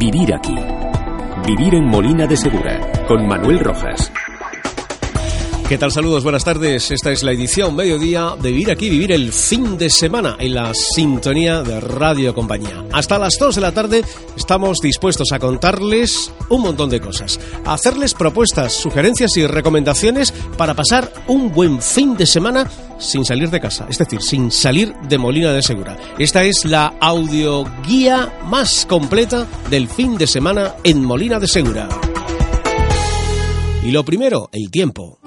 Vivir 0.00 0.32
aquí. 0.34 0.56
Vivir 1.46 1.74
en 1.74 1.84
Molina 1.84 2.26
de 2.26 2.34
Segura, 2.34 2.80
con 3.06 3.28
Manuel 3.28 3.60
Rojas. 3.60 4.09
¿Qué 5.70 5.78
tal? 5.78 5.92
Saludos, 5.92 6.24
buenas 6.24 6.42
tardes. 6.42 6.90
Esta 6.90 7.12
es 7.12 7.22
la 7.22 7.30
edición 7.30 7.76
mediodía 7.76 8.34
de 8.42 8.50
Vivir 8.50 8.72
aquí, 8.72 8.90
vivir 8.90 9.12
el 9.12 9.32
fin 9.32 9.78
de 9.78 9.88
semana 9.88 10.34
en 10.40 10.54
la 10.56 10.74
sintonía 10.74 11.62
de 11.62 11.78
Radio 11.78 12.34
Compañía. 12.34 12.84
Hasta 12.90 13.20
las 13.20 13.34
2 13.38 13.54
de 13.54 13.60
la 13.60 13.70
tarde 13.70 14.04
estamos 14.36 14.78
dispuestos 14.78 15.30
a 15.30 15.38
contarles 15.38 16.32
un 16.48 16.62
montón 16.62 16.90
de 16.90 17.00
cosas, 17.00 17.38
a 17.64 17.74
hacerles 17.74 18.14
propuestas, 18.14 18.72
sugerencias 18.72 19.36
y 19.36 19.46
recomendaciones 19.46 20.32
para 20.58 20.74
pasar 20.74 21.12
un 21.28 21.52
buen 21.52 21.80
fin 21.80 22.16
de 22.16 22.26
semana 22.26 22.68
sin 22.98 23.24
salir 23.24 23.48
de 23.48 23.60
casa, 23.60 23.86
es 23.88 23.98
decir, 23.98 24.22
sin 24.22 24.50
salir 24.50 24.92
de 25.08 25.18
Molina 25.18 25.52
de 25.52 25.62
Segura. 25.62 25.96
Esta 26.18 26.42
es 26.42 26.64
la 26.64 26.94
audioguía 27.00 28.40
más 28.46 28.86
completa 28.86 29.46
del 29.70 29.86
fin 29.86 30.18
de 30.18 30.26
semana 30.26 30.74
en 30.82 31.04
Molina 31.04 31.38
de 31.38 31.46
Segura. 31.46 31.88
Y 33.84 33.92
lo 33.92 34.04
primero, 34.04 34.50
el 34.52 34.68
tiempo. 34.72 35.20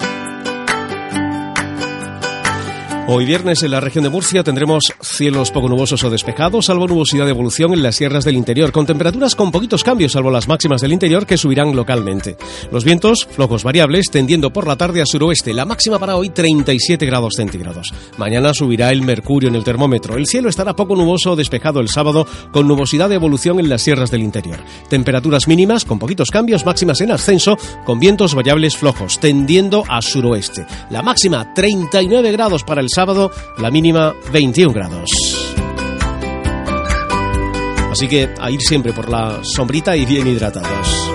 Hoy 3.05 3.25
viernes 3.25 3.61
en 3.63 3.71
la 3.71 3.81
región 3.81 4.05
de 4.05 4.09
Murcia 4.09 4.45
tendremos 4.45 4.81
cielos 5.01 5.51
poco 5.51 5.67
nubosos 5.67 6.01
o 6.05 6.09
despejados, 6.09 6.67
salvo 6.67 6.87
nubosidad 6.87 7.25
de 7.25 7.31
evolución 7.31 7.73
en 7.73 7.83
las 7.83 7.97
sierras 7.97 8.23
del 8.23 8.37
interior, 8.37 8.71
con 8.71 8.85
temperaturas 8.85 9.35
con 9.35 9.51
poquitos 9.51 9.83
cambios, 9.83 10.13
salvo 10.13 10.31
las 10.31 10.47
máximas 10.47 10.79
del 10.79 10.93
interior 10.93 11.25
que 11.25 11.37
subirán 11.37 11.75
localmente. 11.75 12.37
Los 12.71 12.85
vientos 12.85 13.27
flojos 13.29 13.65
variables, 13.65 14.05
tendiendo 14.09 14.53
por 14.53 14.67
la 14.67 14.77
tarde 14.77 15.01
a 15.01 15.05
suroeste. 15.05 15.53
La 15.53 15.65
máxima 15.65 15.99
para 15.99 16.15
hoy 16.15 16.29
37 16.29 17.05
grados 17.05 17.33
centígrados. 17.35 17.93
Mañana 18.17 18.53
subirá 18.53 18.93
el 18.93 19.01
mercurio 19.01 19.49
en 19.49 19.55
el 19.55 19.65
termómetro. 19.65 20.15
El 20.15 20.25
cielo 20.25 20.47
estará 20.47 20.73
poco 20.73 20.95
nuboso 20.95 21.33
o 21.33 21.35
despejado 21.35 21.81
el 21.81 21.89
sábado, 21.89 22.25
con 22.53 22.69
nubosidad 22.69 23.09
de 23.09 23.15
evolución 23.15 23.59
en 23.59 23.67
las 23.67 23.81
sierras 23.81 24.11
del 24.11 24.23
interior. 24.23 24.59
Temperaturas 24.89 25.49
mínimas 25.49 25.83
con 25.83 25.99
poquitos 25.99 26.31
cambios, 26.31 26.65
máximas 26.65 27.01
en 27.01 27.11
ascenso, 27.11 27.57
con 27.83 27.99
vientos 27.99 28.33
variables 28.33 28.77
flojos, 28.77 29.19
tendiendo 29.19 29.83
a 29.89 30.01
suroeste. 30.01 30.65
La 30.89 31.01
máxima 31.01 31.53
39 31.53 32.31
grados 32.31 32.63
para 32.63 32.79
el 32.79 32.92
sábado, 32.93 33.31
la 33.57 33.71
mínima 33.71 34.13
21 34.31 34.73
grados. 34.73 35.09
Así 37.91 38.07
que 38.07 38.29
a 38.39 38.49
ir 38.49 38.61
siempre 38.61 38.91
por 38.91 39.09
la 39.09 39.43
sombrita 39.43 39.95
y 39.95 40.05
bien 40.05 40.25
hidratados. 40.27 41.11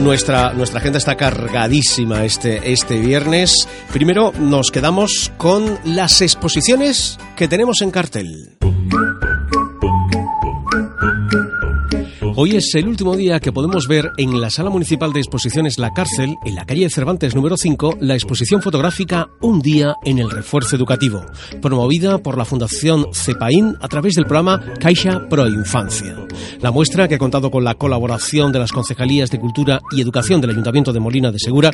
Nuestra, 0.00 0.52
nuestra 0.54 0.80
agenda 0.80 0.98
está 0.98 1.16
cargadísima 1.16 2.24
este, 2.24 2.72
este 2.72 2.98
viernes. 2.98 3.68
Primero 3.92 4.32
nos 4.36 4.70
quedamos 4.70 5.30
con 5.36 5.78
las 5.84 6.22
exposiciones 6.22 7.18
que 7.36 7.46
tenemos 7.46 7.82
en 7.82 7.90
cartel. 7.92 8.56
Hoy 12.34 12.56
es 12.56 12.74
el 12.74 12.88
último 12.88 13.14
día 13.14 13.40
que 13.40 13.52
podemos 13.52 13.86
ver 13.86 14.10
en 14.16 14.40
la 14.40 14.48
Sala 14.48 14.70
Municipal 14.70 15.12
de 15.12 15.20
Exposiciones 15.20 15.78
La 15.78 15.92
Cárcel, 15.92 16.36
en 16.46 16.54
la 16.54 16.64
calle 16.64 16.88
Cervantes 16.88 17.34
número 17.34 17.58
5, 17.58 17.98
la 18.00 18.14
exposición 18.14 18.62
fotográfica 18.62 19.28
Un 19.42 19.60
día 19.60 19.96
en 20.04 20.18
el 20.18 20.30
refuerzo 20.30 20.76
educativo, 20.76 21.26
promovida 21.60 22.18
por 22.18 22.38
la 22.38 22.46
Fundación 22.46 23.06
CEPAIN 23.12 23.76
a 23.80 23.88
través 23.88 24.14
del 24.14 24.24
programa 24.24 24.62
Caixa 24.80 25.28
Pro 25.28 25.46
Infancia. 25.46 26.16
La 26.60 26.70
muestra, 26.70 27.06
que 27.06 27.16
ha 27.16 27.18
contado 27.18 27.50
con 27.50 27.64
la 27.64 27.74
colaboración 27.74 28.50
de 28.50 28.60
las 28.60 28.72
Concejalías 28.72 29.30
de 29.30 29.38
Cultura 29.38 29.82
y 29.90 30.00
Educación 30.00 30.40
del 30.40 30.50
Ayuntamiento 30.50 30.92
de 30.92 31.00
Molina 31.00 31.30
de 31.30 31.38
Segura, 31.38 31.70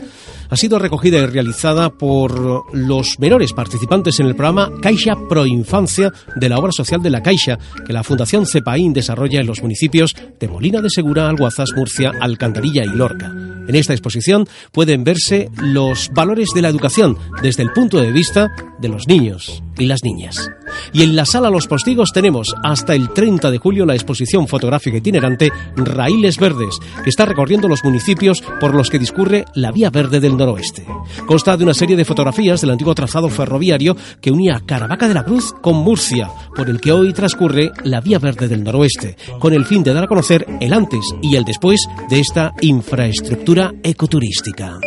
ha 0.49 0.57
sido 0.57 0.81
recogida 0.81 1.19
y 1.19 1.27
realizada 1.27 1.91
por 1.91 2.75
los 2.75 3.21
menores 3.21 3.53
participantes 3.53 4.19
en 4.19 4.27
el 4.27 4.35
programa 4.35 4.73
Caixa 4.83 5.15
Pro 5.29 5.47
Infancia 5.47 6.13
de 6.35 6.49
la 6.49 6.59
obra 6.59 6.73
social 6.73 7.01
de 7.01 7.11
la 7.11 7.23
Caixa, 7.23 7.59
que 7.87 7.93
la 7.93 8.03
Fundación 8.03 8.45
CEPAIN 8.45 8.93
desarrolla 8.93 9.41
en 9.41 9.47
los 9.47 9.63
municipios 9.63 10.17
de 10.41 10.49
Molina 10.49 10.58
de 10.59 10.91
Segura, 10.91 11.29
Alguazas, 11.29 11.71
Murcia, 11.77 12.13
Alcantarilla 12.21 12.83
y 12.85 12.89
Lorca. 12.89 13.33
En 13.69 13.75
esta 13.75 13.93
exposición 13.93 14.47
pueden 14.73 15.05
verse 15.05 15.51
los 15.63 16.11
valores 16.13 16.49
de 16.55 16.63
la 16.63 16.69
educación 16.69 17.17
desde 17.43 17.63
el 17.63 17.71
punto 17.71 18.01
de 18.01 18.11
vista 18.11 18.51
de 18.81 18.89
los 18.89 19.07
niños 19.07 19.63
y 19.77 19.87
las 19.87 20.03
niñas. 20.03 20.51
Y 20.93 21.03
en 21.03 21.15
la 21.15 21.25
sala 21.25 21.51
Los 21.51 21.67
Postigos 21.67 22.13
tenemos 22.13 22.55
hasta 22.63 22.95
el 22.95 23.11
30 23.11 23.51
de 23.51 23.59
julio 23.59 23.85
la 23.85 23.95
exposición 23.95 24.49
fotográfica 24.49 24.97
itinerante 24.97 25.53
Raíles 25.77 26.39
Verdes, 26.39 26.79
que 27.05 27.11
está 27.11 27.27
recorriendo 27.27 27.69
los 27.69 27.85
municipios 27.85 28.43
por 28.61 28.75
los 28.75 28.91
que 28.91 28.99
discurre 28.99 29.45
la 29.55 29.71
Vía 29.71 29.91
Verde 29.91 30.21
del 30.21 30.37
Noroeste. 30.37 30.87
Consta 31.27 31.57
de 31.57 31.65
una 31.65 31.75
serie 31.75 31.97
de 31.97 32.05
fotografías 32.05 32.61
del 32.61 32.71
antiguo 32.71 32.95
trazado 32.95 33.29
ferroviario 33.29 33.97
que 34.21 34.31
unía 34.31 34.63
Caravaca 34.65 35.09
de 35.09 35.15
la 35.15 35.25
Cruz 35.25 35.53
con 35.61 35.77
Murcia, 35.77 36.31
por 36.57 36.71
el 36.71 36.81
que 36.81 36.93
hoy 36.93 37.13
transcurre 37.13 37.71
la 37.85 38.01
Vía 38.01 38.19
Verde 38.19 38.49
del 38.49 38.65
Noroeste, 38.65 39.17
con 39.39 39.53
el 39.53 39.67
fin 39.67 39.83
de 39.83 39.93
dar 39.93 40.05
a 40.05 40.09
conocer 40.09 40.38
el 40.61 40.73
antes 40.73 41.05
y 41.23 41.37
el 41.37 41.45
después 41.45 41.81
de 42.09 42.21
esta 42.21 42.53
infraestructura 42.61 43.73
ecoturística. 43.83 44.79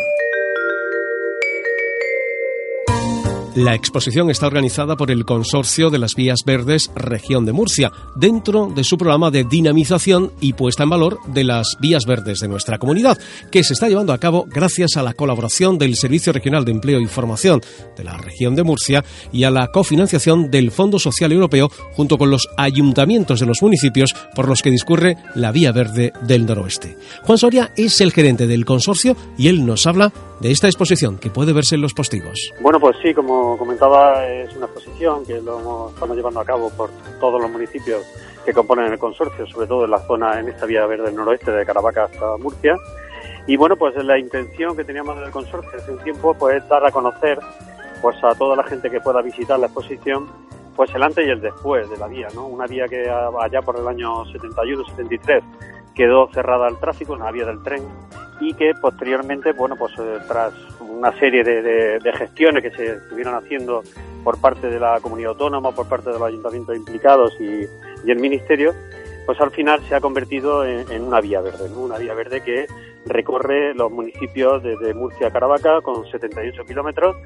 La 3.54 3.74
exposición 3.74 4.30
está 4.30 4.46
organizada 4.46 4.96
por 4.96 5.10
el 5.10 5.26
Consorcio 5.26 5.90
de 5.90 5.98
las 5.98 6.14
Vías 6.14 6.40
Verdes 6.46 6.90
Región 6.94 7.44
de 7.44 7.52
Murcia, 7.52 7.92
dentro 8.16 8.72
de 8.74 8.82
su 8.82 8.96
programa 8.96 9.30
de 9.30 9.44
dinamización 9.44 10.32
y 10.40 10.54
puesta 10.54 10.84
en 10.84 10.88
valor 10.88 11.18
de 11.26 11.44
las 11.44 11.76
vías 11.78 12.06
verdes 12.06 12.40
de 12.40 12.48
nuestra 12.48 12.78
comunidad, 12.78 13.18
que 13.50 13.62
se 13.62 13.74
está 13.74 13.90
llevando 13.90 14.14
a 14.14 14.18
cabo 14.18 14.46
gracias 14.48 14.96
a 14.96 15.02
la 15.02 15.12
colaboración 15.12 15.76
del 15.76 15.96
Servicio 15.96 16.32
Regional 16.32 16.64
de 16.64 16.72
Empleo 16.72 16.98
y 16.98 17.06
Formación 17.06 17.60
de 17.94 18.04
la 18.04 18.16
Región 18.16 18.56
de 18.56 18.62
Murcia 18.62 19.04
y 19.32 19.44
a 19.44 19.50
la 19.50 19.66
cofinanciación 19.66 20.50
del 20.50 20.70
Fondo 20.70 20.98
Social 20.98 21.30
Europeo 21.30 21.70
junto 21.92 22.16
con 22.16 22.30
los 22.30 22.48
ayuntamientos 22.56 23.38
de 23.40 23.46
los 23.46 23.60
municipios 23.60 24.14
por 24.34 24.48
los 24.48 24.62
que 24.62 24.70
discurre 24.70 25.18
la 25.34 25.52
Vía 25.52 25.72
Verde 25.72 26.14
del 26.22 26.46
Noroeste. 26.46 26.96
Juan 27.22 27.36
Soria 27.36 27.70
es 27.76 28.00
el 28.00 28.12
gerente 28.12 28.46
del 28.46 28.64
consorcio 28.64 29.14
y 29.36 29.48
él 29.48 29.66
nos 29.66 29.86
habla 29.86 30.10
de 30.42 30.50
esta 30.50 30.66
exposición 30.66 31.18
que 31.18 31.30
puede 31.30 31.52
verse 31.52 31.76
en 31.76 31.82
los 31.82 31.94
postigos. 31.94 32.52
Bueno, 32.60 32.80
pues 32.80 32.96
sí, 33.00 33.14
como 33.14 33.56
comentaba, 33.56 34.26
es 34.26 34.54
una 34.56 34.66
exposición 34.66 35.24
que 35.24 35.40
lo 35.40 35.90
estamos 35.90 36.16
llevando 36.16 36.40
a 36.40 36.44
cabo 36.44 36.68
por 36.70 36.90
todos 37.20 37.40
los 37.40 37.48
municipios 37.48 38.04
que 38.44 38.52
componen 38.52 38.92
el 38.92 38.98
consorcio, 38.98 39.46
sobre 39.46 39.68
todo 39.68 39.84
en 39.84 39.92
la 39.92 40.00
zona, 40.00 40.40
en 40.40 40.48
esta 40.48 40.66
vía 40.66 40.84
verde 40.84 41.04
del 41.04 41.14
noroeste 41.14 41.52
de 41.52 41.64
Caravaca 41.64 42.04
hasta 42.04 42.36
Murcia. 42.38 42.74
Y 43.46 43.56
bueno, 43.56 43.76
pues 43.76 43.94
la 44.04 44.18
intención 44.18 44.76
que 44.76 44.82
teníamos 44.82 45.20
del 45.20 45.30
consorcio 45.30 45.78
hace 45.78 45.92
un 45.92 45.98
tiempo 45.98 46.34
pues 46.34 46.68
dar 46.68 46.84
a 46.84 46.90
conocer 46.90 47.38
pues 48.00 48.16
a 48.24 48.34
toda 48.34 48.56
la 48.56 48.64
gente 48.64 48.90
que 48.90 49.00
pueda 49.00 49.22
visitar 49.22 49.60
la 49.60 49.66
exposición 49.66 50.26
pues 50.74 50.92
el 50.92 51.04
antes 51.04 51.24
y 51.24 51.30
el 51.30 51.40
después 51.40 51.88
de 51.88 51.98
la 51.98 52.08
vía, 52.08 52.26
¿no? 52.34 52.46
Una 52.46 52.66
vía 52.66 52.88
que 52.88 53.08
allá 53.08 53.62
por 53.62 53.78
el 53.78 53.86
año 53.86 54.24
71-73 54.24 55.42
quedó 55.94 56.28
cerrada 56.32 56.66
al 56.66 56.78
tráfico, 56.78 57.12
una 57.12 57.30
vía 57.30 57.44
del 57.44 57.62
tren, 57.62 57.82
y 58.40 58.54
que 58.54 58.72
posteriormente, 58.74 59.52
bueno, 59.52 59.76
pues 59.76 59.92
eh, 59.98 60.18
tras 60.26 60.52
una 60.80 61.16
serie 61.18 61.44
de, 61.44 62.12
gestiones 62.12 62.62
que 62.62 62.70
se 62.70 62.92
estuvieron 62.94 63.34
haciendo 63.34 63.82
por 64.24 64.40
parte 64.40 64.68
de 64.68 64.78
la 64.78 65.00
comunidad 65.00 65.30
autónoma, 65.30 65.72
por 65.72 65.88
parte 65.88 66.10
de 66.10 66.18
los 66.18 66.28
ayuntamientos 66.28 66.76
implicados 66.76 67.34
y, 67.40 67.66
el 68.08 68.18
ministerio, 68.18 68.74
pues 69.26 69.40
al 69.40 69.52
final 69.52 69.80
se 69.88 69.94
ha 69.94 70.00
convertido 70.00 70.64
en, 70.64 71.02
una 71.02 71.20
vía 71.20 71.40
verde, 71.40 71.70
una 71.70 71.98
vía 71.98 72.14
verde 72.14 72.42
que 72.42 72.66
recorre 73.06 73.74
los 73.74 73.90
municipios 73.92 74.62
desde 74.62 74.92
Murcia 74.92 75.28
a 75.28 75.32
Caravaca 75.32 75.80
con 75.82 76.04
78 76.10 76.64
kilómetros 76.64 77.16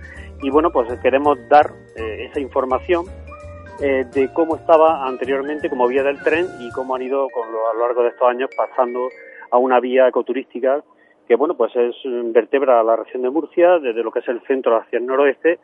y 0.42 0.50
bueno, 0.50 0.70
pues 0.70 0.86
queremos 1.00 1.38
dar 1.48 1.72
eh, 1.96 2.28
esa 2.30 2.40
información 2.40 3.06
eh, 3.80 4.04
de 4.12 4.32
cómo 4.32 4.56
estaba 4.56 5.06
anteriormente 5.06 5.68
como 5.68 5.86
vía 5.86 6.02
del 6.02 6.20
tren 6.22 6.46
y 6.60 6.70
cómo 6.70 6.94
han 6.94 7.02
ido 7.02 7.28
con 7.30 7.50
lo, 7.52 7.68
a 7.68 7.74
lo 7.74 7.80
largo 7.80 8.02
de 8.02 8.08
estos 8.10 8.28
años 8.28 8.50
pasando 8.56 9.08
a 9.50 9.58
una 9.58 9.80
vía 9.80 10.08
ecoturística 10.08 10.82
que 11.26 11.34
bueno, 11.34 11.56
pues 11.56 11.74
es 11.76 11.94
vertebra 12.32 12.82
la 12.82 12.96
región 12.96 13.22
de 13.22 13.30
Murcia 13.30 13.78
desde 13.78 14.02
lo 14.02 14.10
que 14.10 14.20
es 14.20 14.28
el 14.28 14.40
centro 14.42 14.76
hacia 14.76 14.98
el 14.98 15.06
noroeste 15.06 15.58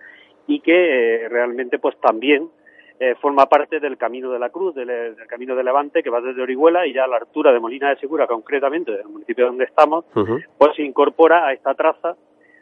y 0.47 0.61
que 0.61 1.25
eh, 1.25 1.29
realmente 1.29 1.79
pues 1.79 1.97
también 2.01 2.49
eh, 2.99 3.15
forma 3.21 3.47
parte 3.47 3.81
del 3.81 3.97
Camino 3.97 4.31
de 4.31 4.39
la 4.39 4.51
Cruz, 4.51 4.75
del, 4.75 5.17
Camino 5.29 5.57
de 5.57 5.65
Levante, 5.65 6.03
que 6.03 6.11
va 6.11 6.21
desde 6.21 6.43
Orihuela 6.43 6.87
y 6.87 6.93
ya 6.93 7.05
a 7.05 7.09
la 7.09 7.17
altura 7.17 7.53
de 7.53 7.61
Molina 7.61 7.91
de 7.91 7.97
Segura, 7.97 8.27
concretamente 8.27 8.93
del 8.93 9.09
municipio 9.09 9.47
donde 9.47 9.65
estamos, 9.65 10.05
pues 10.15 10.77
se 10.77 10.83
incorpora 10.83 11.47
a 11.47 11.53
esta 11.53 11.75
traza 11.75 12.17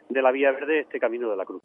de 0.09 0.21
la 0.21 0.31
Vía 0.31 0.51
Verde 0.51 0.79
este 0.79 0.99
Camino 0.99 1.29
de 1.29 1.37
la 1.37 1.45
Cruz. 1.45 1.61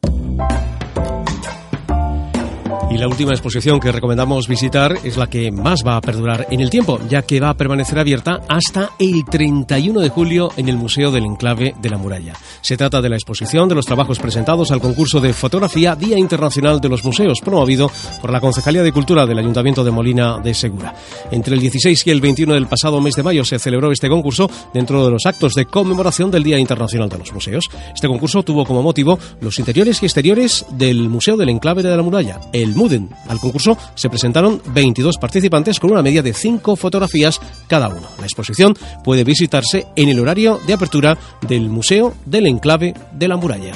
Y 2.90 2.98
la 2.98 3.08
última 3.08 3.32
exposición 3.32 3.80
que 3.80 3.92
recomendamos 3.92 4.48
visitar 4.48 4.96
es 5.04 5.16
la 5.16 5.26
que 5.26 5.50
más 5.50 5.80
va 5.86 5.96
a 5.96 6.00
perdurar 6.00 6.46
en 6.50 6.60
el 6.60 6.70
tiempo, 6.70 7.00
ya 7.08 7.22
que 7.22 7.40
va 7.40 7.50
a 7.50 7.56
permanecer 7.56 7.98
abierta 7.98 8.40
hasta 8.48 8.90
el 8.98 9.24
31 9.24 10.00
de 10.00 10.08
julio 10.08 10.50
en 10.56 10.68
el 10.68 10.76
Museo 10.76 11.10
del 11.10 11.24
Enclave 11.24 11.74
de 11.80 11.90
la 11.90 11.98
Muralla. 11.98 12.34
Se 12.60 12.76
trata 12.76 13.02
de 13.02 13.08
la 13.08 13.16
exposición 13.16 13.68
de 13.68 13.74
los 13.74 13.86
trabajos 13.86 14.18
presentados 14.18 14.70
al 14.70 14.80
concurso 14.80 15.20
de 15.20 15.32
fotografía 15.32 15.96
Día 15.96 16.18
Internacional 16.18 16.80
de 16.80 16.88
los 16.88 17.04
Museos, 17.04 17.40
promovido 17.44 17.90
por 18.20 18.32
la 18.32 18.40
Concejalía 18.40 18.82
de 18.82 18.92
Cultura 18.92 19.26
del 19.26 19.38
Ayuntamiento 19.38 19.84
de 19.84 19.90
Molina 19.90 20.38
de 20.38 20.54
Segura. 20.54 20.94
Entre 21.30 21.54
el 21.54 21.60
16 21.60 22.06
y 22.06 22.10
el 22.10 22.20
21 22.20 22.54
del 22.54 22.66
pasado 22.66 23.00
mes 23.00 23.14
de 23.14 23.22
mayo 23.22 23.44
se 23.44 23.58
celebró 23.58 23.92
este 23.92 24.08
concurso 24.08 24.50
dentro 24.72 25.04
de 25.04 25.10
los 25.10 25.26
actos 25.26 25.54
de 25.54 25.66
conmemoración 25.66 26.30
del 26.30 26.44
Día 26.44 26.58
Internacional 26.58 27.08
de 27.08 27.18
los 27.18 27.32
Museos. 27.32 27.68
Este 27.94 28.08
concurso 28.08 28.42
tuvo 28.42 28.64
como 28.64 28.82
motivo 28.82 29.18
los 29.40 29.58
interiores 29.58 30.02
y 30.02 30.06
exteriores 30.06 30.66
del 30.72 31.08
Museo 31.08 31.36
del 31.36 31.50
Enclave 31.50 31.82
de 31.82 31.96
la 31.96 32.02
Muralla, 32.02 32.40
el 32.62 32.74
MUDEN. 32.74 33.10
Al 33.28 33.40
concurso 33.40 33.76
se 33.94 34.08
presentaron 34.08 34.60
22 34.66 35.16
participantes 35.18 35.80
con 35.80 35.90
una 35.90 36.02
media 36.02 36.22
de 36.22 36.32
5 36.32 36.76
fotografías 36.76 37.40
cada 37.68 37.88
uno. 37.88 38.08
La 38.18 38.24
exposición 38.24 38.74
puede 39.04 39.24
visitarse 39.24 39.86
en 39.96 40.08
el 40.08 40.20
horario 40.20 40.60
de 40.66 40.74
apertura 40.74 41.18
del 41.46 41.68
Museo 41.68 42.14
del 42.24 42.46
Enclave 42.46 42.94
de 43.12 43.28
la 43.28 43.36
Muralla. 43.36 43.72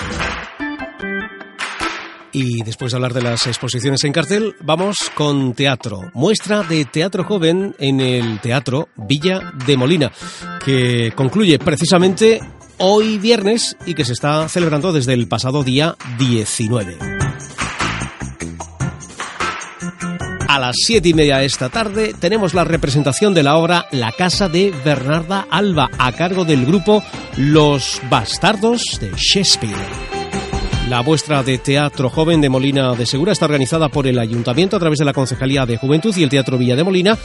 Y 2.33 2.63
después 2.63 2.93
de 2.93 2.97
hablar 2.97 3.13
de 3.13 3.23
las 3.23 3.47
exposiciones 3.47 4.05
en 4.05 4.13
cartel, 4.13 4.55
vamos 4.63 4.97
con 5.15 5.53
teatro. 5.55 6.11
Muestra 6.15 6.63
de 6.63 6.85
teatro 6.85 7.25
joven 7.25 7.75
en 7.79 8.01
el 8.01 8.41
Teatro 8.41 8.89
Villa 8.97 9.53
de 9.67 9.77
Molina, 9.77 10.13
que 10.65 11.13
concluye 11.17 11.59
precisamente 11.59 12.41
hoy 12.79 13.19
viernes 13.19 13.77
y 13.85 13.95
que 13.95 14.05
se 14.05 14.13
está 14.13 14.49
celebrando 14.49 14.93
desde 14.93 15.15
el 15.15 15.27
pasado 15.27 15.65
día 15.65 15.97
19. 16.19 17.20
A 20.51 20.59
las 20.59 20.75
siete 20.85 21.11
y 21.11 21.15
media 21.15 21.39
de 21.39 21.45
esta 21.45 21.69
tarde 21.69 22.13
tenemos 22.19 22.55
la 22.55 22.65
representación 22.65 23.35
de 23.35 23.45
la 23.45 23.57
obra 23.57 23.87
La 23.93 24.11
Casa 24.11 24.49
de 24.49 24.75
Bernarda 24.85 25.47
Alba 25.49 25.89
a 25.97 26.11
cargo 26.11 26.45
del 26.45 26.67
grupo 26.67 27.05
Los 27.37 28.03
Bastardos 28.11 28.99
de 29.01 29.13
Shakespeare. 29.15 30.20
La 30.91 31.03
muestra 31.03 31.45
de 31.45 31.59
teatro 31.59 32.11
joven 32.11 32.41
de 32.41 32.49
Molina 32.49 32.97
de 32.97 33.07
Segura 33.07 33.31
está 33.31 33.45
organizada 33.45 33.89
por 33.89 34.09
el 34.09 34.19
Ayuntamiento 34.19 34.75
a 34.75 34.81
través 34.81 34.99
de 34.99 35.05
la 35.05 35.13
Concejalía 35.13 35.65
de 35.65 35.77
Juventud 35.77 36.13
y 36.17 36.25
el 36.25 36.29
Teatro 36.29 36.59
Villa 36.59 36.75
de 36.75 36.83
Molina 36.83 37.17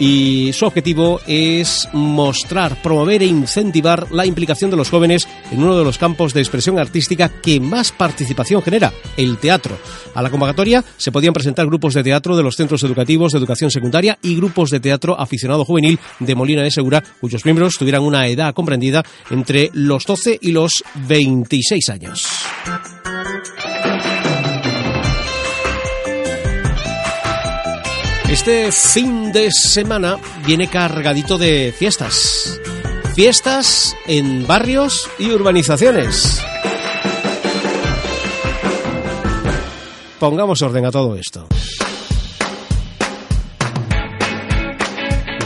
y 0.00 0.50
su 0.52 0.66
objetivo 0.66 1.20
es 1.28 1.88
mostrar, 1.92 2.82
promover 2.82 3.22
e 3.22 3.26
incentivar 3.26 4.10
la 4.10 4.26
implicación 4.26 4.72
de 4.72 4.76
los 4.76 4.90
jóvenes 4.90 5.28
en 5.52 5.62
uno 5.62 5.78
de 5.78 5.84
los 5.84 5.98
campos 5.98 6.34
de 6.34 6.40
expresión 6.40 6.80
artística 6.80 7.28
que 7.28 7.60
más 7.60 7.92
participación 7.92 8.60
genera, 8.60 8.92
el 9.16 9.38
teatro. 9.38 9.78
A 10.16 10.22
la 10.22 10.28
convocatoria 10.28 10.84
se 10.96 11.12
podían 11.12 11.32
presentar 11.32 11.66
grupos 11.66 11.94
de 11.94 12.02
teatro 12.02 12.36
de 12.36 12.42
los 12.42 12.56
centros 12.56 12.82
educativos 12.82 13.30
de 13.30 13.38
educación 13.38 13.70
secundaria 13.70 14.18
y 14.20 14.34
grupos 14.34 14.70
de 14.70 14.80
teatro 14.80 15.16
aficionado 15.20 15.64
juvenil 15.64 16.00
de 16.18 16.34
Molina 16.34 16.62
de 16.64 16.72
Segura, 16.72 17.04
cuyos 17.20 17.44
miembros 17.44 17.74
tuvieran 17.78 18.02
una 18.02 18.26
edad 18.26 18.52
comprendida 18.52 19.04
entre 19.30 19.70
los 19.74 20.06
12 20.06 20.40
y 20.42 20.50
los 20.50 20.82
26 21.06 21.88
años. 21.88 22.26
Este 28.32 28.72
fin 28.72 29.30
de 29.30 29.50
semana 29.50 30.16
viene 30.46 30.66
cargadito 30.66 31.36
de 31.36 31.70
fiestas. 31.78 32.58
Fiestas 33.14 33.94
en 34.06 34.46
barrios 34.46 35.10
y 35.18 35.30
urbanizaciones. 35.32 36.40
Pongamos 40.18 40.62
orden 40.62 40.86
a 40.86 40.90
todo 40.90 41.14
esto. 41.16 41.46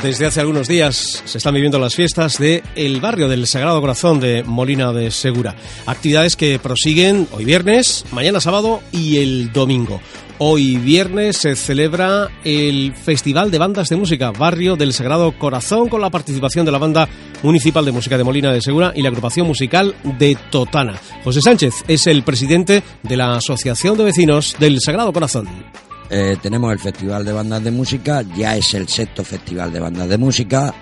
Desde 0.01 0.27
hace 0.27 0.41
algunos 0.41 0.69
días 0.69 1.25
se 1.25 1.39
están 1.39 1.55
viviendo 1.55 1.81
las 1.81 1.97
fiestas 1.97 2.39
de 2.39 2.63
el 2.77 3.01
barrio 3.01 3.27
del 3.27 3.49
Sagrado 3.49 3.81
Corazón 3.81 4.21
de 4.21 4.45
Molina 4.45 4.93
de 4.93 5.11
Segura. 5.11 5.57
Actividades 5.87 6.37
que 6.37 6.61
prosiguen 6.61 7.27
hoy 7.33 7.45
viernes, 7.45 8.05
mañana 8.13 8.41
sábado 8.41 8.81
y 8.93 9.17
el 9.19 9.53
domingo. 9.53 10.01
Hoy 10.39 10.77
viernes 10.77 11.39
se 11.39 11.57
celebra 11.57 12.29
el 12.45 12.93
Festival 12.93 13.51
de 13.51 13.57
Bandas 13.57 13.89
de 13.89 13.97
Música 13.97 14.33
Barrio 14.33 14.77
del 14.77 14.93
Sagrado 14.93 15.33
Corazón 15.39 15.89
con 15.89 16.03
la 16.03 16.11
participación 16.11 16.67
de 16.67 16.73
la 16.73 16.77
Banda 16.77 17.09
Municipal 17.43 17.87
de 17.87 17.93
Música 17.93 18.19
de 18.19 18.25
Molina 18.25 18.53
de 18.53 18.61
Segura 18.61 18.93
y 18.95 19.01
la 19.01 19.09
agrupación 19.09 19.47
musical 19.47 19.95
de 20.19 20.37
Totana. 20.51 21.01
José 21.25 21.41
Sánchez 21.41 21.85
es 21.89 22.07
el 22.07 22.23
presidente 22.23 22.83
de 23.03 23.17
la 23.17 23.37
Asociación 23.37 23.97
de 23.97 24.05
Vecinos 24.05 24.57
del 24.61 24.79
Sagrado 24.83 25.11
Corazón. 25.11 25.49
Eh, 26.11 26.37
tenemos 26.43 26.71
el 26.71 26.81
Festival 26.81 27.25
de 27.25 27.33
Bandas 27.33 27.65
de 27.65 27.71
Música, 27.71 28.23
ya 28.37 28.59
es 28.59 28.75
el 28.75 28.89
sexto 28.89 29.25
Festival 29.25 29.73
de 29.73 29.81
Bandas 29.81 30.07
de 30.07 30.19
Música. 30.19 30.75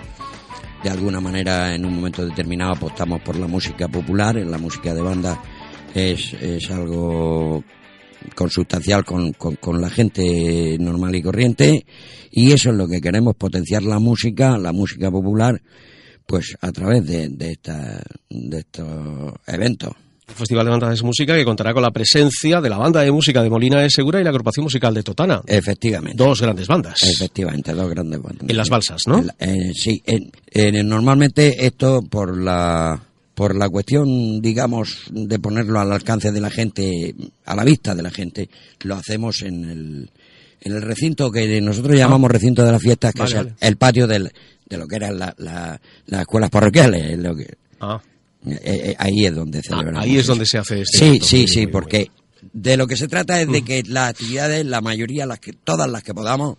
De 0.83 0.89
alguna 0.89 1.21
manera, 1.21 1.73
en 1.73 1.85
un 1.85 1.95
momento 1.95 2.25
determinado, 2.25 2.73
apostamos 2.73 3.21
por 3.21 3.37
la 3.37 3.47
música 3.47 3.87
popular. 3.87 4.37
En 4.37 4.51
la 4.51 4.57
música 4.57 4.93
de 4.93 5.01
banda 5.01 5.41
es, 5.93 6.33
es 6.33 6.69
algo 6.69 7.63
consustancial 8.35 9.03
con, 9.03 9.33
con, 9.33 9.81
la 9.81 9.89
gente 9.89 10.77
normal 10.79 11.15
y 11.15 11.21
corriente 11.21 11.85
y 12.31 12.51
eso 12.51 12.69
es 12.69 12.75
lo 12.75 12.87
que 12.87 13.01
queremos 13.01 13.35
potenciar 13.35 13.83
la 13.83 13.99
música, 13.99 14.57
la 14.57 14.71
música 14.71 15.11
popular, 15.11 15.61
pues 16.25 16.55
a 16.61 16.71
través 16.71 17.05
de, 17.05 17.29
de, 17.29 17.51
esta, 17.51 18.01
de 18.29 18.59
estos 18.59 19.33
eventos. 19.47 19.93
Festival 20.27 20.65
de 20.65 20.71
Bandas 20.71 20.99
de 20.99 21.05
Música 21.05 21.35
que 21.35 21.45
contará 21.45 21.73
con 21.73 21.83
la 21.83 21.91
presencia 21.91 22.59
de 22.59 22.69
la 22.69 22.77
banda 22.77 23.01
de 23.01 23.11
música 23.11 23.43
de 23.43 23.49
Molina 23.49 23.81
de 23.81 23.89
Segura 23.89 24.19
y 24.19 24.23
la 24.23 24.31
agrupación 24.31 24.63
musical 24.63 24.93
de 24.93 25.03
Totana. 25.03 25.41
Efectivamente. 25.45 26.21
Dos 26.21 26.41
grandes 26.41 26.67
bandas. 26.67 26.97
Efectivamente, 27.03 27.73
dos 27.73 27.89
grandes 27.89 28.21
bandas. 28.21 28.49
En 28.49 28.57
las 28.57 28.69
balsas, 28.69 29.01
¿no? 29.05 29.23
Eh, 29.39 29.71
sí, 29.73 30.03
normalmente 30.83 31.65
esto 31.65 32.01
por 32.01 32.35
la 32.37 32.99
por 33.35 33.55
la 33.55 33.69
cuestión, 33.69 34.41
digamos, 34.41 35.03
de 35.11 35.37
ponerlo 35.39 35.79
al 35.79 35.91
alcance 35.91 36.31
de 36.31 36.39
la 36.39 36.49
gente, 36.49 37.13
a 37.45 37.55
la 37.55 37.65
vista 37.65 37.93
de 37.93 38.01
la 38.01 38.09
gente, 38.09 38.49
lo 38.81 38.95
hacemos 38.95 39.41
en 39.41 39.65
el, 39.65 40.09
en 40.61 40.71
el 40.73 40.81
recinto 40.81 41.29
que 41.29 41.61
nosotros 41.61 41.97
llamamos 41.97 42.31
recinto 42.31 42.63
de 42.63 42.71
las 42.71 42.81
fiestas, 42.81 43.13
que 43.13 43.23
es 43.23 43.35
el, 43.59 43.75
patio 43.75 44.07
del, 44.07 44.31
de 44.67 44.77
lo 44.77 44.87
que 44.87 44.95
eran 44.95 45.19
la, 45.19 45.35
las 45.37 46.21
escuelas 46.21 46.49
parroquiales. 46.49 47.19
Lo 47.19 47.35
que, 47.35 47.53
ah. 47.81 48.01
Eh, 48.47 48.59
eh, 48.63 48.95
ahí 48.99 49.25
es 49.25 49.35
donde 49.35 49.61
ah, 49.71 49.83
ahí 49.95 50.17
es 50.17 50.27
donde 50.27 50.45
se 50.45 50.59
hace 50.59 50.81
este 50.81 50.97
Sí, 50.97 51.19
sí, 51.21 51.47
sí, 51.47 51.67
porque 51.67 52.11
de 52.53 52.77
lo 52.77 52.87
que 52.87 52.95
se 52.95 53.07
trata 53.07 53.41
es 53.41 53.47
de 53.47 53.61
mm. 53.61 53.65
que 53.65 53.83
las 53.87 54.11
actividades, 54.11 54.65
la 54.65 54.81
mayoría, 54.81 55.25
las 55.25 55.39
que 55.39 55.51
todas 55.51 55.89
las 55.89 56.03
que 56.03 56.13
podamos, 56.13 56.57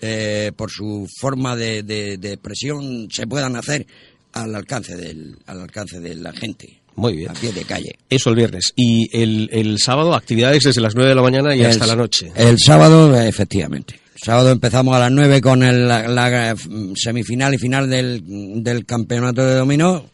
eh, 0.00 0.52
por 0.56 0.70
su 0.70 1.06
forma 1.20 1.54
de, 1.54 1.82
de, 1.82 2.16
de, 2.16 2.32
expresión, 2.32 3.08
se 3.10 3.26
puedan 3.26 3.56
hacer 3.56 3.86
al 4.34 4.54
alcance 4.54 4.96
del, 4.96 5.36
al 5.46 5.62
alcance 5.62 6.00
de 6.00 6.14
la 6.16 6.32
gente. 6.32 6.80
Muy 6.96 7.16
bien. 7.16 7.30
A 7.30 7.34
pie 7.34 7.52
de 7.52 7.64
calle. 7.64 7.96
Eso 8.08 8.30
el 8.30 8.36
viernes. 8.36 8.72
Y 8.76 9.08
el, 9.16 9.48
el 9.52 9.78
sábado, 9.78 10.14
actividades 10.14 10.62
desde 10.64 10.80
las 10.80 10.94
9 10.94 11.08
de 11.08 11.14
la 11.14 11.22
mañana 11.22 11.54
y 11.56 11.64
hasta 11.64 11.86
la 11.86 11.96
noche. 11.96 12.32
El 12.36 12.58
sábado, 12.58 13.20
efectivamente. 13.20 14.00
El 14.14 14.20
sábado 14.20 14.50
empezamos 14.50 14.94
a 14.94 15.00
las 15.00 15.10
9 15.10 15.40
con 15.40 15.62
el, 15.62 15.88
la, 15.88 16.54
semifinal 16.94 17.54
y 17.54 17.58
final 17.58 17.90
del, 17.90 18.22
del 18.62 18.84
campeonato 18.86 19.44
de 19.44 19.54
dominó. 19.54 20.04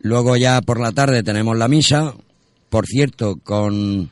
Luego 0.00 0.36
ya 0.36 0.60
por 0.60 0.80
la 0.80 0.92
tarde 0.92 1.22
tenemos 1.22 1.56
la 1.56 1.68
misa. 1.68 2.14
Por 2.68 2.86
cierto, 2.86 3.36
con, 3.42 4.10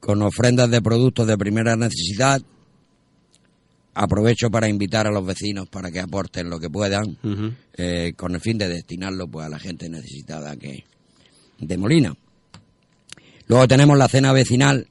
con 0.00 0.22
ofrendas 0.22 0.68
de 0.70 0.82
productos 0.82 1.26
de 1.28 1.38
primera 1.38 1.76
necesidad 1.76 2.42
aprovecho 3.94 4.50
para 4.50 4.68
invitar 4.68 5.06
a 5.06 5.10
los 5.10 5.24
vecinos 5.24 5.68
para 5.68 5.90
que 5.90 6.00
aporten 6.00 6.48
lo 6.48 6.58
que 6.58 6.70
puedan 6.70 7.18
eh, 7.74 8.12
con 8.16 8.34
el 8.34 8.40
fin 8.40 8.58
de 8.58 8.68
destinarlo 8.68 9.28
pues 9.28 9.46
a 9.46 9.50
la 9.50 9.58
gente 9.58 9.88
necesitada 9.88 10.56
que 10.56 10.84
de 11.58 11.78
Molina. 11.78 12.14
Luego 13.46 13.68
tenemos 13.68 13.98
la 13.98 14.08
cena 14.08 14.32
vecinal 14.32 14.86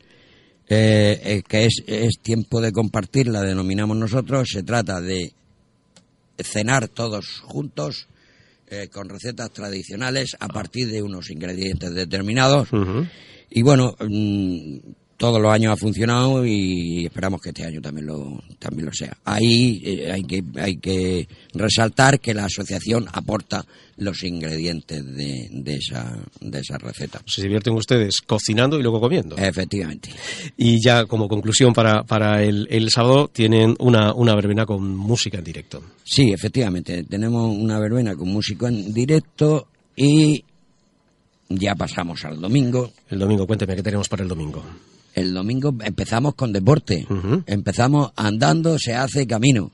eh, 0.70 1.20
eh, 1.24 1.44
que 1.48 1.66
es, 1.66 1.84
es 1.86 2.20
tiempo 2.22 2.62
de 2.62 2.72
compartir, 2.72 3.28
la 3.28 3.42
denominamos 3.42 3.98
nosotros. 3.98 4.50
Se 4.52 4.64
trata 4.64 5.02
de 5.02 5.34
cenar 6.38 6.88
todos 6.88 7.40
juntos 7.44 8.08
con 8.94 9.10
recetas 9.10 9.52
tradicionales 9.52 10.38
a 10.40 10.48
partir 10.48 10.90
de 10.90 11.02
unos 11.02 11.30
ingredientes 11.30 11.94
determinados. 11.94 12.70
Y 13.50 13.64
bueno, 13.64 13.98
mm, 14.00 14.78
todos 15.22 15.40
los 15.40 15.54
años 15.54 15.74
ha 15.74 15.78
funcionado 15.78 16.44
y 16.44 17.06
esperamos 17.06 17.40
que 17.42 17.50
este 17.50 17.64
año 17.64 17.80
también 17.80 18.08
lo 18.08 18.42
también 18.58 18.88
lo 18.88 18.92
sea. 18.92 19.16
Ahí 19.24 19.80
eh, 19.86 20.12
hay 20.12 20.24
que 20.24 20.44
hay 20.56 20.78
que 20.78 21.28
resaltar 21.54 22.20
que 22.20 22.34
la 22.34 22.46
asociación 22.46 23.06
aporta 23.14 23.64
los 23.98 24.24
ingredientes 24.24 25.06
de, 25.06 25.48
de 25.52 25.76
esa 25.76 26.18
de 26.40 26.60
esa 26.60 26.80
receta. 26.80 27.22
Se 27.28 27.44
divierten 27.44 27.74
ustedes 27.74 28.20
cocinando 28.22 28.80
y 28.80 28.82
luego 28.82 29.00
comiendo. 29.00 29.38
Efectivamente. 29.38 30.10
Y 30.58 30.84
ya 30.84 31.06
como 31.06 31.28
conclusión 31.28 31.72
para, 31.72 32.02
para 32.02 32.42
el, 32.42 32.68
el 32.72 32.90
sábado 32.90 33.30
tienen 33.32 33.76
una, 33.78 34.16
una 34.16 34.34
verbena 34.34 34.66
con 34.66 34.98
música 34.98 35.38
en 35.38 35.44
directo. 35.44 35.84
Sí, 36.04 36.32
efectivamente. 36.34 37.04
Tenemos 37.04 37.56
una 37.56 37.78
verbena 37.78 38.16
con 38.16 38.28
músico 38.28 38.68
en 38.68 38.92
directo 38.92 39.68
y 39.96 40.44
ya 41.48 41.76
pasamos 41.76 42.26
al 42.26 42.42
domingo. 42.42 42.92
El 43.08 43.20
domingo, 43.20 43.46
cuénteme 43.46 43.76
qué 43.76 43.84
tenemos 43.84 44.10
para 44.10 44.24
el 44.24 44.30
domingo. 44.30 44.64
El 45.14 45.34
domingo 45.34 45.76
empezamos 45.84 46.36
con 46.36 46.54
deporte. 46.54 47.06
Empezamos 47.46 48.12
andando, 48.16 48.78
se 48.80 48.94
hace 48.94 49.28
camino. 49.28 49.72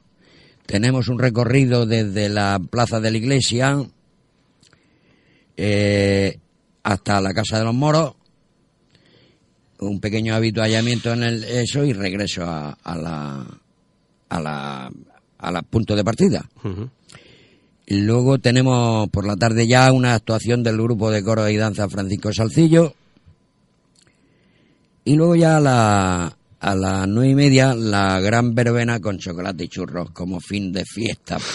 Tenemos 0.66 1.08
un 1.08 1.20
recorrido 1.20 1.86
desde 1.86 2.30
la 2.30 2.60
plaza 2.60 3.00
de 3.00 3.12
la 3.12 3.18
iglesia 3.18 3.78
eh, 5.56 6.40
hasta 6.84 7.22
la 7.22 7.34
casa 7.34 7.60
de 7.60 7.66
los 7.66 7.74
moros. 7.74 8.16
Un 9.80 10.00
pequeño 10.00 10.34
habituallamiento 10.34 11.14
en 11.14 11.24
el 11.24 11.44
eso 11.44 11.84
y 11.84 11.94
regreso 11.94 12.44
a, 12.44 12.78
a 12.84 12.98
la 12.98 13.46
a 14.30 14.40
la 14.42 14.92
a 15.38 15.52
la 15.52 15.62
punto 15.62 15.96
de 15.96 16.04
partida. 16.04 16.50
Luego 17.90 18.40
tenemos 18.40 19.08
por 19.10 19.26
la 19.26 19.38
tarde 19.38 19.68
ya 19.68 19.92
una 19.94 20.16
actuación 20.16 20.64
del 20.64 20.82
grupo 20.82 21.10
de 21.10 21.24
coro 21.24 21.48
y 21.48 21.56
danza 21.56 21.88
Francisco 21.88 22.34
Salcillo. 22.34 22.94
Y 25.08 25.16
luego 25.16 25.38
ya 25.38 25.56
a, 25.56 25.62
la, 25.62 26.38
a 26.60 26.76
las 26.76 27.08
nueve 27.08 27.30
y 27.30 27.36
media 27.36 27.74
la 27.74 28.20
gran 28.20 28.54
verbena 28.54 29.00
con 29.00 29.18
chocolate 29.18 29.64
y 29.64 29.70
churros 29.70 30.10
como 30.12 30.42
fin 30.42 30.74
de 30.74 30.84
fiesta. 30.84 31.38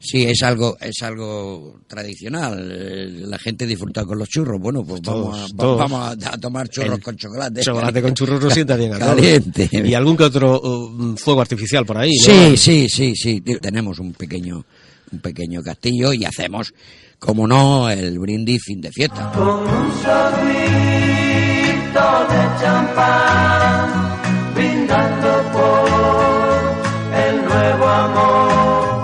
Sí, 0.00 0.22
es 0.22 0.44
algo, 0.44 0.76
es 0.80 1.02
algo 1.02 1.80
tradicional. 1.88 3.28
La 3.28 3.36
gente 3.36 3.66
disfruta 3.66 4.04
con 4.04 4.16
los 4.16 4.28
churros. 4.28 4.60
Bueno, 4.60 4.84
pues 4.84 5.02
vamos, 5.02 5.36
a, 5.36 5.56
Todos, 5.56 5.76
vamos 5.76 6.16
a, 6.24 6.38
tomar 6.38 6.68
churros 6.68 6.98
El 6.98 7.02
con 7.02 7.16
chocolate. 7.16 7.62
Chocolate 7.62 8.00
con 8.00 8.14
churros 8.14 8.40
nos 8.40 8.54
sienta 8.54 8.76
bien. 8.76 8.92
Caliente. 8.92 9.68
Y 9.72 9.94
algún 9.94 10.16
que 10.16 10.22
otro 10.22 10.60
uh, 10.62 11.16
fuego 11.16 11.40
artificial 11.40 11.84
por 11.84 11.98
ahí, 11.98 12.12
¿no? 12.16 12.32
Sí, 12.32 12.56
sí, 12.56 12.88
sí, 12.88 13.16
sí. 13.16 13.40
Tenemos 13.40 13.98
un 13.98 14.12
pequeño, 14.12 14.64
un 15.10 15.18
pequeño 15.18 15.64
castillo 15.64 16.12
y 16.12 16.24
hacemos, 16.24 16.72
como 17.18 17.48
no, 17.48 17.90
el 17.90 18.20
brindis 18.20 18.62
fin 18.62 18.80
de 18.80 18.92
fiesta. 18.92 19.32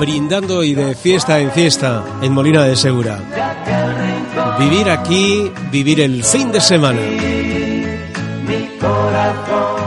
Brindando 0.05 0.63
y 0.63 0.75
de 0.75 0.95
fiesta 0.95 1.39
en 1.41 1.51
fiesta 1.51 2.05
en 2.21 2.33
Molina 2.33 2.65
de 2.65 2.77
Segura. 2.77 3.19
Vivir 4.59 4.91
aquí, 4.91 5.51
vivir 5.73 6.01
el 6.01 6.23
fin 6.23 6.53
de 6.53 6.61
semana. 6.61 7.01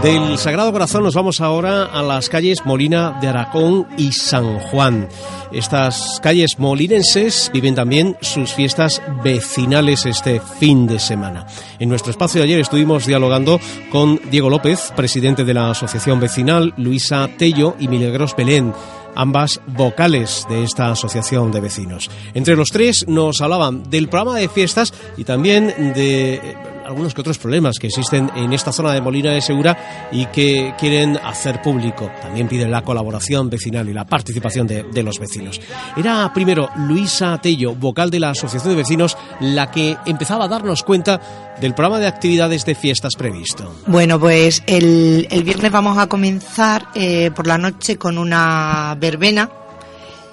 Del 0.02 0.38
Sagrado 0.38 0.72
Corazón 0.72 1.04
nos 1.04 1.16
vamos 1.16 1.42
ahora 1.42 1.86
a 1.86 2.04
las 2.04 2.30
calles 2.30 2.60
Molina 2.66 3.18
de 3.20 3.28
Aracón 3.28 3.88
y 3.98 4.12
San 4.12 4.60
Juan. 4.60 5.10
Estas 5.52 6.20
calles 6.22 6.60
molinenses 6.60 7.50
viven 7.52 7.74
también 7.74 8.16
sus 8.22 8.54
fiestas 8.54 9.02
vecinales 9.24 10.06
este 10.06 10.40
fin 10.40 10.86
de 10.86 11.00
semana. 11.00 11.48
En 11.80 11.90
nuestro 11.90 12.12
espacio 12.12 12.40
de 12.40 12.46
ayer 12.46 12.60
estuvimos 12.60 13.08
dialogando 13.08 13.60
con 13.92 14.22
Diego 14.30 14.50
López, 14.50 14.94
presidente 14.96 15.44
de 15.44 15.54
la 15.56 15.72
Asociación 15.72 16.20
Vecinal, 16.20 16.74
Luisa 16.78 17.28
Tello 17.38 17.76
y 17.80 17.88
Milagros 17.88 18.36
Belén 18.36 18.74
ambas 19.16 19.60
vocales 19.66 20.46
de 20.48 20.64
esta 20.64 20.92
asociación 20.92 21.52
de 21.52 21.60
vecinos. 21.60 22.10
Entre 22.36 22.56
los 22.56 22.70
tres 22.70 23.08
nos 23.08 23.42
hablaban 23.42 23.90
del 23.90 24.10
programa 24.10 24.38
de 24.38 24.48
fiestas 24.48 24.94
y 25.18 25.24
también 25.24 25.94
de 25.96 26.56
algunos 26.88 27.14
que 27.14 27.22
otros 27.22 27.38
problemas 27.38 27.78
que 27.80 27.88
existen 27.88 28.32
en 28.36 28.54
esta 28.54 28.72
zona 28.72 28.94
de 28.94 29.02
Molina 29.02 29.32
de 29.32 29.42
Segura 29.42 30.10
y 30.12 30.26
que 30.28 30.74
quieren 30.80 31.18
hacer 31.18 31.62
público. 31.62 32.10
También 32.22 32.48
piden 32.48 32.72
la 32.72 32.82
colaboración 32.82 33.50
vecinal 33.50 33.90
y 33.90 33.94
la 33.94 34.06
participación 34.06 34.66
de, 34.68 34.84
de 34.84 35.04
los 35.04 35.20
vecinos. 35.20 35.60
Era 35.96 36.32
primero 36.34 36.70
Luisa 36.78 37.38
Tello, 37.42 37.76
vocal 37.76 38.10
de 38.10 38.20
la 38.20 38.30
Asociación 38.30 38.72
de 38.72 38.78
Vecinos, 38.78 39.18
la 39.42 39.70
que 39.70 39.98
empezaba 40.06 40.46
a 40.46 40.48
darnos 40.48 40.84
cuenta 40.84 41.20
del 41.60 41.74
programa 41.74 42.00
de 42.00 42.08
actividades 42.08 42.66
de 42.66 42.76
fiestas 42.76 43.16
previsto. 43.16 43.76
Bueno, 43.88 44.20
pues 44.20 44.64
el, 44.66 45.28
el 45.30 45.44
viernes 45.44 45.72
vamos 45.72 45.98
a 45.98 46.08
comenzar 46.08 46.88
eh, 46.96 47.32
por 47.36 47.48
la 47.48 47.58
noche 47.58 47.98
con 47.98 48.18
una 48.18 48.96
verbena 49.00 49.50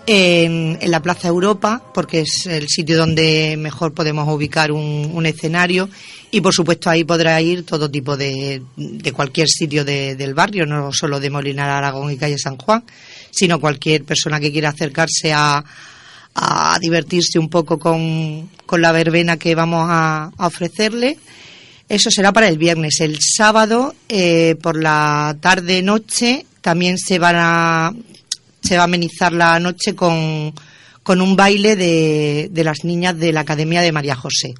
en, 0.06 0.78
la 0.90 1.00
Plaza 1.00 1.28
Europa, 1.28 1.82
porque 1.94 2.20
es 2.20 2.46
el 2.46 2.68
sitio 2.68 2.96
donde 2.99 3.56
mejor 3.58 3.94
podemos 3.94 4.28
ubicar 4.28 4.70
un, 4.73 5.11
un 5.14 5.26
escenario 5.26 5.88
y 6.30 6.40
por 6.40 6.52
supuesto 6.52 6.90
ahí 6.90 7.04
podrá 7.04 7.40
ir 7.40 7.64
todo 7.64 7.90
tipo 7.90 8.16
de, 8.16 8.62
de 8.76 9.12
cualquier 9.12 9.49
sitio 9.49 9.84
de- 9.84 10.14
del 10.16 10.34
barrio, 10.34 10.66
no 10.66 10.92
solo 10.92 11.20
de 11.20 11.30
Molinar 11.30 11.70
Aragón 11.70 12.11
y 12.11 12.16
Calle 12.16 12.38
San 12.38 12.56
Juan, 12.58 12.84
sino 13.30 13.61
cualquier 13.61 14.04
persona 14.04 14.40
que 14.40 14.52
quiera 14.52 14.70
acercarse 14.70 15.32
a, 15.32 15.64
a 16.34 16.78
divertirse 16.80 17.38
un 17.38 17.49
poco 17.49 17.78
con, 17.78 18.50
con 18.66 18.82
la 18.82 18.92
verbena 18.92 19.37
que 19.37 19.54
vamos 19.54 19.87
a, 19.88 20.30
a 20.37 20.46
ofrecerle. 20.46 21.18
Eso 21.88 22.11
será 22.11 22.32
para 22.32 22.49
el 22.49 22.58
viernes. 22.58 23.00
El 23.00 23.18
sábado, 23.20 23.94
eh, 24.08 24.56
por 24.62 24.80
la 24.82 25.37
tarde-noche, 25.40 26.46
también 26.62 26.96
se, 26.99 27.18
van 27.18 27.37
a, 27.38 27.92
se 28.64 28.76
va 28.76 28.83
a 28.83 28.85
amenizar 28.85 29.33
la 29.33 29.61
noche 29.61 29.94
con, 29.94 30.52
con 31.02 31.21
un 31.21 31.37
baile 31.37 31.76
de, 31.76 32.49
de 32.50 32.64
las 32.64 32.85
niñas 32.85 33.18
de 33.18 33.33
la 33.33 33.40
Academia 33.40 33.83
de 33.83 33.92
María 33.92 34.16
José. 34.16 34.54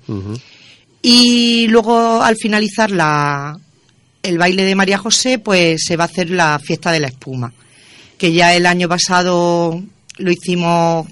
Y 1.03 1.67
luego, 1.69 2.23
al 2.23 2.37
finalizar 2.37 2.91
la, 2.91 3.59
el 4.23 4.39
baile 4.39 4.65
de 4.65 4.75
María 4.75 4.99
José, 4.99 5.39
pues 5.39 5.83
se 5.85 5.97
va 5.97 6.05
a 6.05 6.07
hacer 6.07 6.31
la 6.31 6.59
fiesta 6.59 6.93
de 6.93 7.01
la 7.01 7.09
espuma, 7.09 7.53
que 8.17 8.33
ya 8.33 8.55
el 8.55 8.67
año 8.67 8.89
pasado 8.89 9.83
lo 10.19 10.31
hicimos 10.31 11.07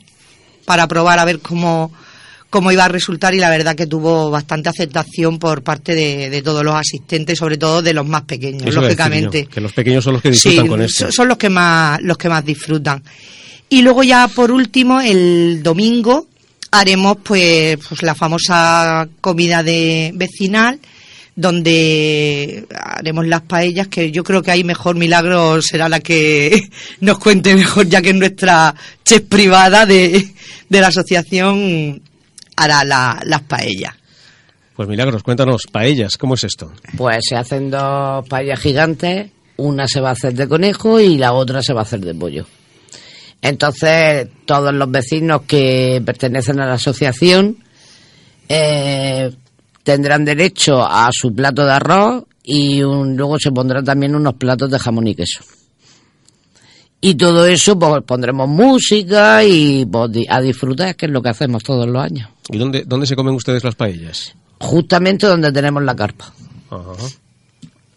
para 0.65 0.87
probar 0.87 1.19
a 1.19 1.25
ver 1.25 1.41
cómo, 1.41 1.93
cómo 2.53 2.71
iba 2.71 2.85
a 2.85 2.89
resultar 2.89 3.35
y 3.35 3.39
la 3.39 3.49
verdad 3.49 3.75
que 3.75 3.87
tuvo 3.87 4.31
bastante 4.31 4.69
aceptación 4.69 5.39
por 5.39 5.63
parte 5.63 5.95
de, 5.95 6.29
de 6.29 6.43
todos 6.43 6.63
los 6.63 6.75
asistentes, 6.75 7.39
sobre 7.39 7.57
todo 7.57 7.81
de 7.81 7.95
los 7.95 8.07
más 8.07 8.23
pequeños, 8.23 8.61
Eso 8.67 8.81
decir 8.83 8.83
lógicamente. 8.99 9.47
que 9.47 9.61
los 9.63 9.73
pequeños 9.73 10.05
son 10.05 10.13
los 10.13 10.23
que 10.23 10.31
disfrutan 10.31 10.65
Sí, 10.65 10.69
con 10.69 10.83
esto. 10.83 11.07
so- 11.07 11.13
Son 11.13 11.29
los 11.29 11.39
que 11.39 11.49
más, 11.49 11.99
los 12.03 12.19
que 12.19 12.29
más 12.29 12.45
disfrutan. 12.45 13.03
Y 13.71 13.81
luego 13.81 14.03
ya 14.03 14.29
por 14.29 14.51
último, 14.53 15.01
el 15.01 15.63
domingo 15.63 16.27
haremos 16.71 17.17
pues, 17.23 17.79
pues 17.89 18.03
la 18.03 18.15
famosa 18.15 19.09
comida 19.23 19.63
de 19.63 20.11
vecinal 20.15 20.79
donde 21.35 22.67
haremos 22.79 23.27
las 23.27 23.41
paellas 23.43 23.89
que 23.89 24.11
yo 24.11 24.23
creo 24.23 24.43
que 24.43 24.51
ahí 24.51 24.65
mejor 24.65 24.97
Milagro 24.97 25.61
será 25.63 25.89
la 25.89 26.01
que 26.01 26.61
nos 27.01 27.19
cuente 27.19 27.55
mejor 27.55 27.89
ya 27.89 28.03
que 28.03 28.11
es 28.11 28.15
nuestra 28.15 28.75
chef 29.05 29.23
privada 29.23 29.87
de, 29.87 30.29
de 30.69 30.81
la 30.81 30.89
asociación 30.89 32.03
hará 32.65 32.85
la- 32.85 33.21
las 33.25 33.43
paellas. 33.43 33.95
Pues 34.77 34.89
Milagros, 34.89 35.23
cuéntanos, 35.23 35.63
paellas, 35.71 36.17
¿cómo 36.17 36.35
es 36.35 36.45
esto? 36.45 36.73
Pues 36.97 37.19
se 37.29 37.37
hacen 37.37 37.71
dos 37.71 38.27
paellas 38.29 38.59
gigantes, 38.61 39.31
una 39.59 39.87
se 39.87 40.01
va 40.01 40.09
a 40.11 40.13
hacer 40.13 40.35
de 40.35 40.49
conejo 40.49 40.99
y 40.99 41.19
la 41.19 41.35
otra 41.35 41.63
se 41.63 41.73
va 41.75 41.81
a 41.81 41.83
hacer 41.85 42.01
de 42.01 42.15
pollo. 42.15 42.47
Entonces, 43.43 44.29
todos 44.47 44.73
los 44.73 44.91
vecinos 44.91 45.43
que 45.47 46.01
pertenecen 46.05 46.61
a 46.61 46.67
la 46.67 46.75
asociación 46.75 47.59
eh, 48.49 49.31
tendrán 49.83 50.25
derecho 50.25 50.83
a 50.83 51.11
su 51.13 51.35
plato 51.35 51.65
de 51.65 51.73
arroz 51.73 52.25
y 52.43 52.83
un- 52.83 53.17
luego 53.17 53.39
se 53.39 53.51
pondrán 53.53 53.85
también 53.85 54.15
unos 54.15 54.35
platos 54.35 54.71
de 54.71 54.79
jamón 54.79 55.07
y 55.09 55.15
queso. 55.15 55.45
Y 57.01 57.15
todo 57.17 57.47
eso, 57.47 57.77
pues 57.79 58.03
pondremos 58.05 58.49
música 58.49 59.43
y 59.45 59.85
pues, 59.87 60.11
a 60.29 60.41
disfrutar, 60.41 60.95
que 60.97 61.07
es 61.07 61.13
lo 61.13 61.21
que 61.21 61.31
hacemos 61.31 61.63
todos 61.65 61.87
los 61.89 62.03
años. 62.03 62.29
¿Y 62.51 62.59
dónde, 62.59 62.85
dónde 62.87 63.07
se 63.07 63.17
comen 63.17 63.35
ustedes 63.35 63.63
las 63.65 63.75
paellas? 63.75 64.35
Justamente 64.59 65.27
donde 65.27 65.53
tenemos 65.53 65.83
la 65.83 65.95
carpa. 65.97 66.33
Ajá. 66.71 66.93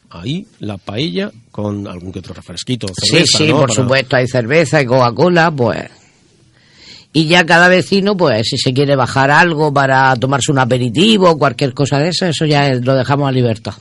Ahí 0.09 0.45
la 0.59 0.77
paella 0.77 1.31
con 1.51 1.87
algún 1.87 2.11
que 2.11 2.19
otro 2.19 2.33
refresquito, 2.33 2.87
Sí, 3.01 3.09
cerveza, 3.09 3.37
sí, 3.37 3.47
¿no? 3.49 3.57
por 3.59 3.67
Para- 3.69 3.81
supuesto, 3.81 4.15
hay 4.15 4.27
cerveza 4.27 4.81
y 4.81 4.85
Coca-Cola, 4.85 5.51
pues. 5.51 5.89
Y 7.11 7.27
ya 7.27 7.45
cada 7.45 7.69
vecino, 7.69 8.15
pues, 8.17 8.45
si 8.49 8.57
se 8.57 8.73
quiere 8.73 8.95
bajar 8.97 9.31
algo 9.31 9.73
para 9.73 10.13
tomarse 10.17 10.51
un 10.51 10.59
aperitivo 10.59 11.29
o 11.31 11.37
cualquier 11.37 11.73
cosa 11.73 11.97
de 11.97 12.09
eso, 12.09 12.25
eso 12.25 12.45
ya 12.45 12.73
lo 12.73 12.93
dejamos 12.93 13.29
a 13.29 13.31
libertad. 13.31 13.73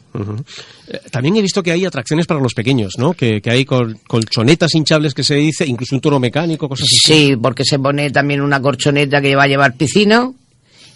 Eh, 0.87 1.01
También 1.11 1.37
he 1.37 1.43
visto 1.43 1.61
que 1.63 1.73
hay 1.73 1.85
atracciones 1.85 2.27
para 2.27 2.39
los 2.41 2.55
pequeños, 2.55 2.93
¿no? 2.97 3.13
Que, 3.13 3.41
que 3.43 3.51
hay 3.51 3.65
col- 3.65 3.99
colchonetas 4.07 4.73
hinchables 4.77 5.15
que 5.15 5.25
se 5.25 5.35
dice, 5.35 5.67
incluso 5.67 5.97
un 5.97 6.01
toro 6.01 6.21
mecánico, 6.21 6.69
cosas 6.69 6.87
así. 6.87 7.13
Sí, 7.31 7.37
porque 7.37 7.65
se 7.65 7.79
pone 7.81 8.11
también 8.11 8.41
una 8.41 8.61
corchoneta 8.61 9.21
que 9.21 9.35
va 9.35 9.45
a 9.45 9.49
llevar 9.49 9.75
piscina 9.77 10.31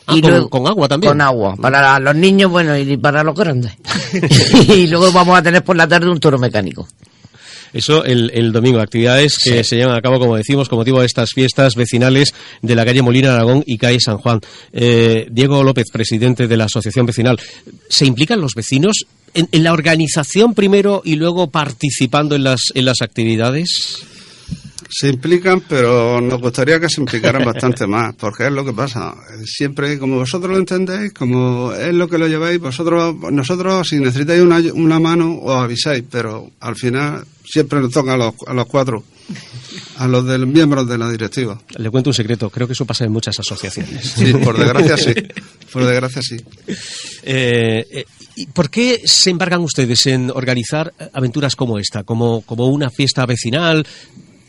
Ah, 0.08 0.16
y 0.16 0.20
con, 0.22 0.30
luego- 0.30 0.48
con 0.50 0.66
agua 0.66 0.88
también. 0.88 1.12
Con 1.12 1.20
agua, 1.20 1.54
para 1.56 1.98
los 2.00 2.14
niños, 2.16 2.50
bueno, 2.50 2.76
y 2.76 2.96
para 2.96 3.22
los 3.22 3.34
grandes. 3.34 3.72
y 4.68 4.86
luego 4.86 5.12
vamos 5.12 5.38
a 5.38 5.42
tener 5.42 5.62
por 5.62 5.76
la 5.76 5.86
tarde 5.86 6.08
un 6.10 6.18
toro 6.18 6.38
mecánico. 6.38 6.88
Eso 7.70 8.02
el, 8.02 8.30
el 8.32 8.50
domingo, 8.50 8.80
actividades 8.80 9.36
que 9.36 9.62
se 9.62 9.76
llevan 9.76 9.94
a 9.94 10.00
cabo, 10.00 10.18
como 10.18 10.36
decimos, 10.36 10.70
con 10.70 10.78
motivo 10.78 11.00
de 11.00 11.06
estas 11.06 11.32
fiestas 11.34 11.74
vecinales 11.74 12.32
de 12.62 12.74
la 12.74 12.86
calle 12.86 13.02
Molina 13.02 13.34
Aragón 13.34 13.62
y 13.66 13.76
calle 13.76 14.00
San 14.00 14.16
Juan. 14.16 14.40
Eh, 14.72 15.26
Diego 15.30 15.62
López, 15.62 15.84
presidente 15.92 16.48
de 16.48 16.56
la 16.56 16.64
Asociación 16.64 17.04
Vecinal, 17.04 17.38
¿se 17.90 18.06
implican 18.06 18.40
los 18.40 18.54
vecinos 18.54 19.04
en, 19.34 19.50
en 19.52 19.62
la 19.64 19.74
organización 19.74 20.54
primero 20.54 21.02
y 21.04 21.16
luego 21.16 21.50
participando 21.50 22.34
en 22.36 22.44
las, 22.44 22.60
en 22.74 22.86
las 22.86 23.02
actividades? 23.02 24.02
Se 24.90 25.08
implican, 25.08 25.62
pero 25.68 26.20
nos 26.20 26.40
gustaría 26.40 26.80
que 26.80 26.88
se 26.88 27.00
implicaran 27.00 27.44
bastante 27.44 27.86
más, 27.86 28.14
porque 28.14 28.46
es 28.46 28.52
lo 28.52 28.64
que 28.64 28.72
pasa. 28.72 29.14
Siempre, 29.44 29.98
como 29.98 30.16
vosotros 30.16 30.52
lo 30.52 30.58
entendéis, 30.58 31.12
como 31.12 31.72
es 31.72 31.92
lo 31.92 32.08
que 32.08 32.18
lo 32.18 32.26
lleváis, 32.26 32.58
vosotros, 32.58 33.14
nosotros, 33.30 33.86
si 33.88 33.98
necesitáis 33.98 34.40
una, 34.40 34.58
una 34.72 34.98
mano, 34.98 35.38
os 35.42 35.56
avisáis, 35.56 36.04
pero 36.10 36.50
al 36.60 36.76
final 36.76 37.24
siempre 37.44 37.80
nos 37.80 37.92
toca 37.92 38.14
a 38.14 38.16
los, 38.16 38.34
a 38.46 38.54
los 38.54 38.66
cuatro, 38.66 39.04
a 39.96 40.08
los 40.08 40.26
de 40.26 40.38
los 40.38 40.48
miembros 40.48 40.88
de 40.88 40.98
la 40.98 41.10
directiva. 41.10 41.60
Le 41.76 41.90
cuento 41.90 42.10
un 42.10 42.14
secreto, 42.14 42.50
creo 42.50 42.66
que 42.66 42.72
eso 42.72 42.86
pasa 42.86 43.04
en 43.04 43.12
muchas 43.12 43.38
asociaciones. 43.38 44.14
Sí, 44.16 44.32
por 44.32 44.58
desgracia 44.58 44.96
sí. 44.96 45.14
Por 45.72 45.84
desgracia 45.84 46.22
sí. 46.22 46.36
Eh, 47.22 47.86
eh, 47.90 48.04
¿y 48.36 48.46
¿Por 48.46 48.70
qué 48.70 49.02
se 49.04 49.30
embargan 49.30 49.60
ustedes 49.60 50.06
en 50.06 50.30
organizar 50.30 50.92
aventuras 51.12 51.56
como 51.56 51.78
esta, 51.78 52.04
como, 52.04 52.42
como 52.42 52.68
una 52.68 52.90
fiesta 52.90 53.26
vecinal, 53.26 53.86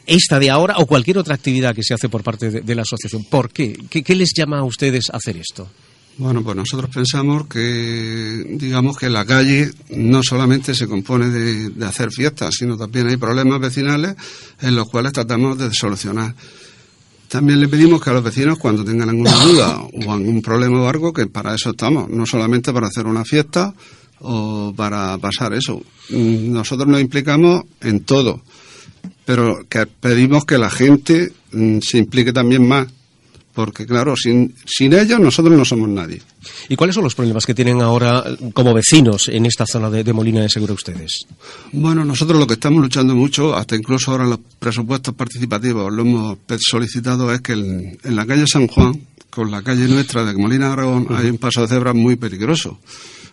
esta 0.09 0.39
de 0.39 0.49
ahora 0.49 0.75
o 0.77 0.85
cualquier 0.85 1.17
otra 1.17 1.35
actividad 1.35 1.75
que 1.75 1.83
se 1.83 1.93
hace 1.93 2.09
por 2.09 2.23
parte 2.23 2.49
de, 2.49 2.75
la 2.75 2.81
asociación? 2.81 3.23
¿Por 3.23 3.51
qué? 3.51 3.77
qué? 3.89 4.03
qué 4.03 4.15
les 4.15 4.33
llama 4.35 4.59
a 4.59 4.63
ustedes 4.63 5.09
a 5.11 5.17
hacer 5.17 5.37
esto? 5.37 5.69
Bueno, 6.17 6.43
pues 6.43 6.57
nosotros 6.57 6.89
pensamos 6.93 7.47
que, 7.47 8.43
digamos 8.59 8.97
que 8.97 9.09
la 9.09 9.25
calle 9.25 9.71
no 9.91 10.21
solamente 10.21 10.75
se 10.75 10.85
compone 10.85 11.29
de, 11.29 11.69
de, 11.69 11.85
hacer 11.85 12.11
fiestas, 12.11 12.55
sino 12.59 12.75
también 12.75 13.07
hay 13.07 13.15
problemas 13.15 13.61
vecinales 13.61 14.15
en 14.59 14.75
los 14.75 14.85
cuales 14.89 15.13
tratamos 15.13 15.57
de 15.57 15.69
solucionar. 15.71 16.35
También 17.29 17.61
le 17.61 17.67
pedimos 17.67 18.01
que 18.01 18.09
a 18.09 18.13
los 18.13 18.23
vecinos, 18.23 18.57
cuando 18.57 18.83
tengan 18.83 19.09
alguna 19.09 19.31
duda 19.31 19.79
o 19.81 20.11
algún 20.11 20.41
problema 20.41 20.81
o 20.81 20.89
algo, 20.89 21.13
que 21.13 21.27
para 21.27 21.53
eso 21.53 21.69
estamos, 21.69 22.09
no 22.09 22.25
solamente 22.25 22.73
para 22.73 22.87
hacer 22.87 23.05
una 23.05 23.23
fiesta 23.23 23.73
o 24.19 24.73
para 24.75 25.15
pasar 25.19 25.53
eso. 25.53 25.79
Nosotros 26.09 26.87
nos 26.87 26.99
implicamos 26.99 27.63
en 27.81 28.03
todo, 28.03 28.41
pero 29.29 29.59
que 29.69 29.85
pedimos 29.85 30.43
que 30.43 30.57
la 30.57 30.71
gente 30.71 31.31
mm, 31.51 31.81
se 31.81 31.99
implique 31.99 32.33
también 32.33 32.67
más 32.67 32.87
porque 33.53 33.85
claro, 33.85 34.15
sin, 34.15 34.55
sin 34.65 34.91
ellos 34.93 35.19
nosotros 35.19 35.55
no 35.55 35.63
somos 35.63 35.87
nadie. 35.87 36.19
¿Y 36.67 36.75
cuáles 36.75 36.95
son 36.95 37.03
los 37.03 37.13
problemas 37.13 37.45
que 37.45 37.53
tienen 37.53 37.79
ahora 37.83 38.23
como 38.55 38.73
vecinos 38.73 39.27
en 39.27 39.45
esta 39.45 39.67
zona 39.67 39.91
de, 39.91 40.03
de 40.03 40.13
Molina 40.13 40.41
de 40.41 40.49
Seguro 40.49 40.73
ustedes? 40.73 41.27
Bueno, 41.73 42.03
nosotros 42.03 42.39
lo 42.39 42.47
que 42.47 42.55
estamos 42.55 42.81
luchando 42.81 43.13
mucho, 43.13 43.55
hasta 43.55 43.75
incluso 43.75 44.09
ahora 44.09 44.23
en 44.23 44.31
los 44.31 44.39
presupuestos 44.57 45.13
participativos 45.13 45.93
lo 45.93 46.01
hemos 46.01 46.37
solicitado, 46.61 47.31
es 47.31 47.41
que 47.41 47.53
en, 47.53 47.99
en 48.03 48.15
la 48.15 48.25
calle 48.25 48.47
San 48.47 48.65
Juan, 48.65 48.99
con 49.29 49.51
la 49.51 49.61
calle 49.61 49.87
nuestra 49.87 50.25
de 50.25 50.33
Molina 50.33 50.67
de 50.69 50.73
Aragón, 50.73 51.03
uh 51.03 51.09
-huh. 51.09 51.17
hay 51.17 51.29
un 51.29 51.37
paso 51.37 51.61
de 51.61 51.67
cebra 51.67 51.93
muy 51.93 52.15
peligroso. 52.15 52.79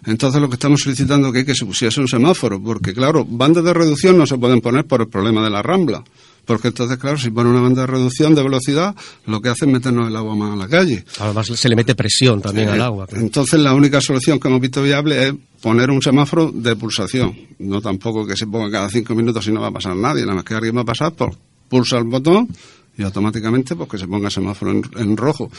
Entonces 0.07 0.41
lo 0.41 0.49
que 0.49 0.55
estamos 0.55 0.81
solicitando 0.81 1.29
es 1.29 1.33
que, 1.33 1.39
hay 1.41 1.45
que 1.45 1.55
se 1.55 1.67
pusiese 1.67 2.01
un 2.01 2.09
semáforo, 2.09 2.63
porque 2.63 2.95
claro, 2.95 3.25
bandas 3.25 3.65
de 3.65 3.75
reducción 3.75 4.17
no 4.17 4.27
se 4.27 4.39
pueden 4.39 4.61
poner 4.61 4.87
por 4.87 5.01
el 5.01 5.09
problema 5.09 5.43
de 5.43 5.51
la 5.51 5.63
rambla. 5.63 6.03
Porque 6.45 6.69
entonces, 6.69 6.97
claro, 6.97 7.19
si 7.19 7.31
pone 7.31 7.51
una 7.51 7.61
banda 7.61 7.81
de 7.81 7.89
reducción 7.89 8.33
de 8.37 8.43
velocidad, 8.45 8.95
lo 9.27 9.41
que 9.41 9.49
hace 9.49 9.65
es 9.65 9.73
meternos 9.73 10.09
el 10.09 10.15
agua 10.15 10.37
más 10.37 10.53
a 10.53 10.57
la 10.57 10.69
calle. 10.69 11.05
Además, 11.19 11.49
se 11.49 11.69
le 11.69 11.75
mete 11.75 11.97
presión 11.97 12.41
también 12.41 12.69
eh, 12.69 12.73
al 12.73 12.83
agua. 12.83 13.07
Claro. 13.09 13.25
Entonces, 13.25 13.59
la 13.59 13.75
única 13.75 14.01
solución 14.01 14.39
que 14.39 14.47
hemos 14.47 14.61
visto 14.61 14.81
viable 14.81 15.27
es 15.27 15.35
poner 15.61 15.91
un 15.91 16.01
semáforo 16.01 16.53
de 16.55 16.77
pulsación. 16.77 17.37
No 17.59 17.81
tampoco 17.81 18.25
que 18.25 18.37
se 18.37 18.47
ponga 18.47 18.71
cada 18.71 18.89
cinco 18.89 19.17
minutos 19.17 19.45
y 19.49 19.51
no 19.51 19.61
va 19.61 19.69
a 19.69 19.73
pasar 19.73 19.97
nadie. 19.97 20.23
Nada 20.23 20.37
más 20.37 20.45
que 20.45 20.55
alguien 20.55 20.77
va 20.77 20.83
a 20.83 20.85
pasar, 20.85 21.13
pues 21.15 21.37
pulsa 21.69 21.99
el 21.99 22.05
botón 22.05 22.49
y 22.97 23.03
automáticamente 23.03 23.75
pues 23.75 23.89
que 23.89 23.99
se 23.99 24.07
ponga 24.07 24.29
el 24.29 24.33
semáforo 24.33 24.71
en, 24.71 24.83
en 24.97 25.17
rojo 25.17 25.51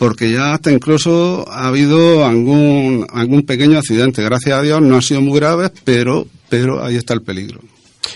porque 0.00 0.32
ya 0.32 0.54
hasta 0.54 0.72
incluso 0.72 1.46
ha 1.46 1.68
habido 1.68 2.24
algún 2.24 3.06
algún 3.12 3.42
pequeño 3.42 3.76
accidente. 3.76 4.22
Gracias 4.22 4.58
a 4.58 4.62
Dios 4.62 4.80
no 4.80 4.96
ha 4.96 5.02
sido 5.02 5.20
muy 5.20 5.38
grave, 5.38 5.70
pero 5.84 6.26
pero 6.48 6.82
ahí 6.82 6.96
está 6.96 7.12
el 7.12 7.20
peligro. 7.20 7.60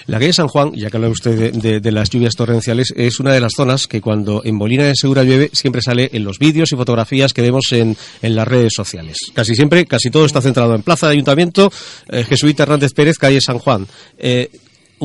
La 0.06 0.18
calle 0.18 0.32
San 0.32 0.48
Juan, 0.48 0.72
ya 0.72 0.88
que 0.88 0.96
habla 0.96 1.10
usted 1.10 1.52
de, 1.52 1.80
de, 1.80 1.92
las 1.92 2.08
lluvias 2.08 2.34
torrenciales, 2.36 2.92
es 2.96 3.20
una 3.20 3.34
de 3.34 3.40
las 3.40 3.52
zonas 3.54 3.86
que 3.86 4.00
cuando 4.00 4.40
en 4.44 4.54
Molina 4.54 4.84
de 4.84 4.94
Segura 4.96 5.24
llueve 5.24 5.50
siempre 5.52 5.82
sale 5.82 6.08
en 6.14 6.24
los 6.24 6.38
vídeos 6.38 6.72
y 6.72 6.76
fotografías 6.76 7.34
que 7.34 7.42
vemos 7.42 7.64
en, 7.72 7.94
en, 8.22 8.34
las 8.34 8.48
redes 8.48 8.72
sociales. 8.74 9.18
Casi 9.34 9.54
siempre, 9.54 9.84
casi 9.84 10.10
todo 10.10 10.24
está 10.24 10.40
centrado 10.40 10.74
en 10.74 10.82
Plaza 10.82 11.06
de 11.06 11.12
Ayuntamiento, 11.12 11.70
eh, 12.08 12.24
Jesuita 12.24 12.62
Hernández 12.62 12.92
Pérez, 12.94 13.18
calle 13.18 13.42
San 13.42 13.58
Juan. 13.58 13.86
Eh, 14.18 14.50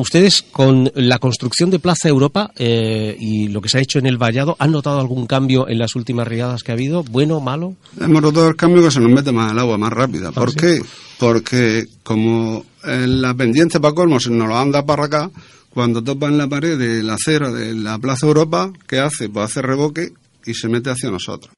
¿Ustedes 0.00 0.40
con 0.40 0.90
la 0.94 1.18
construcción 1.18 1.70
de 1.70 1.78
Plaza 1.78 2.08
Europa 2.08 2.52
eh, 2.56 3.14
y 3.20 3.48
lo 3.48 3.60
que 3.60 3.68
se 3.68 3.76
ha 3.76 3.82
hecho 3.82 3.98
en 3.98 4.06
el 4.06 4.16
Vallado, 4.16 4.56
han 4.58 4.72
notado 4.72 4.98
algún 4.98 5.26
cambio 5.26 5.68
en 5.68 5.78
las 5.78 5.94
últimas 5.94 6.26
riadas 6.26 6.62
que 6.62 6.72
ha 6.72 6.74
habido? 6.74 7.02
¿Bueno, 7.02 7.38
malo? 7.40 7.74
Hemos 8.00 8.22
notado 8.22 8.48
el 8.48 8.56
cambio 8.56 8.82
que 8.82 8.90
se 8.90 8.98
nos 8.98 9.10
mete 9.10 9.30
más 9.30 9.52
el 9.52 9.58
agua, 9.58 9.76
más 9.76 9.92
rápida. 9.92 10.32
¿Por 10.32 10.48
¿Ah, 10.48 10.52
qué? 10.58 10.76
Sí? 10.78 10.82
Porque 11.18 11.84
como 12.02 12.64
en 12.82 13.20
la 13.20 13.34
pendiente 13.34 13.78
para 13.78 13.94
colmo 13.94 14.18
se 14.18 14.30
nos 14.30 14.48
lo 14.48 14.56
anda 14.56 14.86
para 14.86 15.04
acá, 15.04 15.30
cuando 15.68 16.02
topan 16.02 16.38
la 16.38 16.48
pared 16.48 16.78
de 16.78 17.02
la 17.02 17.14
acera 17.14 17.52
de 17.52 17.74
la 17.74 17.98
Plaza 17.98 18.26
Europa, 18.26 18.72
¿qué 18.88 19.00
hace? 19.00 19.28
Pues 19.28 19.50
hace 19.50 19.60
reboque 19.60 20.14
y 20.46 20.54
se 20.54 20.68
mete 20.68 20.88
hacia 20.88 21.10
nosotros. 21.10 21.52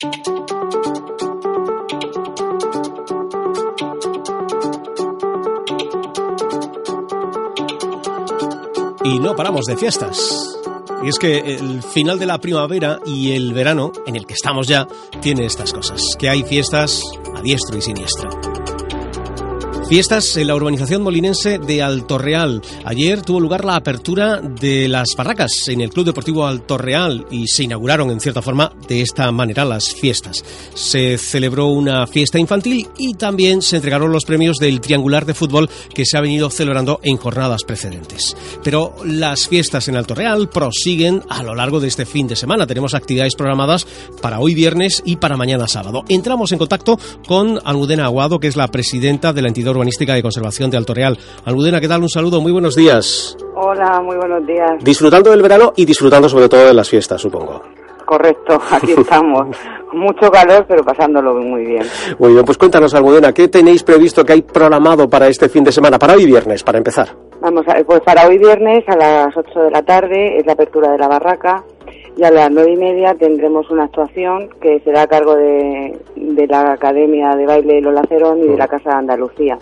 Y 9.05 9.19
no 9.19 9.35
paramos 9.35 9.67
de 9.67 9.77
fiestas. 9.77 10.59
Y 11.03 11.09
es 11.09 11.19
que 11.19 11.39
el 11.39 11.83
final 11.83 12.19
de 12.19 12.27
la 12.27 12.39
primavera 12.39 13.01
y 13.05 13.33
el 13.33 13.53
verano, 13.53 13.93
en 14.07 14.15
el 14.15 14.27
que 14.27 14.35
estamos 14.35 14.69
ya, 14.69 14.87
tiene 15.21 15.47
estas 15.47 15.73
cosas. 15.73 16.01
Que 16.19 16.29
hay 16.29 16.45
fiestas 16.45 17.03
a 17.35 17.43
diestro 17.43 17.77
y 17.77 17.83
siniestro. 17.83 18.52
Fiestas 19.93 20.39
en 20.39 20.47
la 20.47 20.55
urbanización 20.55 21.03
molinense 21.03 21.59
de 21.59 21.83
Alto 21.83 22.17
Real. 22.17 22.63
Ayer 22.87 23.21
tuvo 23.21 23.41
lugar 23.41 23.63
la 23.63 23.77
apertura 23.77 24.41
de 24.41 24.89
las 24.89 25.15
barracas 25.15 25.69
en 25.69 25.83
el 25.83 25.91
Club 25.91 26.07
Deportivo 26.07 26.47
Alto 26.47 26.79
Real 26.79 27.27
y 27.31 27.47
se 27.47 27.65
inauguraron 27.65 28.11
en 28.11 28.19
cierta 28.19 28.41
forma 28.41 28.73
de 28.89 29.03
esta 29.03 29.31
manera 29.33 29.67
las 29.67 29.93
fiestas. 29.93 30.43
Se 30.73 31.19
celebró 31.19 31.67
una 31.67 32.07
fiesta 32.07 32.39
infantil 32.39 32.89
y 32.97 33.13
también 33.13 33.61
se 33.61 33.77
entregaron 33.77 34.11
los 34.11 34.25
premios 34.25 34.57
del 34.57 34.81
triangular 34.81 35.27
de 35.27 35.35
fútbol 35.35 35.69
que 35.95 36.07
se 36.07 36.17
ha 36.17 36.23
venido 36.23 36.49
celebrando 36.49 36.99
en 37.03 37.19
jornadas 37.19 37.63
precedentes. 37.63 38.35
Pero 38.65 38.95
las 39.05 39.47
fiestas 39.47 39.89
en 39.89 39.97
Alto 39.97 40.15
Real 40.15 40.49
prosiguen 40.49 41.23
a 41.29 41.43
lo 41.43 41.55
largo 41.55 41.81
de 41.81 41.89
este 41.89 42.07
fin 42.07 42.27
de 42.27 42.37
semana. 42.37 42.67
Tenemos 42.67 42.95
actividades 42.95 43.35
programadas 43.35 43.87
para 44.23 44.41
hoy 44.41 44.55
viernes 44.55 45.03
y 45.05 45.17
para 45.17 45.37
mañana 45.37 45.69
sábado. 45.69 46.03
Entramos 46.09 46.51
en 46.53 46.59
contacto 46.59 46.99
con 47.29 47.61
Almudena 47.63 48.07
Aguado, 48.07 48.41
que 48.41 48.49
es 48.49 48.57
la 48.57 48.69
presidenta 48.69 49.35
de 49.35 49.43
la 49.43 49.49
entidad 49.49 49.82
urbanística 49.83 50.15
de 50.15 50.23
conservación 50.23 50.71
de 50.71 50.77
Alto 50.77 50.95
Real. 50.95 51.19
Almudena, 51.45 51.81
¿qué 51.81 51.89
tal? 51.89 52.03
Un 52.03 52.09
saludo, 52.09 52.41
muy 52.41 52.53
buenos 52.53 52.77
días. 52.77 53.37
Hola, 53.57 54.01
muy 54.01 54.17
buenos 54.17 54.47
días. 54.47 54.73
Disfrutando 54.83 55.31
del 55.31 55.43
verano 55.43 55.73
y 55.75 55.85
disfrutando 55.85 56.29
sobre 56.29 56.49
todo 56.49 56.67
de 56.67 56.75
las 56.75 56.89
fiestas, 56.89 57.21
supongo. 57.21 57.61
Correcto, 58.07 58.61
aquí 58.71 58.93
estamos. 58.93 59.57
Mucho 59.93 60.31
calor, 60.31 60.65
pero 60.69 60.85
pasándolo 60.85 61.35
muy 61.35 61.67
bien. 61.67 61.83
Muy 62.19 62.33
bien, 62.33 62.45
pues 62.45 62.59
cuéntanos, 62.59 62.95
Almudena, 62.95 63.33
¿qué 63.33 63.49
tenéis 63.49 63.83
previsto 63.83 64.25
que 64.25 64.35
hay 64.35 64.43
programado 64.43 65.11
para 65.11 65.27
este 65.27 65.49
fin 65.49 65.65
de 65.65 65.73
semana, 65.73 65.99
para 65.99 66.15
hoy 66.15 66.27
viernes, 66.27 66.63
para 66.63 66.79
empezar? 66.79 67.09
Vamos 67.41 67.65
a 67.67 67.83
pues 67.85 68.01
para 68.03 68.29
hoy 68.29 68.39
viernes 68.39 68.85
a 68.87 68.97
las 68.97 69.37
8 69.37 69.65
de 69.65 69.71
la 69.73 69.83
tarde 69.83 70.39
es 70.39 70.47
la 70.47 70.53
apertura 70.53 70.93
de 70.93 70.99
la 70.99 71.09
barraca 71.09 71.65
y 72.17 72.23
a 72.23 72.31
las 72.31 72.51
nueve 72.51 72.73
y 72.73 72.77
media 72.77 73.15
tendremos 73.15 73.69
una 73.71 73.85
actuación 73.85 74.49
que 74.61 74.81
será 74.81 75.03
a 75.03 75.07
cargo 75.07 75.35
de, 75.35 75.99
de 76.15 76.47
la 76.47 76.73
Academia 76.73 77.35
de 77.35 77.47
Baile 77.47 77.81
Lola 77.81 78.03
Cerón 78.09 78.41
y 78.41 78.49
de 78.49 78.57
la 78.57 78.69
Casa 78.69 78.91
de 78.91 78.97
Andalucía. 78.97 79.59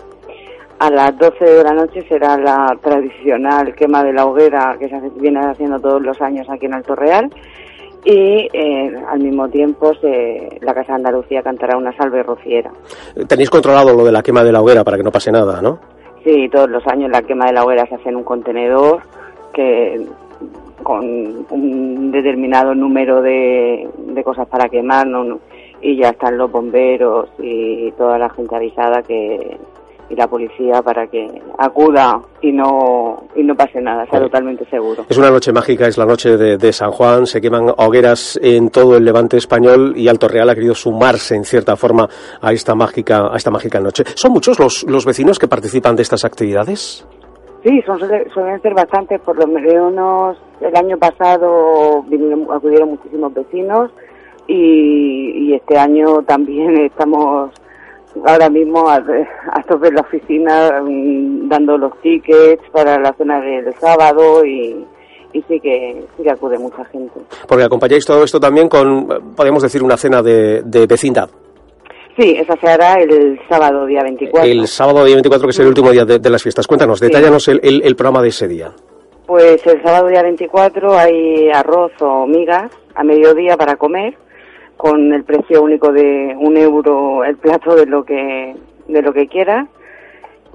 A 0.81 0.89
las 0.89 1.15
12 1.15 1.45
de 1.45 1.63
la 1.63 1.73
noche 1.73 2.03
será 2.09 2.35
la 2.39 2.75
tradicional 2.81 3.75
quema 3.75 4.03
de 4.03 4.13
la 4.13 4.25
hoguera 4.25 4.77
que 4.79 4.89
se 4.89 4.99
viene 5.19 5.39
haciendo 5.39 5.79
todos 5.79 6.01
los 6.01 6.19
años 6.19 6.49
aquí 6.49 6.65
en 6.65 6.73
Alto 6.73 6.95
Real 6.95 7.29
y 8.03 8.49
eh, 8.51 8.91
al 9.07 9.19
mismo 9.19 9.47
tiempo 9.47 9.93
se, 10.01 10.57
la 10.59 10.73
Casa 10.73 10.93
de 10.93 10.95
Andalucía 10.95 11.43
cantará 11.43 11.77
una 11.77 11.95
salve 11.95 12.23
rociera. 12.23 12.71
Tenéis 13.27 13.51
controlado 13.51 13.95
lo 13.95 14.03
de 14.03 14.11
la 14.11 14.23
quema 14.23 14.43
de 14.43 14.51
la 14.51 14.63
hoguera 14.63 14.83
para 14.83 14.97
que 14.97 15.03
no 15.03 15.11
pase 15.11 15.31
nada, 15.31 15.61
¿no? 15.61 15.77
Sí, 16.23 16.49
todos 16.49 16.67
los 16.67 16.87
años 16.87 17.11
la 17.11 17.21
quema 17.21 17.45
de 17.45 17.53
la 17.53 17.63
hoguera 17.63 17.85
se 17.85 17.93
hace 17.93 18.09
en 18.09 18.15
un 18.15 18.23
contenedor 18.23 19.03
que 19.53 20.03
con 20.81 21.45
un 21.51 22.11
determinado 22.11 22.73
número 22.73 23.21
de, 23.21 23.87
de 23.99 24.23
cosas 24.23 24.47
para 24.47 24.67
quemar 24.67 25.05
¿no? 25.05 25.41
y 25.79 25.97
ya 25.97 26.09
están 26.09 26.39
los 26.39 26.51
bomberos 26.51 27.29
y 27.37 27.91
toda 27.91 28.17
la 28.17 28.31
gente 28.31 28.55
avisada 28.55 29.03
que, 29.03 29.59
y 30.11 30.15
la 30.15 30.27
policía 30.27 30.81
para 30.81 31.07
que 31.07 31.27
acuda 31.57 32.19
y 32.41 32.51
no, 32.51 33.23
y 33.35 33.43
no 33.43 33.55
pase 33.55 33.79
nada, 33.79 34.05
sea 34.07 34.19
totalmente 34.19 34.65
seguro. 34.69 35.05
Es 35.07 35.17
una 35.17 35.29
noche 35.29 35.53
mágica, 35.53 35.87
es 35.87 35.97
la 35.97 36.05
noche 36.05 36.37
de, 36.37 36.73
San 36.73 36.91
Juan, 36.91 37.25
se 37.25 37.39
queman 37.39 37.73
hogueras 37.77 38.39
en 38.41 38.69
todo 38.69 38.97
el 38.97 39.05
levante 39.05 39.37
español 39.37 39.93
y 39.95 40.07
Alto 40.07 40.27
Real 40.27 40.49
ha 40.49 40.55
querido 40.55 40.75
sumarse 40.75 41.35
en 41.35 41.45
cierta 41.45 41.75
forma 41.75 42.07
a 42.41 42.51
esta 42.51 42.75
mágica, 42.75 43.27
a 43.31 43.37
esta 43.37 43.51
mágica 43.51 43.79
noche. 43.79 44.03
¿Son 44.15 44.31
muchos 44.31 44.59
los, 44.59 44.83
los 44.83 45.05
vecinos 45.05 45.39
que 45.39 45.47
participan 45.47 45.95
de 45.95 46.01
estas 46.01 46.25
actividades? 46.25 47.07
Sí, 47.63 47.81
son, 47.85 47.99
suelen 48.33 48.61
ser 48.61 48.73
bastantes, 48.73 49.21
por 49.21 49.37
lo 49.37 49.47
menos 49.47 50.37
el 50.59 50.75
año 50.75 50.97
pasado 50.97 52.03
vinieron, 52.03 52.47
acudieron 52.51 52.89
muchísimos 52.89 53.33
vecinos 53.33 53.91
y, 54.47 55.47
y 55.47 55.53
este 55.53 55.77
año 55.77 56.23
también 56.23 56.81
estamos 56.85 57.51
ahora 58.25 58.49
mismo 58.49 58.89
a, 58.89 58.95
a 58.95 59.63
tope 59.63 59.91
la 59.91 60.01
oficina 60.01 60.81
mm, 60.81 61.47
dando 61.49 61.77
los 61.77 61.99
tickets 62.01 62.63
para 62.71 62.99
la 62.99 63.13
cena 63.13 63.39
del 63.41 63.73
sábado 63.75 64.45
y, 64.45 64.85
y 65.33 65.41
sí 65.43 65.59
que, 65.59 66.03
sí 66.17 66.23
que 66.23 66.31
acude 66.31 66.57
mucha 66.57 66.83
gente. 66.85 67.19
Porque 67.47 67.63
acompañáis 67.63 68.05
todo 68.05 68.23
esto 68.23 68.39
también 68.39 68.67
con, 68.67 69.35
podemos 69.35 69.63
decir, 69.63 69.83
una 69.83 69.97
cena 69.97 70.21
de, 70.21 70.61
de 70.63 70.87
vecindad. 70.87 71.29
Sí, 72.17 72.35
esa 72.37 72.55
se 72.57 72.67
hará 72.67 72.95
el 73.01 73.39
sábado 73.47 73.85
día 73.85 74.03
24. 74.03 74.49
El 74.49 74.67
sábado 74.67 75.05
día 75.05 75.15
24, 75.15 75.47
que 75.47 75.51
es 75.51 75.59
el 75.59 75.67
último 75.67 75.91
día 75.91 76.03
de, 76.03 76.29
las 76.29 76.43
fiestas. 76.43 76.67
Cuéntanos, 76.67 76.99
detállanos 76.99 77.47
el, 77.47 77.61
el, 77.63 77.81
el, 77.83 77.95
programa 77.95 78.21
de 78.21 78.29
ese 78.29 78.47
día. 78.47 78.71
Pues 79.25 79.65
el 79.65 79.81
sábado 79.81 80.07
día 80.09 80.21
24 80.21 80.97
hay 80.97 81.49
arroz 81.49 81.93
o 82.01 82.27
migas 82.27 82.69
a 82.95 83.03
mediodía 83.03 83.55
para 83.55 83.77
comer 83.77 84.17
con 84.81 85.13
el 85.13 85.23
precio 85.23 85.61
único 85.61 85.91
de 85.91 86.35
un 86.39 86.57
euro 86.57 87.23
el 87.23 87.37
plato 87.37 87.75
de 87.75 87.85
lo 87.85 88.03
que 88.03 88.55
de 88.87 89.01
lo 89.03 89.13
que 89.13 89.27
quiera. 89.27 89.67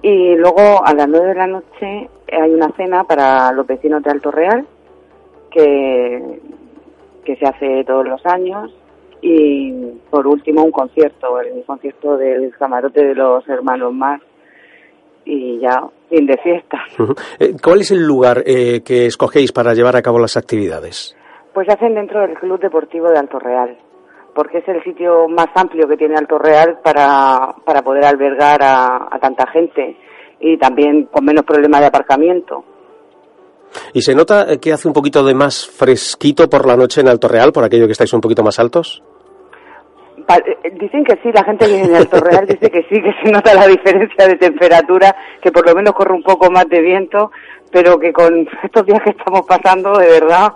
Y 0.03 0.35
luego 0.35 0.85
a 0.85 0.93
las 0.95 1.09
nueve 1.09 1.29
de 1.29 1.35
la 1.37 1.47
noche 1.47 2.11
hay 2.33 2.51
una 2.51 2.73
cena 2.73 3.05
para 3.05 3.53
los 3.53 3.69
vecinos 3.69 4.03
de 4.03 4.11
Alto 4.11 4.33
Real 4.33 4.67
que, 5.49 6.41
que 7.25 7.37
se 7.37 7.47
hace 7.47 7.85
todos 7.85 8.05
los 8.05 8.27
años. 8.27 8.75
Y 9.23 9.73
por 10.11 10.27
último 10.27 10.65
un 10.65 10.73
concierto, 10.73 11.41
el 11.41 11.63
concierto 11.65 12.17
del 12.17 12.53
camarote 12.59 13.05
de 13.05 13.15
los 13.15 13.49
hermanos 13.49 13.95
más 13.95 14.21
y 15.25 15.61
ya 15.61 15.85
fin 16.11 16.27
de 16.27 16.37
fiesta. 16.39 16.79
Eh, 17.39 17.55
¿Cuál 17.63 17.83
es 17.83 17.93
el 17.93 18.05
lugar 18.05 18.43
eh, 18.45 18.83
que 18.85 19.07
escogéis 19.07 19.53
para 19.53 19.73
llevar 19.73 19.95
a 19.95 20.03
cabo 20.03 20.19
las 20.19 20.37
actividades? 20.37 21.17
Pues 21.55 21.69
se 21.69 21.75
hacen 21.75 21.95
dentro 21.95 22.21
del 22.21 22.35
Club 22.35 22.59
Deportivo 22.61 23.09
de 23.09 23.19
Alto 23.19 23.39
Real 23.39 23.77
porque 24.37 24.59
es 24.59 24.69
el 24.69 24.85
sitio 24.85 25.27
más 25.29 25.49
amplio 25.55 25.89
que 25.89 25.97
tiene 25.97 26.15
Alto 26.15 26.39
Real 26.39 26.79
para, 26.85 27.55
para 27.65 27.81
poder 27.81 28.05
albergar 28.05 28.61
a, 28.63 29.19
tanta 29.19 29.51
gente 29.51 29.97
y 30.39 30.59
también 30.59 31.07
con 31.07 31.25
menos 31.25 31.45
problemas 31.45 31.81
de 31.81 31.87
aparcamiento. 31.87 32.63
¿Y 33.95 34.03
se 34.03 34.15
nota 34.15 34.59
que 34.61 34.75
hace 34.75 34.87
un 34.87 34.95
poquito 34.95 35.25
de 35.25 35.35
más 35.35 35.67
fresquito 35.67 36.49
por 36.51 36.67
la 36.67 36.77
noche 36.77 37.01
en 37.01 37.09
Alto 37.09 37.29
Real, 37.29 37.51
por 37.51 37.65
aquello 37.65 37.87
que 37.87 37.93
estáis 37.93 38.13
un 38.13 38.21
poquito 38.21 38.43
más 38.43 38.59
altos? 38.59 39.03
Eh, 40.19 40.71
dicen 40.81 41.03
que 41.05 41.15
sí, 41.23 41.31
la 41.33 41.45
gente 41.45 41.67
que 41.67 41.73
viene 41.73 41.89
en 41.89 41.97
Alto 41.97 42.21
Real 42.21 42.47
dice 42.47 42.71
que 42.71 42.83
sí, 42.91 43.01
que 43.01 43.13
se 43.25 43.33
nota 43.33 43.55
la 43.55 43.67
diferencia 43.67 44.29
de 44.29 44.37
temperatura, 44.37 45.17
que 45.41 45.51
por 45.51 45.67
lo 45.67 45.75
menos 45.75 45.95
corre 45.95 46.13
un 46.13 46.23
poco 46.23 46.51
más 46.51 46.69
de 46.69 46.83
viento 46.83 47.31
pero 47.71 47.99
que 47.99 48.13
con 48.13 48.49
estos 48.63 48.87
días 48.87 49.03
que 49.03 49.11
estamos 49.11 49.45
pasando, 49.47 49.99
de 49.99 50.09
verdad, 50.09 50.53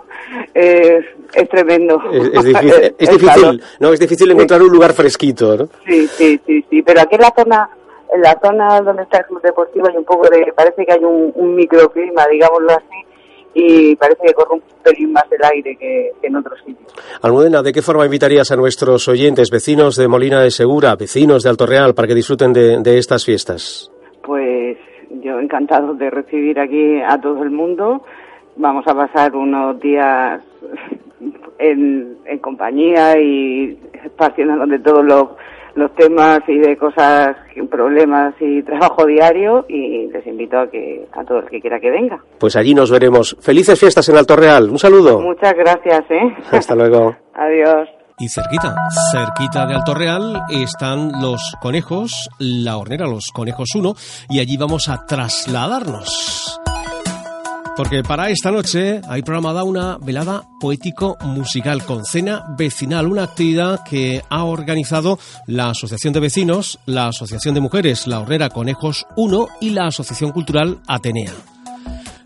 es, 0.53 1.05
es 1.33 1.49
tremendo. 1.49 2.01
Es, 2.11 2.43
difícil, 2.43 2.95
es 2.97 3.09
difícil 3.09 3.63
¿no? 3.79 3.93
Es 3.93 3.99
difícil 3.99 4.31
encontrar 4.31 4.61
un 4.61 4.71
lugar 4.71 4.93
fresquito, 4.93 5.57
¿no? 5.57 5.69
Sí, 5.85 6.07
sí, 6.07 6.39
sí, 6.45 6.65
sí, 6.69 6.81
pero 6.81 7.01
aquí 7.01 7.15
en 7.15 7.21
la 7.21 7.33
zona 7.35 7.69
en 8.11 8.21
la 8.21 8.37
zona 8.43 8.81
donde 8.81 9.03
está 9.03 9.19
el 9.19 9.25
club 9.25 9.41
deportivo 9.41 9.87
hay 9.87 9.95
un 9.95 10.03
poco 10.03 10.27
de, 10.29 10.51
parece 10.53 10.85
que 10.85 10.91
hay 10.91 11.03
un, 11.03 11.55
microclima, 11.55 12.25
digámoslo 12.29 12.71
así, 12.71 13.05
y 13.53 13.95
parece 13.95 14.27
que 14.27 14.33
corre 14.33 14.55
un 14.55 14.63
pelín 14.83 15.13
más 15.13 15.23
el 15.31 15.43
aire 15.43 15.77
que, 15.77 16.11
en 16.21 16.35
otros 16.35 16.59
sitios. 16.59 16.91
Almudena, 17.21 17.61
¿de 17.61 17.71
qué 17.71 17.81
forma 17.81 18.05
invitarías 18.05 18.51
a 18.51 18.55
nuestros 18.55 19.07
oyentes, 19.07 19.49
vecinos 19.49 19.95
de 19.95 20.07
Molina 20.07 20.41
de 20.41 20.51
Segura, 20.51 20.95
vecinos 20.95 21.43
de 21.43 21.49
Alto 21.49 21.65
Real, 21.65 21.93
para 21.93 22.07
que 22.07 22.15
disfruten 22.15 22.53
de, 22.53 22.81
de 22.81 22.97
estas 22.97 23.23
fiestas? 23.25 23.91
Pues 24.23 24.77
yo 25.21 25.39
encantado 25.39 25.93
de 25.93 26.09
recibir 26.09 26.59
aquí 26.59 27.01
a 27.01 27.19
todo 27.19 27.43
el 27.43 27.51
mundo. 27.51 28.03
Vamos 28.55 28.85
a 28.87 28.93
pasar 28.93 29.35
unos 29.35 29.79
días 29.79 30.41
en, 31.59 32.17
compañía 32.41 33.19
y 33.19 33.77
esparciéndonos 34.03 34.69
de 34.69 34.79
todos 34.79 35.05
los, 35.05 35.27
los 35.75 35.93
temas 35.95 36.41
y 36.47 36.57
de 36.57 36.75
cosas, 36.75 37.35
problemas 37.69 38.33
y 38.39 38.63
trabajo 38.63 39.05
diario 39.05 39.65
y 39.69 40.07
les 40.07 40.25
invito 40.25 40.59
a 40.59 40.69
que 40.69 41.07
a 41.11 41.23
todo 41.23 41.39
el 41.39 41.49
que 41.49 41.61
quiera 41.61 41.79
que 41.79 41.91
venga. 41.91 42.19
Pues 42.39 42.55
allí 42.55 42.73
nos 42.73 42.91
veremos. 42.91 43.37
Felices 43.39 43.79
fiestas 43.79 44.07
en 44.09 44.17
Alto 44.17 44.35
Real. 44.35 44.69
Un 44.69 44.79
saludo. 44.79 45.21
Muchas 45.21 45.53
gracias, 45.53 46.03
¿eh? 46.09 46.35
Hasta 46.51 46.75
luego. 46.75 47.15
Adiós. 47.33 48.00
Y 48.21 48.29
cerquita, 48.29 48.75
cerquita 49.11 49.65
de 49.65 49.73
Alto 49.73 49.95
Real 49.95 50.43
están 50.51 51.23
los 51.23 51.41
conejos, 51.59 52.29
la 52.37 52.77
hornera, 52.77 53.07
los 53.07 53.31
conejos 53.33 53.69
1, 53.73 53.95
y 54.29 54.39
allí 54.39 54.57
vamos 54.57 54.89
a 54.89 55.07
trasladarnos. 55.07 56.59
Porque 57.75 58.03
para 58.03 58.29
esta 58.29 58.51
noche 58.51 59.01
hay 59.09 59.23
programada 59.23 59.63
una 59.63 59.97
velada 59.97 60.43
poético-musical 60.59 61.83
con 61.83 62.05
cena 62.05 62.45
vecinal, 62.55 63.07
una 63.07 63.23
actividad 63.23 63.83
que 63.83 64.23
ha 64.29 64.43
organizado 64.43 65.17
la 65.47 65.71
Asociación 65.71 66.13
de 66.13 66.19
Vecinos, 66.19 66.77
la 66.85 67.07
Asociación 67.07 67.55
de 67.55 67.61
Mujeres, 67.61 68.05
la 68.05 68.19
Hornera 68.19 68.49
Conejos 68.49 69.07
1 69.15 69.47
y 69.61 69.71
la 69.71 69.87
Asociación 69.87 70.31
Cultural 70.31 70.79
Atenea. 70.85 71.33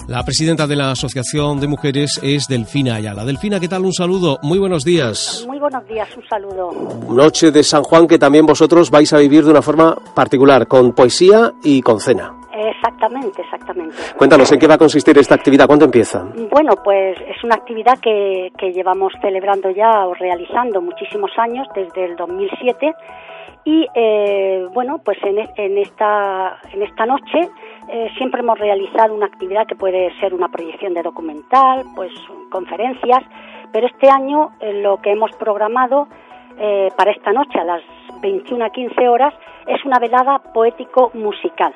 La 0.08 0.22
presidenta 0.24 0.68
de 0.68 0.76
la 0.76 0.92
Asociación 0.92 1.60
de 1.60 1.68
Mujeres 1.68 2.20
es 2.22 2.48
Delfina 2.48 2.94
Ayala. 2.94 3.26
Delfina, 3.26 3.60
¿qué 3.60 3.68
tal? 3.68 3.86
Un 3.86 3.92
saludo. 3.92 4.38
Muy 4.44 4.60
buenos 4.60 4.86
días. 4.86 5.44
Muy 5.48 5.58
buenos 5.58 5.84
días, 5.88 6.08
un 6.16 6.24
saludo. 6.28 6.72
Noche 7.10 7.50
de 7.50 7.64
San 7.64 7.82
Juan 7.82 8.06
que 8.06 8.20
también 8.20 8.46
vosotros 8.46 8.92
vais 8.92 9.12
a 9.14 9.18
vivir 9.18 9.44
de 9.44 9.50
una 9.50 9.64
forma 9.64 9.96
particular, 10.14 10.68
con 10.68 10.94
poesía 10.94 11.54
y 11.64 11.82
con 11.82 12.00
cena. 12.00 12.36
Exactamente, 12.54 13.42
exactamente. 13.42 13.96
Cuéntanos, 14.16 14.52
¿en 14.52 14.60
qué 14.60 14.68
va 14.68 14.76
a 14.76 14.78
consistir 14.78 15.18
esta 15.18 15.34
actividad? 15.34 15.66
¿Cuándo 15.66 15.86
empieza? 15.86 16.24
Bueno, 16.52 16.76
pues 16.84 17.18
es 17.22 17.44
una 17.44 17.56
actividad 17.56 17.98
que, 17.98 18.52
que 18.60 18.72
llevamos 18.74 19.12
celebrando 19.22 19.72
ya 19.72 20.06
o 20.06 20.14
realizando 20.14 20.82
muchísimos 20.82 21.32
años, 21.40 21.68
desde 21.76 22.06
el 22.06 22.16
2007 22.16 22.94
y 23.66 23.88
eh, 23.96 24.68
bueno, 24.74 25.00
pues 25.04 25.18
en, 25.24 25.40
en, 25.58 25.78
esta, 25.80 26.60
en 26.72 26.84
esta 26.84 27.08
noche 27.08 27.50
eh, 27.90 28.10
siempre 28.16 28.42
hemos 28.42 28.60
realizado 28.60 29.14
una 29.16 29.26
actividad 29.26 29.66
que 29.66 29.76
puede 29.76 30.14
ser 30.20 30.36
una 30.36 30.50
proyección 30.50 30.94
de 30.94 31.02
documental, 31.02 31.84
pues 31.96 32.12
conferencias, 32.52 33.24
pero 33.74 33.88
este 33.88 34.08
año 34.08 34.52
eh, 34.60 34.72
lo 34.82 35.02
que 35.02 35.12
hemos 35.12 35.32
programado 35.34 36.08
para 36.96 37.12
esta 37.12 37.34
noche 37.34 37.60
a 37.60 37.66
las 37.66 37.82
21 38.22 38.64
a 38.64 38.70
15 38.70 39.10
horas 39.10 39.34
es 39.68 39.84
una 39.84 40.00
velada 40.00 40.40
poético-musical. 40.54 41.76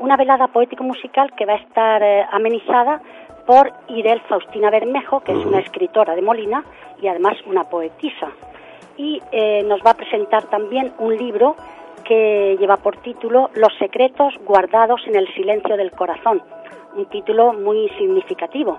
Una 0.00 0.16
velada 0.16 0.48
poético-musical 0.48 1.32
que 1.36 1.46
va 1.46 1.52
a 1.52 1.58
estar 1.58 2.02
amenizada 2.32 3.00
por 3.46 3.72
Irel 3.86 4.20
Faustina 4.22 4.68
Bermejo, 4.70 5.20
que 5.20 5.30
es 5.30 5.46
una 5.46 5.60
escritora 5.60 6.16
de 6.16 6.22
Molina 6.22 6.64
y 7.00 7.06
además 7.06 7.36
una 7.46 7.62
poetisa 7.68 8.32
y 8.96 9.20
eh, 9.32 9.62
nos 9.64 9.80
va 9.80 9.90
a 9.90 9.96
presentar 9.96 10.44
también 10.44 10.92
un 10.98 11.16
libro 11.16 11.56
que 12.04 12.56
lleva 12.58 12.76
por 12.76 12.96
título 12.98 13.50
Los 13.54 13.76
secretos 13.78 14.34
guardados 14.44 15.02
en 15.06 15.16
el 15.16 15.26
silencio 15.34 15.76
del 15.76 15.90
corazón, 15.90 16.42
un 16.96 17.06
título 17.06 17.52
muy 17.52 17.88
significativo. 17.98 18.78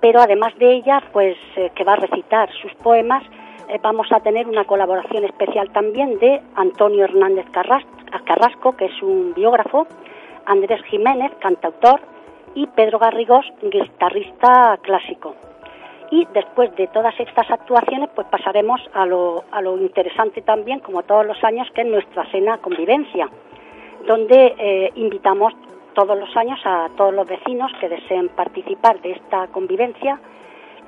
Pero 0.00 0.20
además 0.20 0.56
de 0.58 0.72
ella, 0.72 1.02
pues 1.12 1.36
eh, 1.56 1.70
que 1.74 1.84
va 1.84 1.94
a 1.94 1.96
recitar 1.96 2.50
sus 2.60 2.74
poemas, 2.74 3.22
eh, 3.68 3.78
vamos 3.82 4.10
a 4.10 4.20
tener 4.20 4.48
una 4.48 4.64
colaboración 4.64 5.24
especial 5.24 5.70
también 5.72 6.18
de 6.18 6.40
Antonio 6.56 7.04
Hernández 7.04 7.46
Carrasco, 7.50 8.76
que 8.76 8.86
es 8.86 9.02
un 9.02 9.32
biógrafo, 9.34 9.86
Andrés 10.46 10.82
Jiménez, 10.84 11.32
cantautor, 11.40 12.00
y 12.54 12.66
Pedro 12.66 12.98
Garrigós, 12.98 13.46
guitarrista 13.62 14.78
clásico 14.82 15.34
y 16.12 16.28
después 16.34 16.76
de 16.76 16.88
todas 16.88 17.18
estas 17.18 17.50
actuaciones 17.50 18.10
pues 18.14 18.26
pasaremos 18.28 18.80
a 18.92 19.06
lo, 19.06 19.44
a 19.50 19.62
lo 19.62 19.78
interesante 19.78 20.42
también 20.42 20.80
como 20.80 21.02
todos 21.02 21.26
los 21.26 21.42
años 21.42 21.66
que 21.74 21.80
es 21.80 21.86
nuestra 21.86 22.30
cena 22.30 22.58
convivencia 22.58 23.30
donde 24.06 24.54
eh, 24.58 24.92
invitamos 24.94 25.54
todos 25.94 26.18
los 26.18 26.36
años 26.36 26.60
a 26.64 26.90
todos 26.98 27.14
los 27.14 27.26
vecinos 27.26 27.72
que 27.80 27.88
deseen 27.88 28.28
participar 28.28 29.00
de 29.00 29.12
esta 29.12 29.46
convivencia 29.48 30.20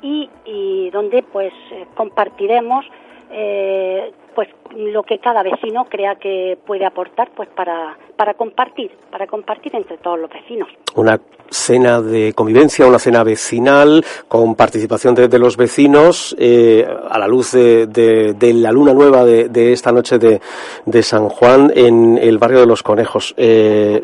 y, 0.03 0.91
donde 0.91 1.23
pues 1.23 1.55
eh, 1.71 1.87
compartiremos 1.95 2.85
eh, 3.31 4.13
pues 4.35 4.49
lo 4.77 5.03
que 5.03 5.19
cada 5.19 5.43
vecino 5.43 5.85
crea 5.85 6.17
que 6.17 6.59
puede 6.67 6.85
aportar 6.85 7.31
pues 7.35 7.49
para, 7.51 7.97
para 8.17 8.35
compartir, 8.35 8.91
para 9.11 9.27
compartir 9.27 9.75
entre 9.75 9.99
todos 9.99 10.19
los 10.19 10.31
vecinos. 10.31 10.69
Una 10.97 11.21
cena 11.49 12.01
de 12.01 12.33
convivencia, 12.33 12.87
una 12.87 12.99
cena 12.99 13.23
vecinal 13.23 14.05
con 14.29 14.55
participación 14.55 15.15
de, 15.15 15.39
los 15.39 15.57
vecinos 15.57 16.35
eh, 16.39 16.87
a 16.87 17.19
la 17.19 17.29
luz 17.29 17.53
de, 17.53 18.37
la 18.55 18.73
luna 18.73 18.93
nueva 18.93 19.25
de, 19.25 19.73
esta 19.73 19.93
noche 19.93 20.19
de, 20.19 21.03
San 21.03 21.29
Juan 21.29 21.71
en 21.75 22.19
el 22.19 22.39
barrio 22.39 22.61
de 22.61 22.67
los 22.67 22.83
Conejos. 22.83 23.35
Eh, 23.37 24.03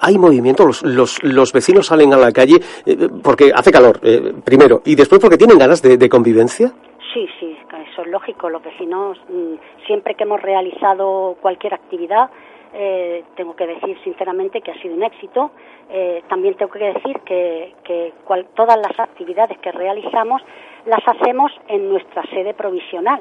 hay 0.00 0.18
movimiento, 0.18 0.66
los, 0.66 0.82
los, 0.82 1.22
los, 1.22 1.52
vecinos 1.52 1.86
salen 1.86 2.12
a 2.12 2.16
la 2.16 2.32
calle 2.32 2.60
eh, 2.84 3.08
porque 3.22 3.52
hace 3.54 3.70
calor, 3.70 4.00
primero, 4.44 4.82
y 4.84 4.96
después 4.96 5.20
porque 5.20 5.38
tienen 5.38 5.58
ganas 5.58 5.80
de 5.80 6.08
convivencia. 6.08 6.72
Sí, 7.12 7.26
sí, 7.38 7.51
eso 7.92 8.02
es 8.02 8.08
lógico. 8.08 8.48
Los 8.48 8.62
vecinos, 8.62 9.18
mm, 9.28 9.84
siempre 9.86 10.14
que 10.14 10.24
hemos 10.24 10.40
realizado 10.40 11.36
cualquier 11.40 11.74
actividad, 11.74 12.30
eh, 12.74 13.24
tengo 13.36 13.54
que 13.54 13.66
decir 13.66 13.98
sinceramente 14.02 14.62
que 14.62 14.70
ha 14.70 14.80
sido 14.80 14.94
un 14.94 15.02
éxito. 15.02 15.50
Eh, 15.90 16.22
también 16.28 16.54
tengo 16.54 16.72
que 16.72 16.92
decir 16.92 17.20
que, 17.20 17.74
todas 18.54 18.78
las 18.78 18.98
actividades 18.98 19.58
que 19.58 19.70
realizamos 19.72 20.42
las 20.86 21.06
hacemos 21.06 21.52
en 21.68 21.88
nuestra 21.88 22.22
sede 22.30 22.54
provisional, 22.54 23.20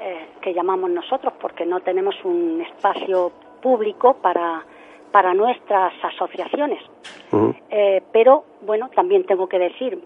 eh, 0.00 0.26
que 0.40 0.54
llamamos 0.54 0.90
nosotros, 0.90 1.32
porque 1.40 1.66
no 1.66 1.80
tenemos 1.80 2.14
un 2.24 2.62
espacio 2.62 3.32
público 3.60 4.14
para, 4.14 4.64
para 5.10 5.34
nuestras 5.34 5.92
asociaciones. 6.04 6.80
pero 8.12 8.44
bueno, 8.62 8.88
también 8.94 9.24
tengo 9.24 9.48
que 9.48 9.58
decir 9.58 9.98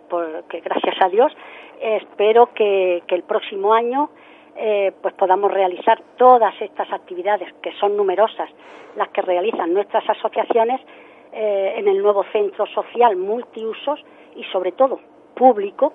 que 0.48 0.60
gracias 0.60 0.96
a 1.00 1.08
Dios 1.08 1.32
espero 1.80 2.52
que, 2.54 3.02
el 3.08 3.22
próximo 3.22 3.72
año 3.72 4.10
eh, 4.56 4.92
pues 5.00 5.14
podamos 5.14 5.50
realizar 5.50 6.02
todas 6.16 6.54
estas 6.60 6.92
actividades, 6.92 7.52
que 7.62 7.72
son 7.72 7.96
numerosas, 7.96 8.50
las 8.96 9.08
que 9.08 9.22
realizan 9.22 9.72
nuestras 9.72 10.08
asociaciones 10.08 10.80
eh, 11.32 11.74
en 11.76 11.88
el 11.88 12.02
nuevo 12.02 12.24
centro 12.32 12.66
social 12.66 13.16
multiusos 13.16 14.04
y 14.36 14.44
sobre 14.44 14.72
todo 14.72 15.00
público, 15.34 15.94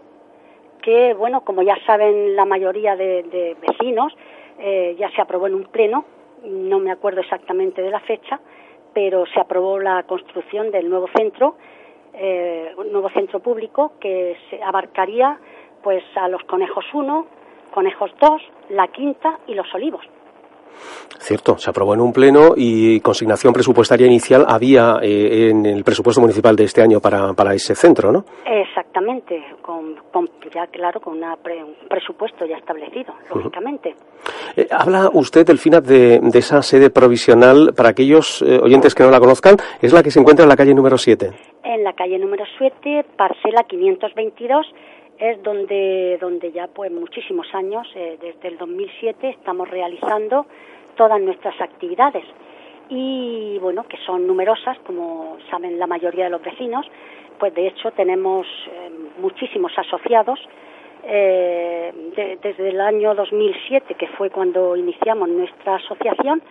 que 0.81 1.13
bueno, 1.13 1.41
como 1.41 1.61
ya 1.61 1.77
saben 1.85 2.35
la 2.35 2.45
mayoría 2.45 2.95
de, 2.95 3.55
vecinos, 3.61 4.15
eh, 4.57 4.95
ya 4.97 5.09
se 5.11 5.21
aprobó 5.21 5.47
en 5.47 5.55
un 5.55 5.65
pleno, 5.65 6.05
no 6.43 6.79
me 6.79 6.91
acuerdo 6.91 7.21
exactamente 7.21 7.81
de 7.81 7.91
la 7.91 7.99
fecha, 7.99 8.39
pero 8.93 9.25
se 9.27 9.39
aprobó 9.39 9.79
la 9.79 10.03
construcción 10.03 10.71
del 10.71 10.89
nuevo 10.89 11.07
centro, 11.15 11.55
un 12.77 12.93
nuevo 12.93 13.09
centro 13.09 13.41
público 13.41 13.93
que 13.99 14.37
se 14.49 14.63
abarcaría 14.63 15.37
pues 15.85 16.03
a 16.15 16.27
los 16.27 16.41
conejos 16.45 16.83
1, 16.95 17.27
conejos 17.71 18.09
2, 18.19 18.41
la 18.69 18.87
quinta 18.87 19.37
y 19.45 19.53
los 19.53 19.71
olivos. 19.71 20.01
Cierto, 21.19 21.59
se 21.59 21.69
aprobó 21.69 21.93
en 21.93 22.01
un 22.01 22.11
pleno 22.11 22.53
y 22.57 22.99
consignación 23.01 23.53
presupuestaria 23.53 24.07
inicial 24.07 24.45
había 24.47 24.97
eh, 25.03 25.51
en 25.51 25.63
el 25.63 25.83
presupuesto 25.83 26.21
municipal 26.21 26.55
de 26.55 26.63
este 26.63 26.81
año 26.81 26.99
para, 26.99 27.33
para 27.33 27.53
ese 27.53 27.75
centro, 27.75 28.11
¿no? 28.11 28.25
Exactamente, 28.45 29.41
con, 29.61 29.95
ya 30.53 30.65
claro, 30.67 30.99
con 30.99 31.23
un 31.23 31.75
presupuesto 31.87 32.45
ya 32.47 32.57
establecido, 32.57 33.13
lógicamente. 33.33 33.95
Eh, 34.57 34.67
habla 34.71 35.11
usted, 35.13 35.45
Delfina, 35.45 35.81
de, 35.81 36.19
de 36.19 36.39
esa 36.39 36.63
sede 36.63 36.89
provisional, 36.89 37.73
para 37.77 37.89
aquellos 37.89 38.41
eh, 38.41 38.59
oyentes 38.61 38.95
que 38.95 39.03
no 39.03 39.11
la 39.11 39.19
conozcan, 39.19 39.55
es 39.81 39.93
la 39.93 40.01
que 40.01 40.09
se 40.09 40.19
encuentra 40.19 40.43
en 40.43 40.49
la 40.49 40.57
calle 40.57 40.73
número 40.73 40.97
7. 40.97 41.31
En 41.63 41.83
la 41.83 41.93
calle 41.93 42.17
número 42.17 42.43
7, 42.57 43.05
parcela 43.15 43.63
522 43.63 44.67
es 45.19 45.41
donde, 45.43 46.17
donde 46.19 46.51
ya 46.51 46.67
pues 46.67 46.91
muchísimos 46.91 47.47
años, 47.53 47.87
eh, 47.95 48.17
desde 48.21 48.49
el 48.49 48.57
2007, 48.57 49.29
estamos 49.29 49.69
realizando 49.69 50.45
todas 50.95 51.21
nuestras 51.21 51.59
actividades 51.61 52.25
y 52.89 53.57
bueno, 53.59 53.83
que 53.87 53.97
son 54.05 54.27
numerosas, 54.27 54.77
como 54.79 55.37
saben 55.49 55.79
la 55.79 55.87
mayoría 55.87 56.25
de 56.25 56.29
los 56.29 56.41
vecinos, 56.41 56.85
pues 57.39 57.53
de 57.55 57.67
hecho 57.67 57.91
tenemos 57.91 58.45
eh, 58.71 58.89
muchísimos 59.19 59.71
asociados. 59.77 60.39
Eh, 61.07 61.93
desde 62.41 62.69
el 62.69 62.81
año 62.81 63.13
2007, 63.13 63.93
que 63.93 64.07
fue 64.07 64.31
cuando 64.31 64.75
iniciamos 64.75 65.29
nuestra 65.29 65.75
asociación, 65.75 66.41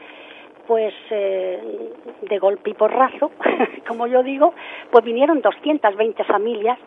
pues 0.69 0.95
de 1.11 2.39
golpe 2.39 2.71
y 2.71 2.75
porrazo, 2.75 3.33
como 3.89 4.07
yo 4.07 4.23
digo, 4.23 4.55
pues 4.93 5.05
vinieron 5.05 5.41
220 5.41 6.23
familias 6.25 6.79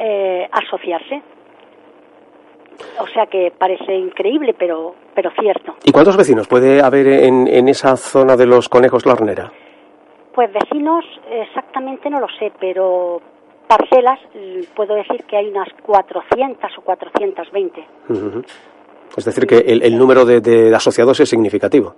eh, 0.00 0.48
asociarse. 0.50 1.22
O 2.98 3.06
sea 3.08 3.26
que 3.26 3.52
parece 3.56 3.94
increíble, 3.94 4.54
pero, 4.58 4.94
pero 5.14 5.30
cierto. 5.38 5.76
¿Y 5.84 5.92
cuántos 5.92 6.16
vecinos 6.16 6.48
puede 6.48 6.82
haber 6.82 7.06
en, 7.06 7.46
en 7.46 7.68
esa 7.68 7.96
zona 7.96 8.36
de 8.36 8.46
los 8.46 8.70
conejos 8.70 9.04
la 9.04 9.12
hornera? 9.12 9.52
Pues 10.34 10.50
vecinos 10.52 11.04
exactamente 11.30 12.08
no 12.08 12.20
lo 12.20 12.28
sé, 12.38 12.50
pero 12.58 13.20
parcelas 13.70 14.18
puedo 14.74 14.94
decir 14.94 15.24
que 15.24 15.36
hay 15.36 15.48
unas 15.48 15.68
400 15.82 16.78
o 16.78 16.80
420. 16.82 17.84
Es 19.16 19.24
decir, 19.24 19.46
que 19.46 19.58
el, 19.58 19.82
el 19.82 19.98
número 19.98 20.24
de, 20.24 20.40
de, 20.40 20.74
asociados 20.74 21.20
es 21.20 21.28
significativo. 21.28 21.94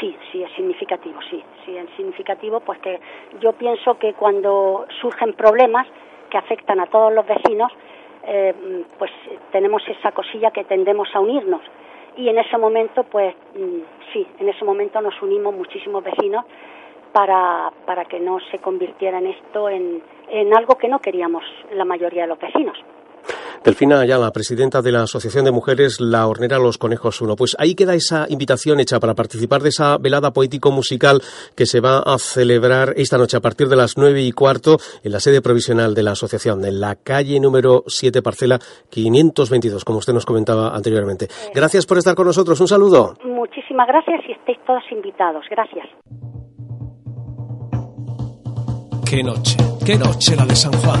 Sí, 0.00 0.16
sí, 0.32 0.42
es 0.42 0.52
significativo, 0.54 1.18
sí, 1.30 1.42
sí, 1.64 1.76
es 1.76 1.88
significativo, 1.96 2.60
pues 2.60 2.78
que 2.80 3.00
yo 3.40 3.52
pienso 3.52 3.94
que 3.98 4.12
cuando 4.14 4.86
surgen 5.00 5.34
problemas, 5.34 5.86
que 6.34 6.38
afectan 6.38 6.80
a 6.80 6.86
todos 6.86 7.12
los 7.12 7.24
vecinos, 7.24 7.70
eh, 8.26 8.52
pues 8.98 9.12
tenemos 9.52 9.86
esa 9.86 10.10
cosilla 10.10 10.50
que 10.50 10.64
tendemos 10.64 11.08
a 11.14 11.20
unirnos. 11.20 11.60
Y 12.16 12.28
en 12.28 12.38
ese 12.38 12.58
momento, 12.58 13.04
pues 13.04 13.36
mm, 13.54 13.80
sí, 14.12 14.26
en 14.40 14.48
ese 14.48 14.64
momento 14.64 15.00
nos 15.00 15.14
unimos 15.22 15.54
muchísimos 15.54 16.02
vecinos 16.02 16.44
para, 17.12 17.70
para 17.86 18.04
que 18.06 18.18
no 18.18 18.40
se 18.50 18.58
convirtiera 18.58 19.18
en 19.18 19.28
esto 19.28 19.68
en, 19.68 20.02
en 20.28 20.56
algo 20.56 20.74
que 20.76 20.88
no 20.88 20.98
queríamos 20.98 21.44
la 21.72 21.84
mayoría 21.84 22.22
de 22.22 22.28
los 22.28 22.40
vecinos. 22.40 22.76
Delfina 23.64 23.98
Ayala, 23.98 24.30
presidenta 24.30 24.82
de 24.82 24.92
la 24.92 25.04
Asociación 25.04 25.46
de 25.46 25.50
Mujeres 25.50 25.98
La 25.98 26.26
Hornera 26.26 26.58
Los 26.58 26.76
Conejos 26.76 27.22
1. 27.22 27.34
Pues 27.34 27.56
ahí 27.58 27.74
queda 27.74 27.94
esa 27.94 28.26
invitación 28.28 28.78
hecha 28.78 29.00
para 29.00 29.14
participar 29.14 29.62
de 29.62 29.70
esa 29.70 29.96
velada 29.96 30.34
poético-musical 30.34 31.22
que 31.56 31.64
se 31.64 31.80
va 31.80 32.00
a 32.00 32.18
celebrar 32.18 32.92
esta 32.96 33.16
noche 33.16 33.38
a 33.38 33.40
partir 33.40 33.68
de 33.68 33.76
las 33.76 33.96
nueve 33.96 34.20
y 34.20 34.32
cuarto 34.32 34.76
en 35.02 35.12
la 35.12 35.18
sede 35.18 35.40
provisional 35.40 35.94
de 35.94 36.02
la 36.02 36.10
asociación, 36.10 36.62
en 36.66 36.78
la 36.78 36.96
calle 36.96 37.40
número 37.40 37.84
7, 37.86 38.20
parcela 38.20 38.58
522, 38.90 39.82
como 39.82 39.98
usted 39.98 40.12
nos 40.12 40.26
comentaba 40.26 40.76
anteriormente. 40.76 41.28
Gracias 41.54 41.86
por 41.86 41.96
estar 41.96 42.14
con 42.14 42.26
nosotros. 42.26 42.60
Un 42.60 42.68
saludo. 42.68 43.14
Muchísimas 43.24 43.88
gracias 43.88 44.20
y 44.28 44.32
estéis 44.32 44.58
todos 44.66 44.82
invitados. 44.92 45.42
Gracias. 45.50 45.86
Qué 49.08 49.22
noche, 49.22 49.56
qué 49.86 49.96
noche 49.96 50.36
la 50.36 50.44
de 50.44 50.54
San 50.54 50.72
Juan. 50.72 51.00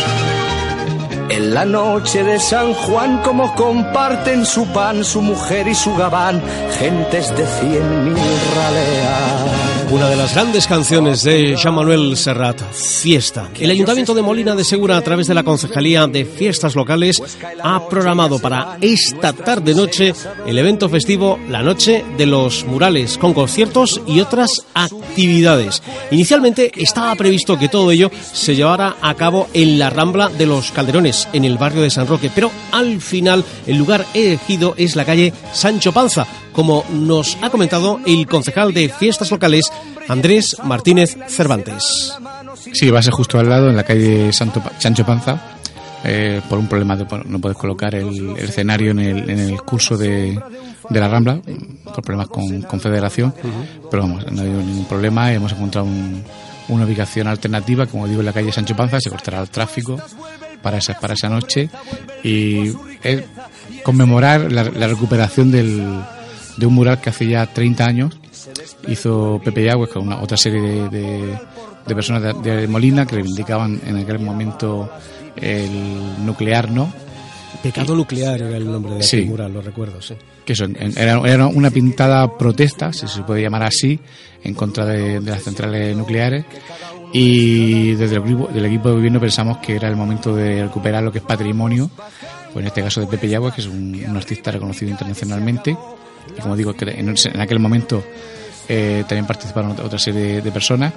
en 1.31 1.53
la 1.53 1.63
noche 1.63 2.23
de 2.23 2.39
San 2.39 2.73
Juan, 2.73 3.21
como 3.23 3.55
comparten 3.55 4.45
su 4.45 4.67
pan, 4.67 5.03
su 5.05 5.21
mujer 5.21 5.67
y 5.67 5.75
su 5.75 5.95
gabán, 5.95 6.41
gentes 6.77 7.35
de 7.37 7.47
cien 7.47 8.03
mil 8.03 8.39
raleas. 8.55 9.70
Una 9.91 10.07
de 10.07 10.15
las 10.15 10.33
grandes 10.33 10.67
canciones 10.67 11.23
de 11.23 11.57
Jean 11.57 11.75
Manuel 11.75 12.15
Serrat, 12.15 12.61
Fiesta. 12.71 13.49
El 13.59 13.71
Ayuntamiento 13.71 14.13
de 14.13 14.21
Molina 14.21 14.55
de 14.55 14.63
Segura, 14.63 14.95
a 14.95 15.01
través 15.01 15.27
de 15.27 15.33
la 15.33 15.43
Concejalía 15.43 16.07
de 16.07 16.23
Fiestas 16.23 16.75
Locales, 16.75 17.21
ha 17.61 17.89
programado 17.89 18.39
para 18.39 18.77
esta 18.79 19.33
tarde-noche 19.33 20.13
el 20.45 20.57
evento 20.57 20.87
festivo 20.87 21.37
La 21.49 21.61
Noche 21.61 22.05
de 22.17 22.25
los 22.25 22.63
Murales, 22.63 23.17
con 23.17 23.33
conciertos 23.33 23.99
y 24.07 24.21
otras 24.21 24.65
actividades. 24.73 25.83
Inicialmente 26.09 26.71
estaba 26.81 27.13
previsto 27.15 27.59
que 27.59 27.67
todo 27.67 27.91
ello 27.91 28.09
se 28.31 28.55
llevara 28.55 28.95
a 29.01 29.13
cabo 29.15 29.49
en 29.53 29.77
la 29.77 29.89
Rambla 29.89 30.29
de 30.29 30.45
los 30.45 30.71
Calderones 30.71 31.27
en 31.33 31.43
el 31.43 31.57
barrio 31.57 31.81
de 31.81 31.89
San 31.89 32.07
Roque, 32.07 32.31
pero 32.33 32.49
al 32.71 33.01
final 33.01 33.43
el 33.67 33.77
lugar 33.77 34.05
elegido 34.13 34.73
es 34.77 34.95
la 34.95 35.03
calle 35.03 35.33
Sancho 35.51 35.91
Panza, 35.91 36.25
como 36.53 36.85
nos 36.91 37.37
ha 37.41 37.49
comentado 37.49 37.99
el 38.05 38.27
concejal 38.27 38.73
de 38.73 38.89
fiestas 38.89 39.31
locales, 39.31 39.71
Andrés 40.07 40.57
Martínez 40.63 41.17
Cervantes. 41.27 42.13
Sí, 42.73 42.89
va 42.89 42.99
a 42.99 43.03
ser 43.03 43.13
justo 43.13 43.39
al 43.39 43.49
lado, 43.49 43.69
en 43.69 43.75
la 43.75 43.83
calle 43.83 44.31
Santo, 44.33 44.61
Sancho 44.77 45.05
Panza. 45.05 45.57
Eh, 46.03 46.41
por 46.49 46.57
un 46.57 46.67
problema 46.67 46.95
de 46.95 47.05
no 47.25 47.39
puedes 47.39 47.57
colocar 47.57 47.93
el, 47.93 48.35
escenario 48.37 48.89
en 48.89 48.99
el, 48.99 49.29
en 49.29 49.39
el 49.39 49.61
curso 49.61 49.95
de, 49.95 50.39
de, 50.89 50.99
la 50.99 51.07
Rambla, 51.07 51.39
por 51.83 52.03
problemas 52.03 52.27
con, 52.27 52.63
con 52.63 52.79
Federación, 52.79 53.35
pero 53.89 54.03
vamos, 54.03 54.25
no 54.31 54.41
ha 54.41 54.43
habido 54.43 54.63
ningún 54.63 54.85
problema, 54.85 55.31
hemos 55.31 55.51
encontrado 55.51 55.87
una 56.69 56.85
ubicación 56.85 57.27
alternativa, 57.27 57.85
como 57.85 58.07
digo, 58.07 58.21
en 58.21 58.25
la 58.25 58.33
calle 58.33 58.51
Sancho 58.51 58.75
Panza, 58.75 58.99
se 58.99 59.11
cortará 59.11 59.41
el 59.41 59.49
tráfico 59.51 60.01
para 60.63 60.77
esa, 60.77 60.99
para 60.99 61.13
esa 61.13 61.29
noche 61.29 61.69
y 62.23 62.73
es 63.03 63.23
conmemorar 63.83 64.51
la, 64.51 64.63
recuperación 64.63 65.51
del, 65.51 66.01
de 66.57 66.65
un 66.65 66.73
mural 66.73 66.99
que 66.99 67.09
hace 67.09 67.27
ya 67.27 67.45
30 67.45 67.85
años 67.85 68.20
hizo 68.87 69.41
Pepe 69.43 69.63
Yagüez 69.63 69.89
con 69.91 70.07
una, 70.07 70.21
otra 70.21 70.37
serie 70.37 70.61
de, 70.61 71.37
de, 71.85 71.95
personas 71.95 72.41
de, 72.41 72.67
Molina 72.67 73.05
que 73.05 73.15
reivindicaban 73.15 73.81
en 73.85 73.97
aquel 73.97 74.19
momento 74.19 74.89
el 75.35 76.25
nuclear 76.25 76.69
no. 76.69 76.91
Pecado 77.61 77.95
nuclear 77.95 78.41
era 78.41 78.57
el 78.57 78.65
nombre 78.65 78.95
de 78.95 79.03
sí. 79.03 79.21
mural, 79.23 79.53
lo 79.53 79.61
recuerdo, 79.61 80.01
sí. 80.01 80.15
Que 80.45 80.53
eso, 80.53 80.65
era, 80.65 81.47
una 81.47 81.69
pintada 81.69 82.37
protesta, 82.37 82.91
si 82.91 83.07
se 83.07 83.21
puede 83.21 83.41
llamar 83.41 83.63
así, 83.63 83.99
en 84.43 84.55
contra 84.55 84.85
de, 84.85 85.21
las 85.21 85.43
centrales 85.43 85.95
nucleares. 85.95 86.45
Y 87.13 87.93
desde 87.95 88.15
el, 88.15 88.23
equipo, 88.23 88.47
del 88.47 88.65
equipo 88.65 88.89
de 88.89 88.95
gobierno 88.95 89.19
pensamos 89.19 89.57
que 89.57 89.75
era 89.75 89.89
el 89.89 89.95
momento 89.95 90.35
de 90.35 90.63
recuperar 90.63 91.03
lo 91.03 91.11
que 91.11 91.19
es 91.19 91.23
patrimonio, 91.23 91.91
pues 92.51 92.63
en 92.63 92.67
este 92.67 92.81
caso 92.81 93.01
de 93.01 93.07
Pepe 93.07 93.27
Yagua, 93.27 93.53
que 93.53 93.61
es 93.61 93.67
un, 93.67 94.01
artista 94.15 94.49
reconocido 94.51 94.89
internacionalmente. 94.89 95.77
Y 96.37 96.41
como 96.41 96.55
digo, 96.55 96.73
en, 96.79 97.09
en 97.09 97.41
aquel 97.41 97.59
momento 97.59 98.03
eh, 98.67 99.03
también 99.07 99.25
participaron 99.25 99.71
otra 99.71 99.99
serie 99.99 100.41
de, 100.41 100.51
personas. 100.51 100.93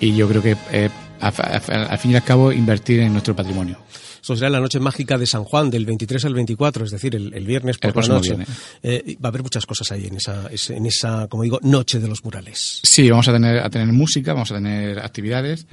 Y 0.00 0.14
yo 0.14 0.28
creo 0.28 0.42
que 0.42 0.56
eh, 0.72 0.90
al 1.20 1.98
fin 1.98 2.10
y 2.12 2.14
al 2.16 2.24
cabo 2.24 2.52
invertir 2.52 3.00
en 3.00 3.12
nuestro 3.12 3.34
patrimonio. 3.34 3.78
Eso 4.22 4.36
será 4.36 4.50
la 4.50 4.60
noche 4.60 4.80
mágica 4.80 5.16
de 5.16 5.26
San 5.26 5.44
Juan, 5.44 5.70
del 5.70 5.86
23 5.86 6.26
al 6.26 6.34
24, 6.34 6.84
es 6.84 6.90
decir, 6.90 7.16
el, 7.16 7.46
viernes 7.46 7.78
por 7.78 8.06
la 8.06 8.14
noche. 8.14 8.36
Eh, 8.82 9.16
va 9.16 9.28
a 9.28 9.30
haber 9.30 9.42
muchas 9.42 9.64
cosas 9.64 9.90
ahí 9.92 10.08
en 10.08 10.16
esa, 10.16 10.50
en 10.50 10.84
esa, 10.84 11.26
como 11.28 11.42
digo, 11.42 11.58
noche 11.62 11.98
de 11.98 12.06
los 12.06 12.22
murales. 12.22 12.80
Sí, 12.82 13.08
vamos 13.08 13.28
a 13.28 13.32
tener, 13.32 13.60
a 13.60 13.70
tener 13.70 13.88
música, 13.88 14.34
vamos 14.34 14.52
a 14.52 14.56
tener 14.56 14.98
actividades. 14.98 15.66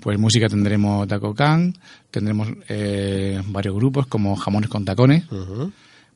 Pues 0.00 0.18
música 0.18 0.48
tendremos 0.48 1.06
Taco 1.08 1.34
Can, 1.34 1.76
tendremos 2.10 2.48
eh, 2.68 3.42
varios 3.46 3.74
grupos 3.74 4.06
como 4.06 4.34
Jamones 4.34 4.70
con 4.70 4.86
Tacones, 4.86 5.24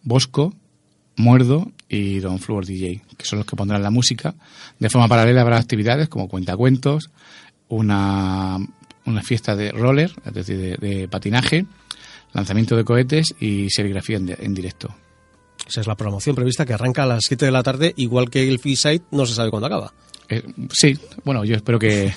Bosco, 0.02 0.54
Muerdo 1.16 1.70
y 1.94 2.18
Don 2.18 2.40
Flor 2.40 2.66
DJ, 2.66 3.02
que 3.16 3.24
son 3.24 3.38
los 3.38 3.46
que 3.46 3.54
pondrán 3.54 3.82
la 3.82 3.90
música. 3.90 4.34
De 4.80 4.90
forma 4.90 5.06
paralela 5.06 5.42
habrá 5.42 5.58
actividades 5.58 6.08
como 6.08 6.28
cuentacuentos, 6.28 7.10
una, 7.68 8.58
una 9.06 9.22
fiesta 9.22 9.54
de 9.54 9.70
roller, 9.70 10.10
es 10.26 10.32
decir, 10.32 10.78
de, 10.78 11.08
patinaje, 11.08 11.66
lanzamiento 12.32 12.76
de 12.76 12.84
cohetes 12.84 13.34
y 13.38 13.70
serigrafía 13.70 14.16
en, 14.16 14.54
directo. 14.54 14.92
Esa 15.68 15.82
es 15.82 15.86
la 15.86 15.94
promoción 15.94 16.34
prevista 16.34 16.66
que 16.66 16.74
arranca 16.74 17.04
a 17.04 17.06
las 17.06 17.24
7 17.28 17.44
de 17.44 17.52
la 17.52 17.62
tarde, 17.62 17.94
igual 17.96 18.28
que 18.28 18.48
el 18.48 18.58
Freeside, 18.58 19.02
no 19.12 19.24
se 19.24 19.34
sabe 19.34 19.50
cuándo 19.50 19.68
acaba. 19.68 19.92
Eh, 20.28 20.42
sí, 20.72 20.98
bueno, 21.24 21.44
yo 21.44 21.54
espero 21.54 21.78
que, 21.78 22.12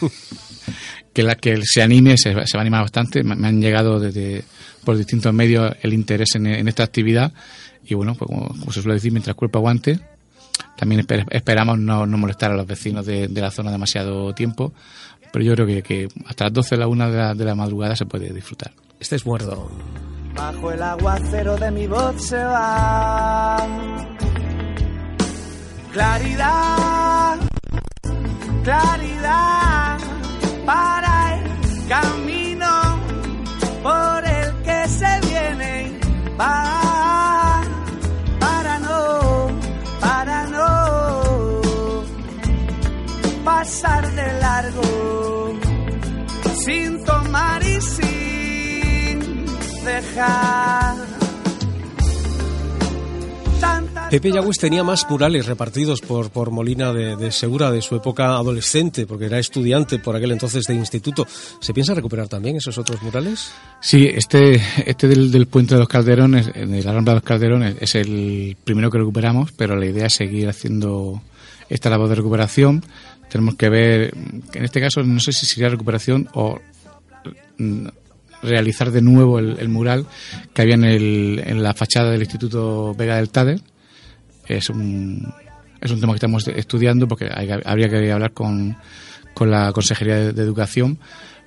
que, 1.14 1.22
la, 1.22 1.36
que 1.36 1.62
se 1.64 1.84
anime, 1.84 2.18
se, 2.18 2.34
va 2.34 2.42
a 2.42 2.62
animar 2.62 2.82
bastante. 2.82 3.24
Me, 3.24 3.48
han 3.48 3.62
llegado 3.62 4.00
desde 4.00 4.44
por 4.88 4.98
distintos 4.98 5.34
medios 5.34 5.76
el 5.82 5.94
interés 5.94 6.36
en, 6.36 6.48
esta 6.48 6.84
actividad 6.84 7.34
y 7.84 7.94
bueno, 7.94 8.16
pues 8.16 8.30
como, 8.30 8.72
se 8.72 8.82
suele 8.82 8.94
decir, 8.94 9.12
mientras 9.12 9.34
el 9.34 9.36
cuerpo 9.36 9.60
aguante, 9.60 10.00
también 10.78 11.06
esperamos 11.30 11.78
no, 11.78 12.08
molestar 12.08 12.52
a 12.52 12.56
los 12.56 12.66
vecinos 12.66 13.06
de, 13.06 13.28
de 13.28 13.42
la 13.42 13.52
zona 13.52 13.70
demasiado 13.70 14.34
tiempo 14.34 14.74
pero 15.32 15.46
yo 15.46 15.54
creo 15.54 15.84
que, 15.84 16.08
hasta 16.26 16.46
las 16.46 16.54
12 16.54 16.76
de 16.76 16.80
la 16.80 16.88
1 16.88 17.36
de 17.36 17.46
la, 17.46 17.56
madrugada 17.56 17.96
se 17.96 18.06
puede 18.06 18.34
disfrutar. 18.34 18.72
Este 19.00 19.16
es 19.16 19.26
muerto. 19.26 19.70
Bajo 20.36 20.72
el 20.72 20.82
aguacero 20.82 21.56
de 21.58 21.72
mi 21.72 21.88
voz 21.88 22.22
se 22.24 22.44
va. 22.44 23.58
Claridad, 25.94 27.38
claridad 28.64 29.98
para 30.66 31.40
el 31.40 31.88
camino 31.88 32.27
Va 36.40 37.64
para 38.40 38.80
no, 38.80 39.50
para 40.00 40.48
no 40.48 41.62
pasar 43.44 44.12
de 44.14 44.40
largo 44.40 45.54
sin 46.64 47.04
tomar 47.06 47.64
y 47.64 47.82
sin 47.82 49.46
dejar. 49.84 51.17
Pepe 54.10 54.32
Yagües 54.32 54.58
tenía 54.58 54.84
más 54.84 55.10
murales 55.10 55.46
repartidos 55.48 56.02
por, 56.02 56.30
por 56.30 56.52
Molina 56.52 56.94
de, 56.94 57.32
Segura 57.32 57.72
de 57.72 57.82
su 57.82 57.96
época 57.96 58.36
adolescente, 58.36 59.06
porque 59.06 59.26
era 59.26 59.38
estudiante 59.38 60.00
por 60.00 60.16
aquel 60.16 60.32
entonces 60.32 60.64
de 60.66 60.76
instituto. 60.76 61.28
¿Se 61.60 61.74
piensa 61.74 61.94
recuperar 61.94 62.28
también 62.28 62.56
esos 62.56 62.78
otros 62.78 63.02
murales? 63.02 63.52
Sí, 63.82 64.06
este, 64.06 64.62
este 64.86 65.08
del, 65.08 65.48
Puente 65.48 65.76
de 65.76 65.80
los 65.80 65.90
Calderones, 65.90 66.54
de 66.54 66.84
la 66.84 66.94
Rambla 66.94 67.14
de 67.14 67.16
los 67.18 67.24
Calderones, 67.24 67.76
es 67.82 67.96
el 67.96 68.56
primero 68.64 68.90
que 68.90 68.98
recuperamos, 68.98 69.52
pero 69.52 69.76
la 69.76 69.86
idea 69.86 70.06
es 70.06 70.14
seguir 70.14 70.48
haciendo 70.48 71.22
esta 71.70 71.90
labor 71.90 72.08
de 72.08 72.16
recuperación 72.16 72.84
tenemos 73.30 73.56
que 73.56 73.70
ver, 73.70 74.14
en 74.54 74.64
este 74.64 74.80
caso 74.80 75.04
no 75.04 75.20
sé 75.20 75.34
si 75.34 75.46
sería 75.46 75.70
recuperación 75.70 76.30
o 76.34 76.60
realizar 78.44 78.92
de 78.92 79.02
nuevo 79.02 79.40
el, 79.40 79.70
mural 79.70 80.06
que 80.54 80.62
había 80.62 80.76
en, 80.76 80.84
el, 80.84 81.44
en 81.46 81.64
la 81.64 81.74
fachada 81.74 82.12
del 82.12 82.22
Instituto 82.22 82.94
Vega 82.96 83.18
del 83.18 83.30
Tade. 83.30 83.60
Es 84.48 84.70
un, 84.70 85.34
es 85.82 85.92
un 85.92 86.00
tema 86.00 86.14
que 86.14 86.18
estamos 86.18 86.48
estudiando 86.48 87.08
porque 87.08 87.30
habría 87.66 87.90
que 87.90 88.12
hablar 88.12 88.34
con, 88.34 88.78
con 89.34 89.52
la 89.52 89.72
Consejería 89.74 90.32
de, 90.32 90.42
Educación, 90.42 91.00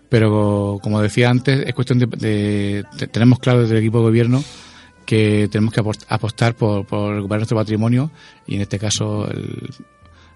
pero 0.08 0.78
como 0.82 1.00
decía 1.00 1.30
antes, 1.30 1.64
es 1.66 1.74
cuestión 1.74 1.98
de, 1.98 2.84
tenemos 3.10 3.38
claro 3.38 3.62
desde 3.62 3.74
el 3.74 3.80
equipo 3.80 3.98
de 3.98 4.04
gobierno 4.04 4.44
que 5.06 5.48
tenemos 5.50 5.74
que 5.74 5.82
apostar 6.08 6.54
por, 6.54 6.86
por 6.86 7.14
recuperar 7.16 7.40
nuestro 7.40 7.56
patrimonio 7.56 8.10
y 8.46 8.56
en 8.56 8.60
este 8.60 8.78
caso 8.78 9.28
el, 9.28 9.70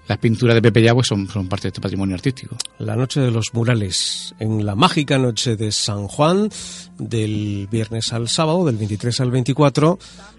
las 0.06 0.18
pinturas 0.18 0.54
de 0.54 0.62
Pepe 0.62 0.82
Yagüe 0.82 1.02
son, 1.02 1.28
son, 1.28 1.48
parte 1.48 1.64
de 1.64 1.68
este 1.68 1.80
patrimonio 1.80 2.14
artístico. 2.14 2.56
La 2.78 2.96
noche 2.96 3.20
de 3.20 3.30
los 3.30 3.54
murales, 3.54 4.34
en 4.38 4.64
la 4.66 4.74
mágica 4.74 5.18
noche 5.18 5.56
de 5.56 5.72
San 5.72 6.08
Juan, 6.08 6.50
del 6.98 7.68
viernes 7.70 8.12
al 8.12 8.28
sábado, 8.28 8.66
del 8.66 8.76
23 8.76 9.20
al 9.20 9.30
24, 9.30 9.98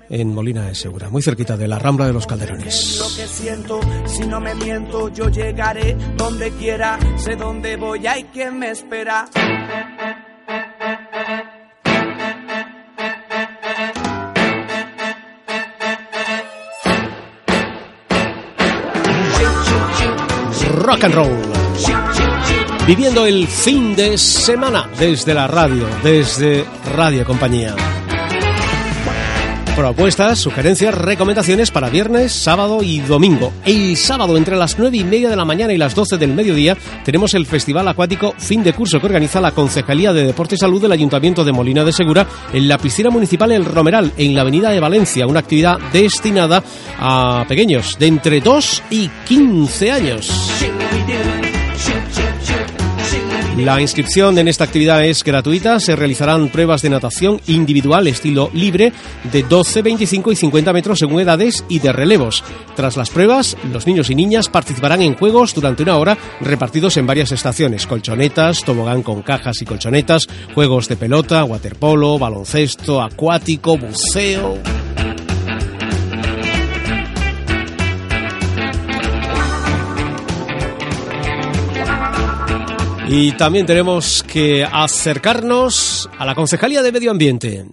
en 0.09 0.33
Molina 0.33 0.67
de 0.67 0.75
Segura, 0.75 1.09
muy 1.09 1.21
cerquita 1.21 1.57
de 1.57 1.67
la 1.67 1.79
Rambla 1.79 2.05
de 2.05 2.13
los 2.13 2.27
Calderones. 2.27 2.99
Lo 2.99 3.07
que 3.15 3.27
siento, 3.27 3.79
si 4.05 4.27
no 4.27 4.39
me 4.39 4.53
miento, 4.55 5.09
yo 5.09 5.29
llegaré 5.29 5.97
donde 6.17 6.51
quiera, 6.51 6.99
sé 7.17 7.35
dónde 7.35 7.75
voy, 7.75 8.05
hay 8.05 8.25
quien 8.25 8.59
me 8.59 8.71
espera. 8.71 9.29
Rock 20.85 21.03
and 21.05 21.15
roll. 21.15 21.41
Viviendo 22.85 23.25
el 23.25 23.47
fin 23.47 23.95
de 23.95 24.17
semana 24.17 24.87
desde 24.99 25.33
la 25.33 25.47
radio, 25.47 25.87
desde 26.03 26.63
Radio 26.95 27.25
Compañía. 27.25 27.94
Propuestas, 29.75 30.39
sugerencias, 30.39 30.95
recomendaciones 30.95 31.69
para 31.69 31.89
viernes, 31.89 32.31
sábado 32.31 32.81
y 32.81 33.01
domingo. 33.01 33.51
El 33.65 33.97
sábado 33.97 34.37
entre 34.37 34.55
las 34.55 34.79
nueve 34.79 34.95
y 34.95 35.03
media 35.03 35.29
de 35.29 35.35
la 35.35 35.43
mañana 35.43 35.73
y 35.73 35.77
las 35.77 35.93
12 35.93 36.17
del 36.17 36.33
mediodía 36.33 36.77
tenemos 37.03 37.33
el 37.33 37.45
Festival 37.45 37.85
Acuático 37.89 38.33
Fin 38.37 38.63
de 38.63 38.71
Curso 38.71 39.01
que 39.01 39.07
organiza 39.07 39.41
la 39.41 39.51
Concejalía 39.51 40.13
de 40.13 40.25
Deporte 40.25 40.55
y 40.55 40.57
Salud 40.57 40.81
del 40.81 40.93
Ayuntamiento 40.93 41.43
de 41.43 41.51
Molina 41.51 41.83
de 41.83 41.91
Segura 41.91 42.25
en 42.53 42.69
la 42.69 42.77
piscina 42.77 43.09
municipal 43.09 43.51
El 43.51 43.65
Romeral, 43.65 44.13
en 44.17 44.33
la 44.33 44.41
avenida 44.41 44.69
de 44.69 44.79
Valencia, 44.79 45.27
una 45.27 45.41
actividad 45.41 45.77
destinada 45.91 46.63
a 46.97 47.43
pequeños 47.45 47.99
de 47.99 48.07
entre 48.07 48.39
2 48.39 48.83
y 48.91 49.09
15 49.25 49.91
años. 49.91 50.51
La 53.57 53.79
inscripción 53.79 54.37
en 54.37 54.49
esta 54.49 54.65
actividad 54.65 55.05
es 55.05 55.23
gratuita. 55.23 55.79
Se 55.79 55.95
realizarán 55.95 56.49
pruebas 56.49 56.81
de 56.81 56.89
natación 56.89 57.39
individual 57.47 58.05
estilo 58.05 58.49
libre 58.53 58.91
de 59.31 59.43
12, 59.43 59.81
25 59.81 60.33
y 60.33 60.35
50 60.35 60.73
metros 60.73 60.99
según 60.99 61.21
edades 61.21 61.63
y 61.69 61.79
de 61.79 61.93
relevos. 61.93 62.43
Tras 62.75 62.97
las 62.97 63.09
pruebas, 63.09 63.55
los 63.71 63.87
niños 63.87 64.09
y 64.09 64.15
niñas 64.15 64.49
participarán 64.49 65.01
en 65.01 65.15
juegos 65.15 65.55
durante 65.55 65.83
una 65.83 65.95
hora 65.95 66.17
repartidos 66.41 66.97
en 66.97 67.07
varias 67.07 67.31
estaciones. 67.31 67.87
Colchonetas, 67.87 68.65
tobogán 68.65 69.03
con 69.03 69.21
cajas 69.21 69.61
y 69.61 69.65
colchonetas, 69.65 70.27
juegos 70.53 70.89
de 70.89 70.97
pelota, 70.97 71.45
waterpolo, 71.45 72.19
baloncesto, 72.19 73.01
acuático, 73.01 73.77
buceo. 73.77 74.84
Y 83.07 83.33
también 83.33 83.67
tenemos 83.67 84.23
que 84.23 84.63
acercarnos 84.63 86.09
a 86.17 86.25
la 86.25 86.33
Concejalía 86.33 86.81
de 86.81 86.91
Medio 86.91 87.11
Ambiente. 87.11 87.65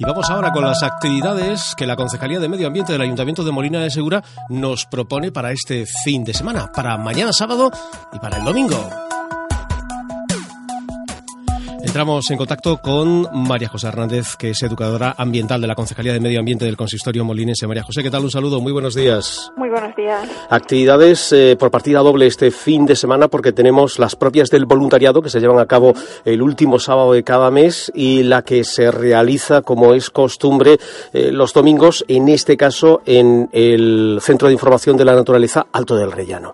Y 0.00 0.04
vamos 0.04 0.28
ahora 0.30 0.52
con 0.52 0.64
las 0.64 0.82
actividades 0.82 1.74
que 1.76 1.86
la 1.86 1.96
Concejalía 1.96 2.40
de 2.40 2.48
Medio 2.48 2.66
Ambiente 2.66 2.92
del 2.92 3.02
Ayuntamiento 3.02 3.44
de 3.44 3.52
Molina 3.52 3.80
de 3.80 3.90
Segura 3.90 4.22
nos 4.48 4.86
propone 4.86 5.30
para 5.30 5.52
este 5.52 5.86
fin 6.04 6.24
de 6.24 6.34
semana, 6.34 6.70
para 6.72 6.96
mañana 6.96 7.32
sábado 7.32 7.70
y 8.12 8.18
para 8.18 8.38
el 8.38 8.44
domingo. 8.44 9.07
Entramos 11.88 12.30
en 12.30 12.36
contacto 12.36 12.76
con 12.82 13.26
María 13.32 13.70
José 13.70 13.88
Hernández, 13.88 14.36
que 14.36 14.50
es 14.50 14.62
educadora 14.62 15.14
ambiental 15.16 15.58
de 15.58 15.66
la 15.66 15.74
Concejalía 15.74 16.12
de 16.12 16.20
Medio 16.20 16.38
Ambiente 16.38 16.66
del 16.66 16.76
Consistorio 16.76 17.24
Molinense. 17.24 17.66
María 17.66 17.82
José, 17.82 18.02
¿qué 18.02 18.10
tal? 18.10 18.24
Un 18.24 18.30
saludo, 18.30 18.60
muy 18.60 18.72
buenos 18.72 18.94
días. 18.94 19.50
Muy 19.56 19.70
buenos 19.70 19.96
días. 19.96 20.28
Actividades 20.50 21.32
eh, 21.32 21.56
por 21.58 21.70
partida 21.70 22.00
doble 22.00 22.26
este 22.26 22.50
fin 22.50 22.84
de 22.84 22.94
semana 22.94 23.28
porque 23.28 23.52
tenemos 23.52 23.98
las 23.98 24.16
propias 24.16 24.50
del 24.50 24.66
voluntariado 24.66 25.22
que 25.22 25.30
se 25.30 25.40
llevan 25.40 25.60
a 25.60 25.66
cabo 25.66 25.94
el 26.26 26.42
último 26.42 26.78
sábado 26.78 27.14
de 27.14 27.24
cada 27.24 27.50
mes 27.50 27.90
y 27.94 28.22
la 28.22 28.42
que 28.42 28.64
se 28.64 28.90
realiza, 28.90 29.62
como 29.62 29.94
es 29.94 30.10
costumbre, 30.10 30.78
eh, 31.14 31.32
los 31.32 31.54
domingos, 31.54 32.04
en 32.06 32.28
este 32.28 32.58
caso 32.58 33.00
en 33.06 33.48
el 33.52 34.18
Centro 34.20 34.48
de 34.48 34.54
Información 34.54 34.98
de 34.98 35.06
la 35.06 35.14
Naturaleza 35.14 35.66
Alto 35.72 35.96
del 35.96 36.12
Rellano. 36.12 36.52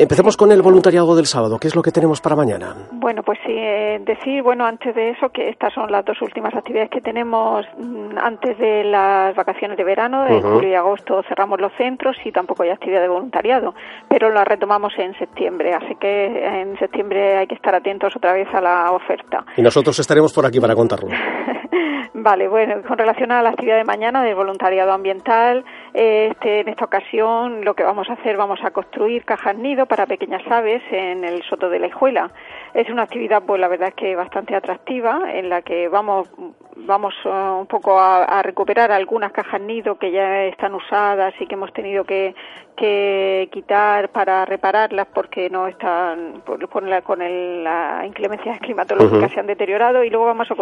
Empecemos 0.00 0.36
con 0.36 0.52
el 0.52 0.62
voluntariado 0.62 1.16
del 1.16 1.26
sábado. 1.26 1.58
¿Qué 1.58 1.66
es 1.66 1.74
lo 1.74 1.82
que 1.82 1.90
tenemos 1.90 2.20
para 2.20 2.36
mañana? 2.36 2.72
Bueno, 2.92 3.24
pues 3.24 3.36
sí, 3.44 3.52
eh, 3.52 4.00
decir, 4.06 4.44
bueno, 4.44 4.64
antes 4.64 4.94
de 4.94 5.10
eso, 5.10 5.30
que 5.30 5.48
estas 5.48 5.74
son 5.74 5.90
las 5.90 6.04
dos 6.04 6.22
últimas 6.22 6.54
actividades 6.54 6.88
que 6.88 7.00
tenemos 7.00 7.66
mm, 7.76 8.16
antes 8.16 8.56
de 8.58 8.84
las 8.84 9.34
vacaciones 9.34 9.76
de 9.76 9.82
verano. 9.82 10.24
En 10.28 10.40
julio 10.40 10.70
y 10.70 10.74
agosto 10.76 11.24
cerramos 11.28 11.60
los 11.60 11.72
centros 11.76 12.16
y 12.24 12.30
tampoco 12.30 12.62
hay 12.62 12.70
actividad 12.70 13.00
de 13.00 13.08
voluntariado, 13.08 13.74
pero 14.08 14.30
la 14.30 14.44
retomamos 14.44 14.92
en 14.98 15.18
septiembre. 15.18 15.74
Así 15.74 15.96
que 15.96 16.46
en 16.46 16.78
septiembre 16.78 17.36
hay 17.38 17.48
que 17.48 17.56
estar 17.56 17.74
atentos 17.74 18.14
otra 18.14 18.34
vez 18.34 18.46
a 18.54 18.60
la 18.60 18.92
oferta. 18.92 19.44
Y 19.56 19.62
nosotros 19.62 19.98
estaremos 19.98 20.32
por 20.32 20.46
aquí 20.46 20.60
para 20.60 20.76
contarlo. 20.76 21.08
vale, 22.14 22.48
bueno, 22.48 22.82
con 22.82 22.98
relación 22.98 23.32
a 23.32 23.42
la 23.42 23.50
actividad 23.50 23.76
de 23.76 23.84
mañana 23.84 24.22
del 24.22 24.34
voluntariado 24.34 24.92
ambiental, 24.92 25.64
este, 25.92 26.60
en 26.60 26.68
esta 26.68 26.84
ocasión 26.84 27.64
lo 27.64 27.74
que 27.74 27.82
vamos 27.82 28.08
a 28.10 28.14
hacer, 28.14 28.36
vamos 28.36 28.60
a 28.62 28.70
construir 28.70 29.24
cajas 29.24 29.56
nido 29.56 29.86
para 29.86 30.06
pequeñas 30.06 30.42
aves 30.50 30.82
en 30.90 31.24
el 31.24 31.42
Soto 31.42 31.68
de 31.70 31.78
la 31.78 31.88
Hijuela. 31.88 32.30
Es 32.74 32.88
una 32.90 33.02
actividad, 33.02 33.42
pues 33.44 33.60
la 33.60 33.68
verdad 33.68 33.88
es 33.88 33.94
que 33.94 34.14
bastante 34.16 34.54
atractiva, 34.54 35.32
en 35.32 35.48
la 35.48 35.62
que 35.62 35.88
vamos 35.88 36.28
vamos 36.86 37.14
uh, 37.24 37.60
un 37.60 37.66
poco 37.66 37.98
a, 37.98 38.42
recuperar 38.42 38.92
algunas 38.92 39.32
cajas 39.32 39.60
nido 39.60 39.98
que 39.98 40.12
ya 40.12 40.44
están 40.44 40.74
usadas 40.74 41.34
y 41.40 41.46
que 41.46 41.54
hemos 41.54 41.72
tenido 41.72 42.04
que, 42.04 42.34
que 42.76 43.48
quitar 43.52 44.10
para 44.10 44.44
repararlas 44.44 45.06
porque 45.12 45.50
no 45.50 45.66
están 45.66 46.42
con 46.70 46.88
la, 46.88 47.02
con 47.02 47.20
el, 47.22 47.64
la 47.64 48.04
inclemencias 48.06 48.60
climatológicas 48.60 49.32
se 49.32 49.40
han 49.40 49.46
deteriorado. 49.46 50.04
Y 50.04 50.10
luego 50.10 50.26
vamos 50.26 50.48
a 50.50 50.54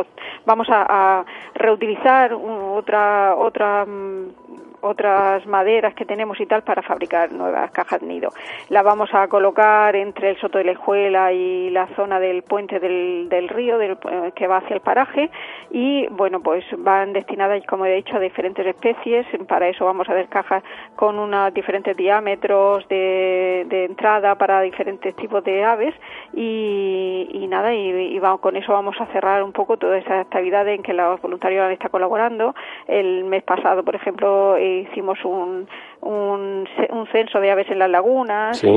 vamos 0.47 0.69
a, 0.71 0.87
a 0.89 1.25
reutilizar 1.55 2.33
otra 2.33 3.35
otra 3.37 3.85
mm, 3.85 4.46
otras 4.87 5.47
maderas 5.47 5.95
que 5.95 6.05
tenemos 6.05 6.41
y 6.41 6.47
tal 6.47 6.63
para 6.63 6.83
fabricar 6.83 7.33
nuevas 7.33 7.71
cajas 7.71 8.03
nido. 8.03 8.31
La 8.69 8.83
vamos 8.83 9.11
a 9.13 9.29
colocar 9.29 9.95
entre 9.97 10.31
el 10.31 10.41
Soto 10.41 10.59
de 10.59 10.65
la 10.65 10.73
Ejuela 10.73 11.33
y 11.33 11.71
la 11.71 11.87
zona 11.97 12.21
del 12.21 12.43
puente 12.43 12.79
del, 12.81 13.29
del 13.29 13.49
río 13.49 13.79
del, 13.79 13.93
eh, 13.93 14.33
que 14.35 14.47
va 14.47 14.59
hacia 14.59 14.75
el 14.75 14.81
paraje 14.81 15.31
y 15.71 16.07
bueno 16.09 16.41
pues 16.41 16.65
van 16.79 17.13
destinadas 17.13 17.65
como 17.67 17.87
he 17.87 17.95
dicho 17.95 18.17
a 18.17 18.21
diferentes 18.21 18.67
especies. 18.67 19.27
Para 19.49 19.69
eso 19.69 19.85
vamos 19.85 20.09
a 20.09 20.15
ver 20.15 20.29
cajas 20.29 20.63
con 20.95 21.19
unos 21.19 21.53
diferentes 21.53 21.97
diámetros 21.97 22.87
de, 22.89 23.67
de 23.69 23.85
entrada 23.85 24.35
para 24.37 24.61
diferentes 24.61 25.15
tipos 25.17 25.43
de 25.45 25.65
aves 25.65 25.95
y, 26.35 27.29
y 27.33 27.47
nada 27.47 27.75
y, 27.75 28.19
vamos, 28.19 28.41
con 28.41 28.57
eso 28.57 28.73
vamos 28.73 28.97
a 29.01 29.07
cerrar 29.07 29.43
un 29.43 29.53
poco 29.53 29.77
toda 29.77 29.99
esa 29.99 30.21
actividad 30.21 30.67
en 30.69 30.83
que 30.83 30.93
los 30.93 31.21
voluntarios 31.21 31.65
han 31.65 31.73
estado 31.73 31.91
colaborando. 31.91 32.55
El 32.87 33.25
mes 33.25 33.43
pasado 33.43 33.83
por 33.83 33.95
ejemplo 33.95 34.57
hicimos 34.81 35.19
un, 35.25 35.69
un, 36.01 36.67
censo 37.13 37.41
de 37.41 37.51
aves 37.51 37.71
en 37.71 37.79
las 37.79 37.91
lagunas 37.91 38.63
y, 38.63 38.69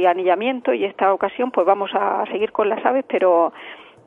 y, 0.00 0.06
anillamiento 0.06 0.72
y 0.72 0.84
esta 0.84 1.12
ocasión 1.12 1.50
pues 1.50 1.66
vamos 1.66 1.90
a 1.94 2.24
seguir 2.30 2.52
con 2.52 2.68
las 2.68 2.84
aves 2.84 3.04
pero 3.08 3.52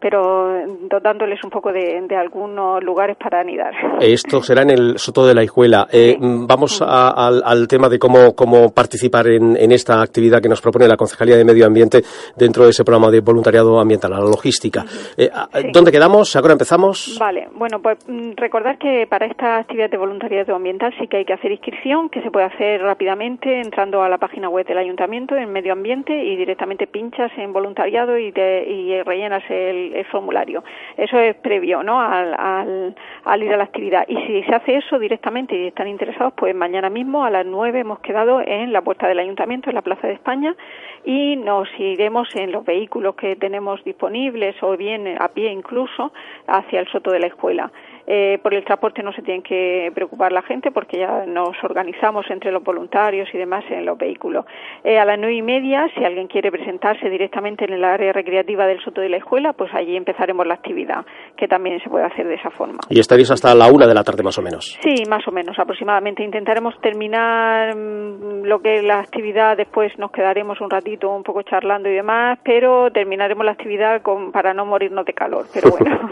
pero 0.02 0.66
dotándoles 0.90 1.40
un 1.44 1.50
poco 1.52 1.72
de, 1.72 2.02
algunos 2.18 2.84
lugares 2.84 3.16
para 3.18 3.40
anidar. 3.40 3.74
Esto 4.02 4.42
será 4.42 4.64
en 4.64 4.72
el 4.72 4.98
Soto 4.98 5.26
de 5.26 5.34
la 5.34 5.44
Hijuela. 5.44 5.88
Eh, 5.92 6.18
vamos 6.20 6.82
al, 6.82 7.68
tema 7.68 7.88
de 7.88 8.00
cómo, 8.00 8.36
cómo 8.36 8.74
participar 8.74 9.28
en, 9.28 9.72
esta 9.72 10.02
actividad 10.02 10.42
que 10.42 10.50
nos 10.50 10.60
propone 10.60 10.88
la 10.88 10.98
Concejalía 10.98 11.38
de 11.38 11.46
Medio 11.46 11.66
Ambiente 11.66 12.02
dentro 12.36 12.66
de 12.66 12.72
ese 12.72 12.84
programa 12.84 13.12
de 13.12 13.22
voluntariado 13.22 13.80
ambiental, 13.80 14.12
la 14.12 14.20
logística. 14.20 14.84
Eh, 15.16 15.30
¿Dónde 15.72 15.92
quedamos? 15.92 16.36
¿Ahora 16.36 16.54
empezamos? 16.54 17.18
Vale, 17.20 17.48
bueno, 17.54 17.80
pues 17.82 17.98
mm, 18.08 18.32
recordar 18.36 18.78
que 18.78 19.06
para 19.08 19.28
esta 19.28 19.58
actividad 19.58 19.90
de 19.90 19.98
voluntariado 19.98 20.56
ambiental 20.56 20.94
sí 21.00 21.08
que 21.08 21.18
hay 21.18 21.26
que 21.26 21.34
hacer 21.34 21.52
inscripción, 21.52 22.10
que 22.10 22.22
se 22.22 22.32
puede 22.32 22.48
hacer 22.48 22.82
rápidamente 22.82 23.62
entrando 23.62 24.02
a 24.02 24.10
la 24.10 24.18
página 24.18 24.50
web 24.50 24.66
del 24.66 24.80
Ayuntamiento 24.80 25.36
en 25.36 25.52
Medio 25.52 25.74
Ambiente 25.74 26.26
y 26.26 26.36
directamente 26.36 26.88
pinchas 26.88 27.32
en 27.38 27.54
voluntariado 27.54 28.18
y, 28.18 28.34
y 28.36 29.02
rellenas 29.04 29.44
el, 29.50 29.91
el, 29.94 30.06
formulario. 30.06 30.64
Eso 30.98 31.20
es 31.20 31.36
previo 31.36 31.84
¿no? 31.84 32.02
Al, 32.02 32.34
al, 33.26 33.44
ir 33.44 33.54
a 33.54 33.58
la 33.58 33.64
actividad. 33.64 34.06
Y 34.08 34.16
si 34.28 34.44
se 34.44 34.56
hace 34.56 34.76
eso 34.76 35.00
directamente 35.00 35.56
y 35.56 35.68
están 35.68 35.88
interesados, 35.88 36.34
pues 36.36 36.56
mañana 36.56 36.90
mismo 36.90 37.26
a 37.26 37.30
las 37.30 37.46
9 37.46 37.80
hemos 37.80 38.00
quedado 38.00 38.42
en 38.42 38.74
la 38.74 38.82
puerta 38.82 39.08
del 39.08 39.20
ayuntamiento, 39.20 39.70
en 39.70 39.76
la 39.76 39.82
Plaza 39.82 40.08
de 40.08 40.14
España, 40.14 40.56
y 41.06 41.36
nos 41.36 41.68
iremos 41.80 42.34
en 42.36 42.52
los 42.52 42.66
vehículos 42.66 43.16
que 43.16 43.36
tenemos 43.36 43.84
disponibles 43.84 44.56
o 44.62 44.78
bien 44.78 45.18
a 45.20 45.30
pie 45.30 45.52
incluso 45.52 46.12
hacia 46.48 46.80
el 46.80 46.88
soto 46.88 47.12
de 47.12 47.20
la 47.20 47.28
escuela. 47.28 47.72
Eh, 48.08 48.40
por 48.42 48.54
el 48.54 48.64
transporte 48.64 49.04
no 49.04 49.14
se 49.14 49.22
tiene 49.22 49.44
que 49.44 49.92
preocupar 49.94 50.32
la 50.32 50.42
gente 50.42 50.72
porque 50.72 51.00
ya 51.00 51.26
nos 51.26 51.56
organizamos 51.64 52.26
entre 52.30 52.52
los 52.52 52.64
voluntarios 52.64 53.30
y 53.34 53.38
demás 53.38 53.64
en 53.70 53.86
los 53.86 53.98
vehículos. 53.98 54.46
Eh, 54.84 54.98
a 54.98 55.06
las 55.06 55.18
nueve 55.18 55.36
y 55.36 55.42
media, 55.42 55.88
si 55.96 56.04
alguien 56.04 56.28
quiere 56.28 56.52
presentarse 56.52 57.10
directamente 57.10 57.66
en 57.66 57.74
el 57.74 57.84
área 57.84 58.14
recreativa 58.14 58.66
del 58.66 58.84
Soto 58.84 59.02
de 59.02 59.10
la 59.10 59.18
Escuela, 59.18 59.54
pues 59.54 59.72
allí 59.74 59.96
empezaremos 59.96 60.46
la 60.48 60.56
actividad, 60.56 61.06
que 61.38 61.48
también 61.48 61.82
se 61.82 61.90
puede 61.90 62.06
hacer 62.06 62.28
de 62.28 62.36
esa 62.36 62.50
forma. 62.52 62.80
¿Y 62.90 63.00
estaréis 63.00 63.32
hasta 63.32 63.54
la 63.56 63.72
una 63.72 63.88
de 63.88 63.94
la 63.94 64.04
tarde 64.04 64.24
más 64.24 64.38
o 64.38 64.42
menos? 64.42 64.78
Sí, 64.82 65.04
más 65.10 65.28
o 65.28 65.32
menos, 65.32 65.58
aproximadamente. 65.60 66.24
Intentaremos 66.24 66.80
terminar 66.82 67.76
mm, 67.76 68.44
lo 68.44 68.62
que 68.62 68.78
es 68.78 68.84
la 68.84 69.00
actividad, 69.00 69.58
después 69.58 69.92
nos 69.98 70.12
quedaremos 70.12 70.60
un 70.62 70.70
ratito 70.70 71.10
un 71.10 71.24
poco 71.24 71.42
charlando 71.44 71.90
y 71.90 71.94
demás, 71.94 72.40
pero 72.44 72.92
terminaremos 72.92 73.46
la 73.46 73.52
actividad 73.52 74.02
con, 74.02 74.32
para 74.32 74.54
no 74.54 74.66
morirnos 74.66 75.06
de 75.06 75.14
calor, 75.14 75.46
pero 75.54 75.70
bueno. 75.80 76.12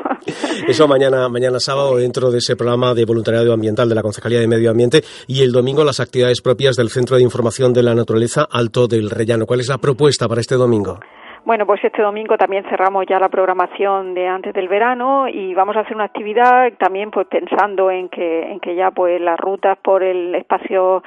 Eso 0.68 0.88
mañana, 0.88 1.30
mañana 1.30 1.60
sábado 1.60 1.79
dentro 1.98 2.32
de 2.32 2.40
ese 2.40 2.56
programa 2.56 2.94
de 2.94 3.06
voluntariado 3.06 3.54
ambiental 3.54 3.88
de 3.88 3.96
la 3.96 4.02
Concejalía 4.02 4.40
de 4.40 4.48
Medio 4.48 4.72
Ambiente 4.72 5.04
y 5.28 5.42
el 5.44 5.52
domingo 5.52 5.84
las 5.84 6.00
actividades 6.00 6.42
propias 6.42 6.76
del 6.76 6.90
Centro 6.90 7.16
de 7.16 7.24
Información 7.24 7.74
de 7.74 7.84
la 7.84 7.96
Naturaleza 7.96 8.48
Alto 8.52 8.88
del 8.88 9.10
Rellano. 9.10 9.46
¿Cuál 9.46 9.62
es 9.62 9.70
la 9.70 9.78
propuesta 9.78 10.28
para 10.28 10.42
este 10.42 10.56
domingo? 10.56 11.00
Bueno, 11.46 11.66
pues 11.66 11.84
este 11.84 12.02
domingo 12.02 12.38
también 12.38 12.66
cerramos 12.70 13.06
ya 13.08 13.18
la 13.18 13.30
programación 13.30 14.14
de 14.14 14.28
antes 14.28 14.54
del 14.54 14.68
verano 14.68 15.28
y 15.28 15.54
vamos 15.54 15.76
a 15.78 15.80
hacer 15.80 15.96
una 15.96 16.04
actividad 16.04 16.72
también 16.78 17.12
pues 17.12 17.28
pensando 17.28 17.90
en 17.90 18.10
que 18.10 18.52
en 18.52 18.60
que 18.60 18.76
ya 18.76 18.92
pues 18.92 19.20
las 19.22 19.40
rutas 19.40 19.78
por 19.80 20.04
el 20.04 20.36
espacio 20.36 21.02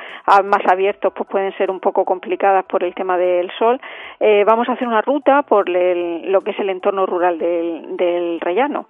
más 0.44 0.62
abierto 0.66 1.10
pues 1.10 1.28
pueden 1.28 1.56
ser 1.58 1.70
un 1.70 1.80
poco 1.80 2.04
complicadas 2.04 2.64
por 2.64 2.82
el 2.82 2.94
tema 2.94 3.18
del 3.18 3.50
sol. 3.58 3.80
Eh, 4.18 4.42
vamos 4.44 4.68
a 4.68 4.72
hacer 4.72 4.88
una 4.88 5.02
ruta 5.02 5.42
por 5.42 5.68
lo 5.68 6.40
que 6.40 6.50
es 6.50 6.58
el 6.58 6.70
entorno 6.70 7.06
rural 7.06 7.38
del, 7.38 7.96
del 7.96 8.40
Rellano 8.40 8.88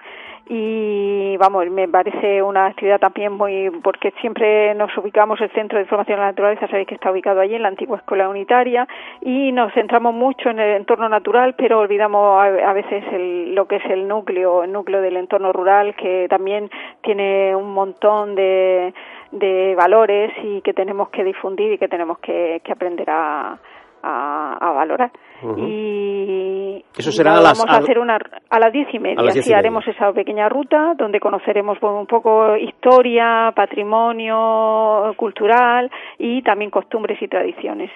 y 0.49 1.37
vamos, 1.37 1.69
me 1.71 1.89
parece 1.89 2.43
una 2.43 2.67
actividad 2.67 2.99
también 2.99 3.33
muy, 3.33 3.71
porque 3.83 4.13
siempre 4.21 4.75
nos 4.75 4.97
ubicamos, 4.99 5.41
el 5.41 5.51
Centro 5.53 5.79
de 5.79 5.85
Información 5.85 6.17
de 6.17 6.21
la 6.21 6.31
Naturaleza, 6.31 6.67
sabéis 6.69 6.89
que 6.89 6.95
está 6.95 7.11
ubicado 7.11 7.41
allí 7.41 7.55
en 7.55 7.63
la 7.63 7.69
antigua 7.69 7.99
escuela 7.99 8.29
unitaria 8.29 8.87
y 9.21 9.53
nos 9.53 9.73
centramos 9.73 10.15
mucho 10.15 10.51
en 10.51 10.59
el 10.59 10.77
entorno 10.77 11.09
natural, 11.09 11.55
pero 11.57 11.79
olvidamos 11.79 12.43
a, 12.43 12.73
veces 12.73 13.05
el, 13.13 13.55
lo 13.55 13.67
que 13.67 13.77
es 13.77 13.85
el 13.87 14.09
núcleo, 14.09 14.65
el 14.65 14.73
núcleo 14.73 15.01
del 15.01 15.17
entorno 15.17 15.53
rural, 15.53 15.95
que 15.95 16.27
también 16.29 16.71
tiene 17.03 17.55
un 17.55 17.73
montón 17.73 18.35
de, 18.35 18.93
de 19.31 19.75
valores 19.77 20.33
y 20.43 20.61
que 20.63 20.75
tenemos 20.75 21.09
que 21.11 21.25
difundir 21.25 21.73
y 21.73 21.79
que 21.79 21.89
tenemos 21.89 22.19
que, 22.19 22.61
que 22.65 22.73
aprender 22.73 23.09
a, 23.11 23.59
a, 24.03 24.73
valorar. 24.75 25.11
Y 25.57 26.85
eso 26.97 27.13
será 27.13 27.37
a 27.37 27.41
las 27.41 27.59
vamos 27.59 27.75
a, 27.75 27.79
hacer 27.79 27.99
una 27.99 28.19
a 28.51 28.59
las 28.59 28.73
diez 28.73 28.89
y 28.93 28.99
media. 28.99 29.29
Así 29.29 29.53
haremos 29.53 29.87
esa 29.87 30.13
pequeña 30.13 30.49
ruta 30.49 30.95
donde 30.97 31.21
conoceremos 31.21 31.79
un 31.83 32.07
poco 32.07 32.57
historia, 32.57 33.53
patrimonio 33.55 35.15
cultural 35.17 35.91
y 36.19 36.43
también 36.43 36.71
costumbres 36.71 37.21
y 37.23 37.29
tradiciones. 37.29 37.91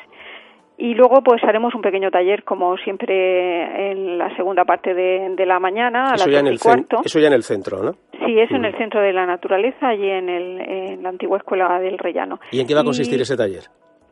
Y 0.79 0.95
luego 0.95 1.23
pues 1.23 1.43
haremos 1.45 1.75
un 1.75 1.81
pequeño 1.81 2.11
taller 2.11 2.45
como 2.45 2.77
siempre 2.79 3.93
en 3.93 4.19
la 4.19 4.35
segunda 4.37 4.65
parte 4.65 4.93
de, 4.93 5.47
la 5.47 5.59
mañana 5.59 6.11
a 6.11 6.15
eso 6.15 6.27
las 6.27 6.35
ya 6.35 6.41
en 6.41 6.47
el 6.49 6.61
cuarto. 6.61 7.01
Eso 7.03 7.19
ya 7.19 7.29
en 7.29 7.33
el 7.33 7.43
centro, 7.43 7.83
¿no? 7.83 7.93
Sí, 8.27 8.39
es 8.39 8.51
en 8.51 8.65
el 8.65 8.77
Centro 8.77 9.01
de 9.01 9.13
la 9.13 9.25
Naturaleza, 9.25 9.89
allí 9.89 10.11
en, 10.11 10.29
el, 10.29 10.61
en 10.61 11.03
la 11.03 11.11
antigua 11.11 11.39
Escuela 11.39 11.79
del 11.79 11.97
Rellano. 11.97 12.41
¿Y 12.51 12.61
en 12.61 12.67
qué 12.67 12.75
va 12.75 12.81
a 12.81 12.85
consistir 12.85 13.21
ese 13.21 13.37
taller? 13.37 13.63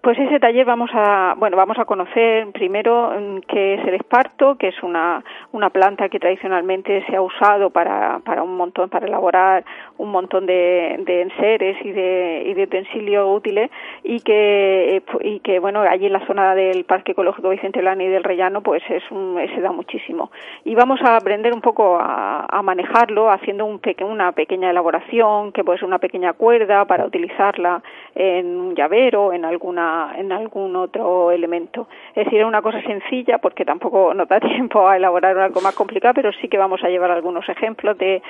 Pues 0.05 0.19
ese 0.19 0.39
taller 0.39 0.67
vamos 0.67 0.91
a, 0.93 1.35
bueno, 1.39 1.57
vamos 1.57 1.79
a 1.79 1.87
conocer 1.87 2.53
primero 2.53 3.11
mm, 3.19 3.39
qué 3.49 3.77
es 3.77 3.89
el 3.89 3.95
esparto, 3.95 4.57
que 4.57 4.69
es 4.69 4.83
una, 4.83 5.25
una 5.53 5.71
planta 5.71 6.11
que 6.11 6.21
tradicionalmente 6.21 7.03
se 7.07 7.17
ha 7.17 7.23
usado 7.23 7.71
para, 7.71 8.19
para 8.19 8.43
un 8.43 8.55
montón, 8.55 8.91
para 8.91 9.07
elaborar 9.07 9.65
un 9.97 10.11
montón 10.11 10.45
de, 10.45 11.01
de 11.07 11.23
enseres 11.23 11.79
y 11.83 11.91
de, 11.93 12.43
y 12.49 12.53
de 12.53 12.65
utensilios 12.65 13.27
útiles 13.35 13.71
y 14.03 14.21
que, 14.21 14.97
eh, 14.97 15.03
y 15.23 15.41
que, 15.41 15.59
bueno, 15.59 15.81
allí 15.81 16.05
en 16.05 16.13
la 16.13 16.27
zona 16.27 16.55
del 16.55 16.85
Parque 16.85 17.13
Ecológico 17.13 17.49
Vicente 17.49 17.81
Lani 17.81 18.05
y 18.05 18.09
del 18.09 18.25
Rellano, 18.25 18.61
pues 18.61 18.83
es 18.91 19.11
un, 19.11 19.41
se 19.55 19.61
da 19.63 19.73
muchísimo. 19.73 20.31
Y 20.67 20.75
vamos 20.75 21.01
a 21.01 21.17
aprender 21.17 21.55
un 21.55 21.63
poco 21.63 21.97
a, 21.99 22.45
a 22.45 22.61
manejarlo 22.61 23.31
haciendo 23.31 23.65
un 23.65 23.79
peque, 23.79 24.05
una 24.05 24.33
pequeña 24.33 24.69
elaboración, 24.69 25.51
que 25.53 25.65
puede 25.65 25.79
ser 25.79 25.89
una 25.89 25.99
pequeña 25.99 26.35
cuerda 26.35 26.85
para 26.85 27.07
utilizarla 27.07 27.83
en 28.15 28.55
un 28.55 28.75
llavero, 28.75 29.33
en 29.33 29.47
alguna 29.47 29.94
en 30.17 30.33
algún 30.33 30.77
otro 30.77 31.31
elemento. 31.31 31.89
Es 32.15 32.25
decir, 32.25 32.45
una 32.45 32.63
cosa 32.63 32.81
sencilla 32.83 33.39
porque 33.39 33.65
tampoco 33.65 34.15
nos 34.15 34.29
da 34.29 34.41
tiempo 34.55 34.87
a 34.87 34.97
elaborar 34.97 35.39
algo 35.39 35.61
más 35.61 35.75
complicado, 35.75 36.15
pero 36.15 36.31
sí 36.41 36.49
que 36.49 36.59
vamos 36.59 36.81
a 36.83 36.89
llevar 36.89 37.11
algunos 37.11 37.49
ejemplos 37.49 37.97
de, 37.99 38.23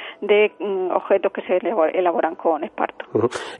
mm, 0.58 0.90
objetos 0.90 1.32
que 1.32 1.42
se 1.42 1.60
elaboran 1.98 2.34
con 2.36 2.64
esparto. 2.64 3.06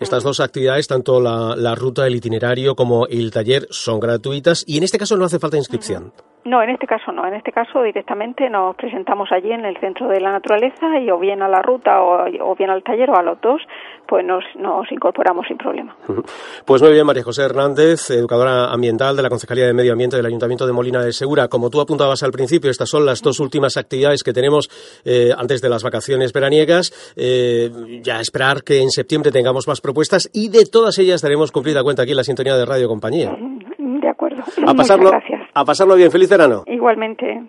Estas 0.01 0.23
dos 0.23 0.41
actividades, 0.41 0.87
tanto 0.89 1.21
la, 1.21 1.75
ruta, 1.75 2.07
el 2.07 2.15
itinerario 2.15 2.75
como 2.75 3.07
el 3.07 3.31
taller, 3.31 3.67
son 3.71 4.01
gratuitas 4.01 4.65
y 4.67 4.79
en 4.79 4.85
este 4.85 4.99
caso 4.99 5.17
no 5.17 5.25
hace 5.25 5.39
falta 5.39 5.57
inscripción. 5.57 6.13
No, 6.45 6.63
en 6.63 6.71
este 6.71 6.87
caso 6.87 7.11
no. 7.11 7.27
En 7.27 7.35
este 7.35 7.53
caso 7.53 7.83
directamente 7.83 8.51
nos 8.51 8.77
presentamos 8.77 9.33
allí 9.33 9.51
en 9.51 9.65
el 9.65 9.79
Centro 9.79 10.09
de 10.09 10.21
la 10.21 10.33
Naturaleza 10.33 10.99
y 11.01 11.11
o 11.11 11.19
bien 11.19 11.43
a 11.43 11.49
la 11.49 11.63
ruta 11.63 12.03
o, 12.03 12.27
o 12.41 12.55
bien 12.55 12.69
al 12.69 12.83
taller 12.83 13.09
o 13.11 13.17
a 13.17 13.23
los 13.23 13.41
dos, 13.41 13.63
pues 14.07 14.25
nos, 14.27 14.45
nos 14.57 14.91
incorporamos 14.93 15.47
sin 15.47 15.57
problema. 15.57 15.97
Pues 16.65 16.81
muy 16.81 16.93
bien, 16.93 17.07
María 17.07 17.23
José 17.23 17.43
Hernández, 17.43 18.11
educadora 18.11 18.73
ambiental 18.73 19.17
de 19.17 19.23
la 19.23 19.29
Concejalía 19.29 19.67
de 19.67 19.75
Medio 19.75 19.93
Ambiente 19.93 20.17
del 20.17 20.25
Ayuntamiento 20.25 20.67
de 20.67 20.73
Molina 20.73 21.03
de 21.03 21.13
Segura. 21.13 21.49
Como 21.49 21.69
tú 21.69 21.81
apuntabas 21.81 22.23
al 22.23 22.33
principio, 22.33 22.71
estas 22.71 22.89
son 22.89 23.05
las 23.05 23.21
dos 23.23 23.39
últimas 23.41 23.77
actividades 23.77 24.23
que 24.23 24.33
tenemos 24.33 24.69
eh, 25.05 25.31
antes 25.37 25.61
de 25.61 25.69
las 25.69 25.83
vacaciones 25.83 26.33
veraniegas. 26.33 26.93
Eh, 27.17 27.71
ya 28.03 28.21
esperar 28.21 28.63
que 28.63 28.81
en 28.81 28.91
septiembre 28.91 29.31
tengamos 29.31 29.69
más 29.69 29.81
propuestas 29.81 30.31
y 30.33 30.49
de 30.49 30.65
todas 30.65 30.99
ellas 30.99 31.21
daremos 31.21 31.53
cumplida 31.53 31.83
cuenta 31.83 32.03
aquí 32.03 32.13
en 32.13 32.17
la 32.17 32.25
sintonía 32.25 32.57
de 32.57 32.65
Radio 32.65 32.89
Compañía. 32.89 33.37
De 33.79 34.09
acuerdo. 34.09 34.43
A 34.67 34.75
pasarlo. 34.75 35.11
A 35.55 35.65
pasarlo 35.65 35.95
bien. 35.95 36.11
Feliz 36.11 36.29
verano. 36.29 36.65
Igualmente. 36.67 37.43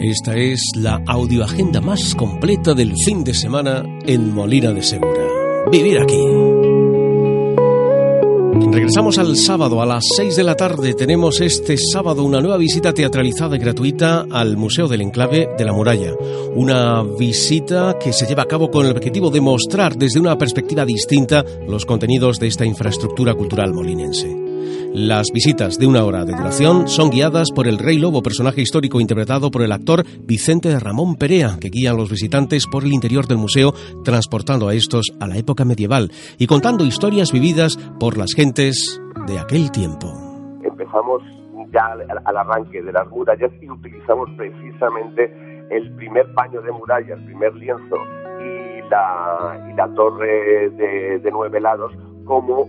Esta 0.00 0.34
es 0.34 0.62
la 0.76 0.98
audioagenda 1.06 1.82
más 1.82 2.14
completa 2.14 2.72
del 2.72 2.94
fin 3.04 3.22
de 3.22 3.34
semana 3.34 3.82
en 4.06 4.34
Molina 4.34 4.72
de 4.72 4.82
Segura. 4.82 5.22
Vivir 5.70 6.00
aquí. 6.00 6.59
Regresamos 8.68 9.18
al 9.18 9.36
sábado 9.36 9.80
a 9.82 9.86
las 9.86 10.04
6 10.16 10.36
de 10.36 10.44
la 10.44 10.56
tarde. 10.56 10.94
Tenemos 10.94 11.40
este 11.40 11.76
sábado 11.76 12.24
una 12.24 12.40
nueva 12.40 12.56
visita 12.56 12.92
teatralizada 12.92 13.56
y 13.56 13.58
gratuita 13.58 14.26
al 14.30 14.56
Museo 14.56 14.86
del 14.86 15.00
Enclave 15.00 15.48
de 15.56 15.64
la 15.64 15.72
Muralla. 15.72 16.12
Una 16.54 17.02
visita 17.02 17.96
que 17.98 18.12
se 18.12 18.26
lleva 18.26 18.44
a 18.44 18.48
cabo 18.48 18.70
con 18.70 18.86
el 18.86 18.92
objetivo 18.92 19.30
de 19.30 19.40
mostrar 19.40 19.96
desde 19.96 20.20
una 20.20 20.36
perspectiva 20.36 20.84
distinta 20.84 21.44
los 21.66 21.86
contenidos 21.86 22.38
de 22.38 22.48
esta 22.48 22.64
infraestructura 22.64 23.34
cultural 23.34 23.72
molinense. 23.72 24.49
Las 24.92 25.30
visitas 25.32 25.78
de 25.78 25.86
una 25.86 26.04
hora 26.04 26.24
de 26.24 26.32
duración 26.32 26.88
son 26.88 27.10
guiadas 27.10 27.50
por 27.54 27.68
el 27.68 27.78
Rey 27.78 27.98
Lobo, 27.98 28.22
personaje 28.22 28.60
histórico 28.60 29.00
interpretado 29.00 29.50
por 29.50 29.62
el 29.62 29.72
actor 29.72 30.04
Vicente 30.26 30.78
Ramón 30.78 31.16
Perea, 31.16 31.58
que 31.60 31.68
guía 31.70 31.92
a 31.92 31.94
los 31.94 32.10
visitantes 32.10 32.66
por 32.66 32.82
el 32.82 32.92
interior 32.92 33.26
del 33.26 33.38
museo, 33.38 33.72
transportando 34.04 34.68
a 34.68 34.74
estos 34.74 35.06
a 35.20 35.26
la 35.26 35.36
época 35.36 35.64
medieval 35.64 36.10
y 36.38 36.46
contando 36.46 36.84
historias 36.84 37.32
vividas 37.32 37.76
por 37.98 38.18
las 38.18 38.32
gentes 38.34 39.00
de 39.26 39.38
aquel 39.38 39.70
tiempo. 39.70 40.08
Empezamos 40.64 41.22
ya 41.72 41.86
al, 41.92 42.02
al 42.24 42.36
arranque 42.36 42.82
de 42.82 42.92
las 42.92 43.08
murallas 43.08 43.52
y 43.62 43.70
utilizamos 43.70 44.28
precisamente 44.36 45.32
el 45.70 45.94
primer 45.94 46.32
paño 46.34 46.60
de 46.62 46.72
muralla, 46.72 47.14
el 47.14 47.24
primer 47.24 47.54
lienzo 47.54 47.96
y 48.40 48.88
la, 48.90 49.68
y 49.70 49.76
la 49.76 49.88
torre 49.94 50.70
de, 50.70 51.18
de 51.20 51.30
nueve 51.30 51.60
lados 51.60 51.92
como 52.24 52.66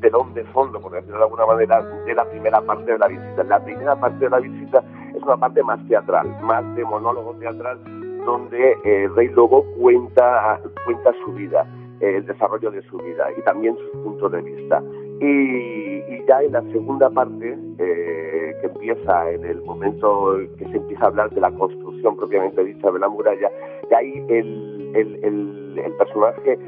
telón 0.00 0.34
de 0.34 0.44
fondo, 0.44 0.80
por 0.80 0.92
decirlo 0.92 1.18
de 1.18 1.24
alguna 1.24 1.46
manera, 1.46 1.82
de 1.82 2.14
la 2.14 2.24
primera 2.24 2.60
parte 2.60 2.92
de 2.92 2.98
la 2.98 3.08
visita. 3.08 3.44
La 3.44 3.62
primera 3.64 3.96
parte 3.96 4.24
de 4.24 4.30
la 4.30 4.38
visita 4.38 4.82
es 5.14 5.22
una 5.22 5.36
parte 5.36 5.62
más 5.62 5.80
teatral, 5.88 6.26
más 6.42 6.64
de 6.76 6.84
monólogo 6.84 7.34
teatral, 7.34 7.78
donde 8.24 8.76
eh, 8.84 9.08
Rey 9.14 9.28
Lobo 9.28 9.64
cuenta, 9.78 10.60
cuenta 10.84 11.12
su 11.24 11.32
vida, 11.32 11.66
eh, 12.00 12.16
el 12.16 12.26
desarrollo 12.26 12.70
de 12.70 12.82
su 12.82 12.98
vida 12.98 13.26
y 13.36 13.42
también 13.42 13.76
sus 13.76 14.02
puntos 14.02 14.32
de 14.32 14.42
vista. 14.42 14.82
Y, 15.20 16.04
y 16.14 16.24
ya 16.28 16.42
en 16.42 16.52
la 16.52 16.62
segunda 16.72 17.10
parte, 17.10 17.58
eh, 17.78 18.56
que 18.60 18.66
empieza 18.66 19.30
en 19.30 19.44
el 19.44 19.62
momento 19.62 20.36
que 20.58 20.64
se 20.66 20.76
empieza 20.76 21.04
a 21.04 21.08
hablar 21.08 21.30
de 21.30 21.40
la 21.40 21.50
construcción 21.50 22.16
propiamente 22.16 22.64
dicha 22.64 22.90
de 22.90 22.98
la 22.98 23.08
muralla, 23.08 23.50
y 23.90 23.94
ahí 23.94 24.26
el, 24.28 24.92
el, 24.94 25.24
el, 25.24 25.78
el 25.84 25.92
personaje 25.92 26.58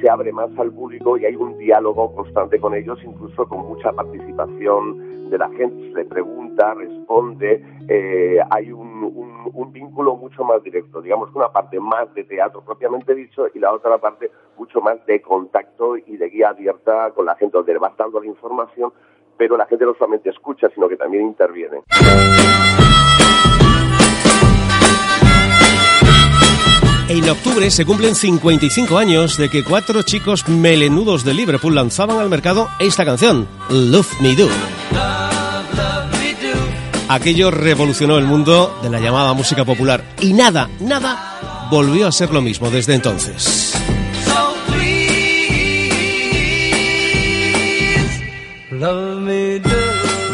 se 0.00 0.10
abre 0.10 0.32
más 0.32 0.50
al 0.58 0.72
público 0.72 1.18
y 1.18 1.26
hay 1.26 1.36
un 1.36 1.58
diálogo 1.58 2.14
constante 2.14 2.58
con 2.58 2.74
ellos, 2.74 2.98
incluso 3.04 3.46
con 3.46 3.66
mucha 3.66 3.92
participación 3.92 5.28
de 5.28 5.36
la 5.36 5.48
gente, 5.50 5.90
se 5.90 5.98
le 5.98 6.04
pregunta, 6.06 6.72
responde, 6.72 7.62
eh, 7.86 8.38
hay 8.50 8.72
un, 8.72 9.04
un, 9.04 9.50
un, 9.52 9.72
vínculo 9.72 10.16
mucho 10.16 10.42
más 10.42 10.62
directo, 10.62 11.02
digamos 11.02 11.28
una 11.34 11.52
parte 11.52 11.78
más 11.78 12.12
de 12.14 12.24
teatro 12.24 12.62
propiamente 12.62 13.14
dicho 13.14 13.46
y 13.54 13.58
la 13.58 13.72
otra 13.72 13.98
parte 13.98 14.30
mucho 14.56 14.80
más 14.80 15.04
de 15.04 15.20
contacto 15.20 15.98
y 15.98 16.16
de 16.16 16.30
guía 16.30 16.48
abierta 16.48 17.10
con 17.14 17.26
la 17.26 17.36
gente, 17.36 17.58
donde 17.58 17.76
va 17.76 17.92
dando 17.98 18.20
la 18.20 18.26
información, 18.26 18.90
pero 19.36 19.58
la 19.58 19.66
gente 19.66 19.84
no 19.84 19.94
solamente 19.94 20.30
escucha, 20.30 20.70
sino 20.74 20.88
que 20.88 20.96
también 20.96 21.24
interviene. 21.24 21.82
En 27.08 27.26
octubre 27.30 27.70
se 27.70 27.86
cumplen 27.86 28.14
55 28.14 28.98
años 28.98 29.38
de 29.38 29.48
que 29.48 29.64
cuatro 29.64 30.02
chicos 30.02 30.46
melenudos 30.46 31.24
de 31.24 31.32
Liverpool 31.32 31.74
lanzaban 31.74 32.18
al 32.18 32.28
mercado 32.28 32.68
esta 32.78 33.06
canción, 33.06 33.48
Love 33.70 34.20
Me 34.20 34.36
Do. 34.36 34.46
Aquello 37.08 37.50
revolucionó 37.50 38.18
el 38.18 38.26
mundo 38.26 38.78
de 38.82 38.90
la 38.90 39.00
llamada 39.00 39.32
música 39.32 39.64
popular 39.64 40.04
y 40.20 40.34
nada, 40.34 40.68
nada 40.80 41.68
volvió 41.70 42.06
a 42.06 42.12
ser 42.12 42.30
lo 42.30 42.42
mismo 42.42 42.70
desde 42.70 42.94
entonces. 42.94 43.74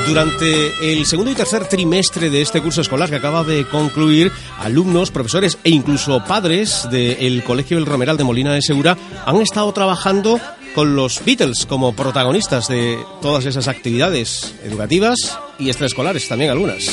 Durante 0.06 0.92
el 0.92 1.06
segundo 1.06 1.30
y 1.30 1.34
tercer 1.34 1.66
trimestre 1.66 2.28
de 2.28 2.42
este 2.42 2.60
curso 2.60 2.82
escolar 2.82 3.08
que 3.08 3.16
acaba 3.16 3.42
de 3.42 3.66
concluir, 3.66 4.30
alumnos, 4.58 5.10
profesores 5.10 5.58
e 5.64 5.70
incluso 5.70 6.22
padres 6.24 6.86
del 6.90 7.42
Colegio 7.42 7.78
El 7.78 7.86
Romeral 7.86 8.16
de 8.16 8.24
Molina 8.24 8.52
de 8.52 8.62
Segura 8.62 8.98
han 9.24 9.40
estado 9.40 9.72
trabajando 9.72 10.38
con 10.74 10.94
los 10.94 11.24
Beatles 11.24 11.66
como 11.66 11.94
protagonistas 11.94 12.68
de 12.68 12.98
todas 13.22 13.46
esas 13.46 13.66
actividades 13.66 14.54
educativas 14.64 15.38
y 15.58 15.68
extraescolares 15.68 16.28
también 16.28 16.50
algunas. 16.50 16.84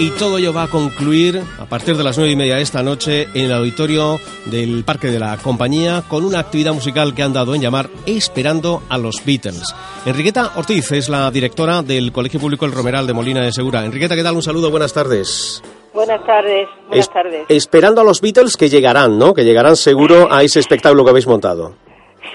Y 0.00 0.10
todo 0.10 0.38
ello 0.38 0.52
va 0.52 0.62
a 0.62 0.68
concluir 0.68 1.42
a 1.60 1.64
partir 1.64 1.96
de 1.96 2.04
las 2.04 2.16
nueve 2.16 2.32
y 2.32 2.36
media 2.36 2.54
de 2.54 2.62
esta 2.62 2.84
noche 2.84 3.26
en 3.34 3.46
el 3.46 3.52
auditorio 3.52 4.20
del 4.44 4.84
Parque 4.84 5.08
de 5.08 5.18
la 5.18 5.36
Compañía 5.38 6.04
con 6.08 6.24
una 6.24 6.38
actividad 6.38 6.72
musical 6.72 7.16
que 7.16 7.24
han 7.24 7.32
dado 7.32 7.52
en 7.52 7.60
llamar 7.60 7.88
Esperando 8.06 8.80
a 8.88 8.96
los 8.96 9.24
Beatles. 9.26 9.74
Enriqueta 10.06 10.52
Ortiz 10.54 10.92
es 10.92 11.08
la 11.08 11.28
directora 11.32 11.82
del 11.82 12.12
Colegio 12.12 12.38
Público 12.38 12.64
El 12.64 12.70
Romeral 12.70 13.08
de 13.08 13.12
Molina 13.12 13.40
de 13.40 13.50
Segura. 13.50 13.84
Enriqueta, 13.84 14.14
¿qué 14.14 14.22
tal? 14.22 14.36
Un 14.36 14.42
saludo, 14.42 14.70
buenas 14.70 14.94
tardes. 14.94 15.64
Buenas 15.92 16.24
tardes, 16.24 16.68
buenas 16.86 17.08
es, 17.08 17.12
tardes. 17.12 17.46
Esperando 17.48 18.00
a 18.00 18.04
los 18.04 18.20
Beatles 18.20 18.56
que 18.56 18.68
llegarán, 18.68 19.18
¿no? 19.18 19.34
Que 19.34 19.42
llegarán 19.42 19.74
seguro 19.74 20.28
a 20.30 20.44
ese 20.44 20.60
espectáculo 20.60 21.02
que 21.02 21.10
habéis 21.10 21.26
montado. 21.26 21.74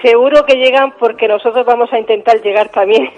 Seguro 0.02 0.44
que 0.44 0.56
llegan 0.56 0.92
porque 0.98 1.26
nosotros 1.26 1.64
vamos 1.64 1.90
a 1.94 1.98
intentar 1.98 2.42
llegar 2.42 2.68
también. 2.68 3.08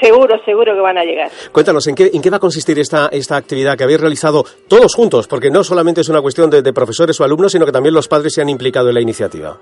Seguro, 0.00 0.36
seguro 0.44 0.74
que 0.74 0.80
van 0.80 0.98
a 0.98 1.04
llegar. 1.04 1.30
Cuéntanos, 1.52 1.86
¿en 1.86 1.94
qué, 1.94 2.10
en 2.12 2.20
qué 2.20 2.30
va 2.30 2.36
a 2.36 2.40
consistir 2.40 2.78
esta, 2.78 3.08
esta 3.10 3.36
actividad 3.36 3.76
que 3.76 3.84
habéis 3.84 4.00
realizado 4.00 4.44
todos 4.68 4.94
juntos? 4.94 5.26
Porque 5.26 5.50
no 5.50 5.64
solamente 5.64 6.02
es 6.02 6.08
una 6.08 6.20
cuestión 6.20 6.50
de, 6.50 6.62
de 6.62 6.72
profesores 6.72 7.20
o 7.20 7.24
alumnos, 7.24 7.52
sino 7.52 7.64
que 7.64 7.72
también 7.72 7.94
los 7.94 8.08
padres 8.08 8.34
se 8.34 8.42
han 8.42 8.48
implicado 8.48 8.88
en 8.88 8.94
la 8.94 9.00
iniciativa. 9.00 9.56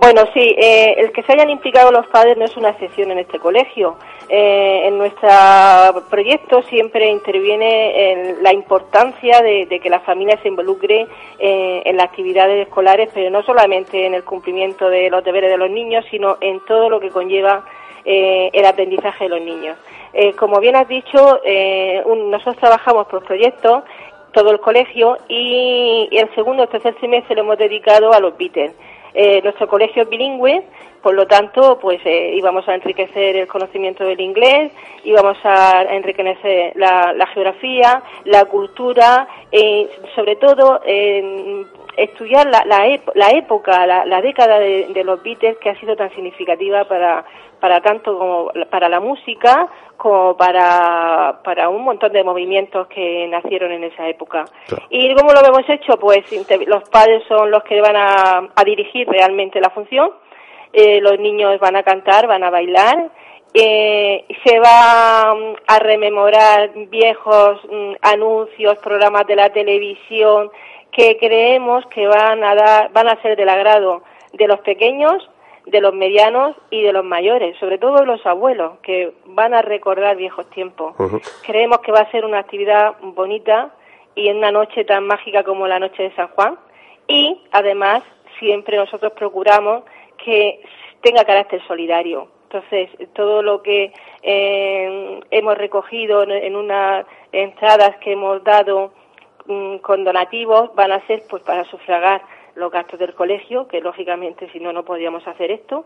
Bueno, 0.00 0.22
sí, 0.32 0.40
eh, 0.40 0.94
el 0.96 1.12
que 1.12 1.22
se 1.22 1.32
hayan 1.32 1.50
implicado 1.50 1.92
los 1.92 2.06
padres 2.06 2.38
no 2.38 2.46
es 2.46 2.56
una 2.56 2.70
excepción 2.70 3.10
en 3.10 3.18
este 3.18 3.38
colegio. 3.38 3.96
Eh, 4.30 4.88
en 4.88 4.96
nuestro 4.96 5.28
proyecto 6.08 6.62
siempre 6.62 7.10
interviene 7.10 8.12
en 8.12 8.42
la 8.42 8.50
importancia 8.54 9.42
de, 9.42 9.66
de 9.66 9.78
que 9.78 9.90
la 9.90 10.00
familia 10.00 10.40
se 10.40 10.48
involucre 10.48 11.06
eh, 11.38 11.82
en 11.84 11.96
las 11.98 12.06
actividades 12.06 12.66
escolares, 12.66 13.10
pero 13.12 13.28
no 13.28 13.42
solamente 13.42 14.06
en 14.06 14.14
el 14.14 14.24
cumplimiento 14.24 14.88
de 14.88 15.10
los 15.10 15.22
deberes 15.22 15.50
de 15.50 15.58
los 15.58 15.70
niños, 15.70 16.02
sino 16.10 16.38
en 16.40 16.64
todo 16.64 16.88
lo 16.88 16.98
que 16.98 17.10
conlleva 17.10 17.66
eh, 18.04 18.50
el 18.52 18.64
aprendizaje 18.64 19.24
de 19.24 19.30
los 19.30 19.40
niños. 19.40 19.76
Eh, 20.12 20.32
como 20.34 20.58
bien 20.58 20.76
has 20.76 20.88
dicho, 20.88 21.40
eh, 21.44 22.02
nosotros 22.06 22.56
trabajamos 22.56 23.06
por 23.06 23.24
proyectos, 23.24 23.84
todo 24.32 24.50
el 24.50 24.60
colegio, 24.60 25.18
y, 25.28 26.08
el 26.12 26.32
segundo 26.34 26.64
o 26.64 26.68
tercer 26.68 26.98
semestre 27.00 27.36
lo 27.36 27.42
hemos 27.42 27.58
dedicado 27.58 28.12
a 28.12 28.20
los 28.20 28.36
Beatles. 28.36 28.72
Eh, 29.14 29.40
nuestro 29.42 29.68
colegio 29.68 30.02
es 30.02 30.08
bilingüe, 30.08 30.62
por 31.02 31.14
lo 31.14 31.26
tanto, 31.26 31.78
pues 31.80 32.00
íbamos 32.04 32.68
a 32.68 32.74
enriquecer 32.74 33.36
el 33.36 33.48
conocimiento 33.48 34.04
del 34.04 34.20
inglés, 34.20 34.70
íbamos 35.04 35.38
a 35.44 35.82
enriquecer 35.82 36.72
la, 36.76 37.26
geografía, 37.32 38.02
la 38.24 38.44
cultura, 38.44 39.26
y 39.50 39.88
sobre 40.14 40.36
todo 40.36 40.80
estudiar 42.02 42.46
la, 42.46 42.64
la, 42.66 43.30
época, 43.30 43.86
la, 43.86 44.20
década 44.20 44.58
de, 44.58 44.88
de, 44.92 45.04
los 45.04 45.22
Beatles 45.22 45.58
que 45.58 45.70
ha 45.70 45.80
sido 45.80 45.96
tan 45.96 46.10
significativa 46.14 46.84
para, 46.84 47.24
para 47.60 47.80
tanto 47.80 48.18
como 48.18 48.50
para 48.70 48.88
la 48.88 49.00
música 49.00 49.68
como 49.96 50.34
para, 50.34 51.40
para 51.44 51.68
un 51.68 51.84
montón 51.84 52.12
de 52.12 52.24
movimientos 52.24 52.86
que 52.88 53.28
nacieron 53.28 53.70
en 53.70 53.84
esa 53.84 54.08
época. 54.08 54.46
¿Y 54.88 55.14
cómo 55.14 55.32
lo 55.32 55.44
hemos 55.44 55.68
hecho? 55.68 55.98
Pues 55.98 56.24
los 56.66 56.88
padres 56.88 57.22
son 57.28 57.50
los 57.50 57.62
que 57.64 57.82
van 57.82 57.96
a, 57.96 58.64
dirigir 58.64 59.06
realmente 59.06 59.60
la 59.60 59.68
función, 59.68 60.10
eh, 60.72 61.00
los 61.02 61.18
niños 61.18 61.60
van 61.60 61.76
a 61.76 61.82
cantar, 61.82 62.26
van 62.26 62.44
a 62.44 62.50
bailar, 62.50 63.10
eh, 63.52 64.24
se 64.44 64.58
va 64.58 65.34
mm, 65.34 65.54
a 65.66 65.78
rememorar 65.80 66.70
viejos 66.88 67.60
mm, 67.70 67.92
anuncios, 68.00 68.78
programas 68.78 69.26
de 69.26 69.36
la 69.36 69.50
televisión 69.50 70.50
que 70.92 71.16
creemos 71.18 71.84
que 71.86 72.06
van 72.06 72.42
a 72.44 72.54
dar, 72.54 72.92
van 72.92 73.08
a 73.08 73.20
ser 73.22 73.36
del 73.36 73.48
agrado 73.48 74.02
de 74.32 74.46
los 74.46 74.60
pequeños 74.60 75.28
de 75.66 75.80
los 75.80 75.94
medianos 75.94 76.56
y 76.70 76.82
de 76.82 76.92
los 76.92 77.04
mayores, 77.04 77.56
sobre 77.58 77.78
todo 77.78 78.04
los 78.04 78.24
abuelos, 78.26 78.78
que 78.82 79.12
van 79.26 79.54
a 79.54 79.62
recordar 79.62 80.16
viejos 80.16 80.48
tiempos. 80.50 80.94
Creemos 81.46 81.80
que 81.80 81.92
va 81.92 82.00
a 82.00 82.10
ser 82.10 82.24
una 82.24 82.38
actividad 82.38 82.96
bonita 83.00 83.70
y 84.14 84.28
en 84.28 84.38
una 84.38 84.50
noche 84.50 84.84
tan 84.84 85.06
mágica 85.06 85.44
como 85.44 85.68
la 85.68 85.78
noche 85.78 86.04
de 86.04 86.14
San 86.14 86.28
Juan. 86.28 86.58
Y 87.06 87.40
además, 87.52 88.02
siempre 88.38 88.76
nosotros 88.76 89.12
procuramos 89.12 89.84
que 90.24 90.60
tenga 91.02 91.24
carácter 91.24 91.60
solidario. 91.66 92.28
Entonces, 92.44 92.90
todo 93.12 93.42
lo 93.42 93.62
que 93.62 93.92
eh, 94.22 95.20
hemos 95.30 95.56
recogido 95.56 96.24
en 96.24 96.56
unas 96.56 97.06
entradas 97.30 97.96
que 97.98 98.12
hemos 98.12 98.42
dado 98.42 98.92
con 99.82 100.04
donativos 100.04 100.74
van 100.74 100.92
a 100.92 101.06
ser 101.06 101.22
pues 101.28 101.42
para 101.42 101.64
sufragar 101.64 102.22
los 102.54 102.70
gastos 102.70 102.98
del 102.98 103.14
colegio, 103.14 103.68
que 103.68 103.80
lógicamente 103.80 104.50
si 104.52 104.60
no, 104.60 104.72
no 104.72 104.84
podíamos 104.84 105.26
hacer 105.26 105.50
esto, 105.50 105.84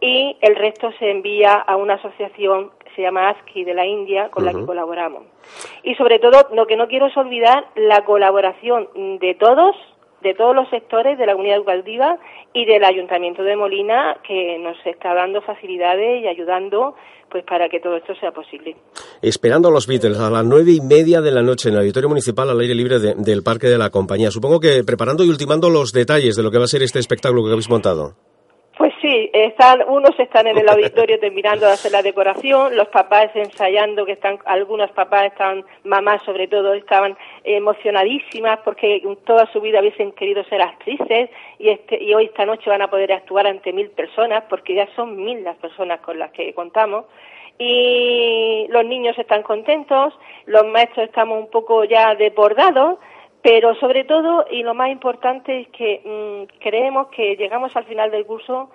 y 0.00 0.36
el 0.40 0.56
resto 0.56 0.90
se 0.98 1.10
envía 1.10 1.54
a 1.54 1.76
una 1.76 1.94
asociación 1.94 2.72
que 2.84 2.90
se 2.96 3.02
llama 3.02 3.28
ASCII 3.28 3.64
de 3.64 3.72
la 3.72 3.86
India, 3.86 4.30
con 4.30 4.44
la 4.44 4.52
que 4.52 4.66
colaboramos. 4.66 5.22
Y 5.84 5.94
sobre 5.94 6.18
todo, 6.18 6.48
lo 6.52 6.66
que 6.66 6.76
no 6.76 6.88
quiero 6.88 7.06
es 7.06 7.16
olvidar 7.16 7.66
la 7.76 8.04
colaboración 8.04 8.88
de 8.94 9.34
todos, 9.34 9.76
de 10.22 10.34
todos 10.34 10.54
los 10.54 10.68
sectores 10.70 11.18
de 11.18 11.26
la 11.26 11.36
unidad 11.36 11.56
educativa 11.56 12.18
y 12.54 12.64
del 12.64 12.84
Ayuntamiento 12.84 13.42
de 13.42 13.56
Molina, 13.56 14.16
que 14.26 14.58
nos 14.58 14.76
está 14.86 15.14
dando 15.14 15.42
facilidades 15.42 16.22
y 16.22 16.28
ayudando 16.28 16.94
pues 17.30 17.44
para 17.44 17.68
que 17.68 17.80
todo 17.80 17.96
esto 17.96 18.14
sea 18.16 18.30
posible. 18.30 18.76
Esperando 19.22 19.68
a 19.68 19.70
los 19.70 19.86
Beatles 19.86 20.20
a 20.20 20.28
las 20.30 20.44
nueve 20.44 20.72
y 20.72 20.80
media 20.80 21.22
de 21.22 21.32
la 21.32 21.42
noche 21.42 21.70
en 21.70 21.74
el 21.74 21.80
auditorio 21.80 22.10
municipal 22.10 22.50
al 22.50 22.60
aire 22.60 22.74
libre 22.74 22.98
del 22.98 23.42
Parque 23.42 23.68
de 23.68 23.78
la 23.78 23.88
Compañía. 23.90 24.30
Supongo 24.30 24.60
que 24.60 24.84
preparando 24.84 25.24
y 25.24 25.30
ultimando 25.30 25.70
los 25.70 25.92
detalles 25.92 26.36
de 26.36 26.42
lo 26.42 26.50
que 26.50 26.58
va 26.58 26.64
a 26.64 26.68
ser 26.68 26.82
este 26.82 26.98
espectáculo 26.98 27.42
que 27.44 27.50
habéis 27.50 27.70
montado. 27.70 28.14
Sí, 29.02 29.30
están, 29.32 29.82
unos 29.88 30.16
están 30.20 30.46
en 30.46 30.58
el 30.58 30.68
auditorio 30.68 31.18
terminando 31.18 31.66
de 31.66 31.72
hacer 31.72 31.90
la 31.90 32.02
decoración, 32.02 32.76
los 32.76 32.86
papás 32.86 33.34
ensayando, 33.34 34.06
que 34.06 34.12
están, 34.12 34.38
algunos 34.44 34.92
papás 34.92 35.24
están, 35.24 35.64
mamás 35.82 36.22
sobre 36.22 36.46
todo, 36.46 36.72
estaban 36.72 37.18
emocionadísimas 37.42 38.60
porque 38.60 39.02
toda 39.24 39.46
su 39.52 39.60
vida 39.60 39.80
hubiesen 39.80 40.12
querido 40.12 40.44
ser 40.44 40.62
actrices 40.62 41.30
y, 41.58 41.70
este, 41.70 42.00
y 42.00 42.14
hoy 42.14 42.26
esta 42.26 42.46
noche 42.46 42.70
van 42.70 42.82
a 42.82 42.90
poder 42.90 43.12
actuar 43.12 43.48
ante 43.48 43.72
mil 43.72 43.90
personas 43.90 44.44
porque 44.48 44.76
ya 44.76 44.86
son 44.94 45.16
mil 45.16 45.42
las 45.42 45.56
personas 45.56 45.98
con 45.98 46.20
las 46.20 46.30
que 46.30 46.54
contamos. 46.54 47.06
Y 47.58 48.66
los 48.68 48.84
niños 48.84 49.18
están 49.18 49.42
contentos, 49.42 50.16
los 50.46 50.64
maestros 50.68 51.08
estamos 51.08 51.40
un 51.40 51.50
poco 51.50 51.82
ya 51.82 52.14
desbordados 52.14 52.98
pero 53.42 53.74
sobre 53.74 54.04
todo, 54.04 54.46
y 54.52 54.62
lo 54.62 54.72
más 54.72 54.90
importante 54.90 55.62
es 55.62 55.68
que 55.70 56.00
mm, 56.04 56.60
creemos 56.60 57.08
que 57.08 57.34
llegamos 57.34 57.74
al 57.74 57.84
final 57.86 58.12
del 58.12 58.24
curso 58.24 58.70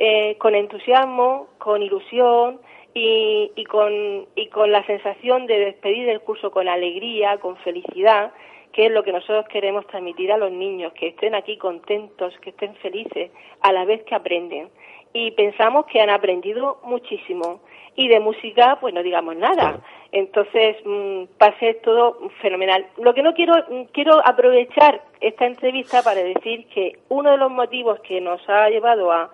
eh, 0.00 0.36
con 0.38 0.54
entusiasmo, 0.54 1.48
con 1.58 1.82
ilusión 1.82 2.60
y, 2.94 3.50
y, 3.56 3.64
con, 3.64 4.26
y 4.36 4.46
con 4.46 4.70
la 4.70 4.86
sensación 4.86 5.46
de 5.46 5.58
despedir 5.58 6.08
el 6.08 6.20
curso 6.20 6.52
con 6.52 6.68
alegría, 6.68 7.38
con 7.38 7.56
felicidad, 7.56 8.32
que 8.72 8.86
es 8.86 8.92
lo 8.92 9.02
que 9.02 9.12
nosotros 9.12 9.46
queremos 9.48 9.88
transmitir 9.88 10.30
a 10.30 10.36
los 10.36 10.52
niños, 10.52 10.92
que 10.92 11.08
estén 11.08 11.34
aquí 11.34 11.56
contentos, 11.56 12.32
que 12.38 12.50
estén 12.50 12.76
felices, 12.76 13.32
a 13.60 13.72
la 13.72 13.84
vez 13.84 14.04
que 14.04 14.14
aprenden. 14.14 14.68
Y 15.12 15.32
pensamos 15.32 15.86
que 15.86 16.00
han 16.00 16.10
aprendido 16.10 16.78
muchísimo. 16.84 17.60
Y 17.96 18.06
de 18.06 18.20
música, 18.20 18.78
pues 18.80 18.94
no 18.94 19.02
digamos 19.02 19.34
nada. 19.34 19.80
Entonces, 20.12 20.76
mmm, 20.84 21.24
pase 21.38 21.74
todo 21.82 22.20
fenomenal. 22.40 22.86
Lo 22.98 23.14
que 23.14 23.24
no 23.24 23.34
quiero, 23.34 23.54
mm, 23.68 23.84
quiero 23.92 24.24
aprovechar 24.24 25.02
esta 25.20 25.46
entrevista 25.46 26.04
para 26.04 26.22
decir 26.22 26.68
que 26.68 26.98
uno 27.08 27.32
de 27.32 27.36
los 27.38 27.50
motivos 27.50 27.98
que 28.00 28.20
nos 28.20 28.48
ha 28.48 28.70
llevado 28.70 29.10
a, 29.10 29.32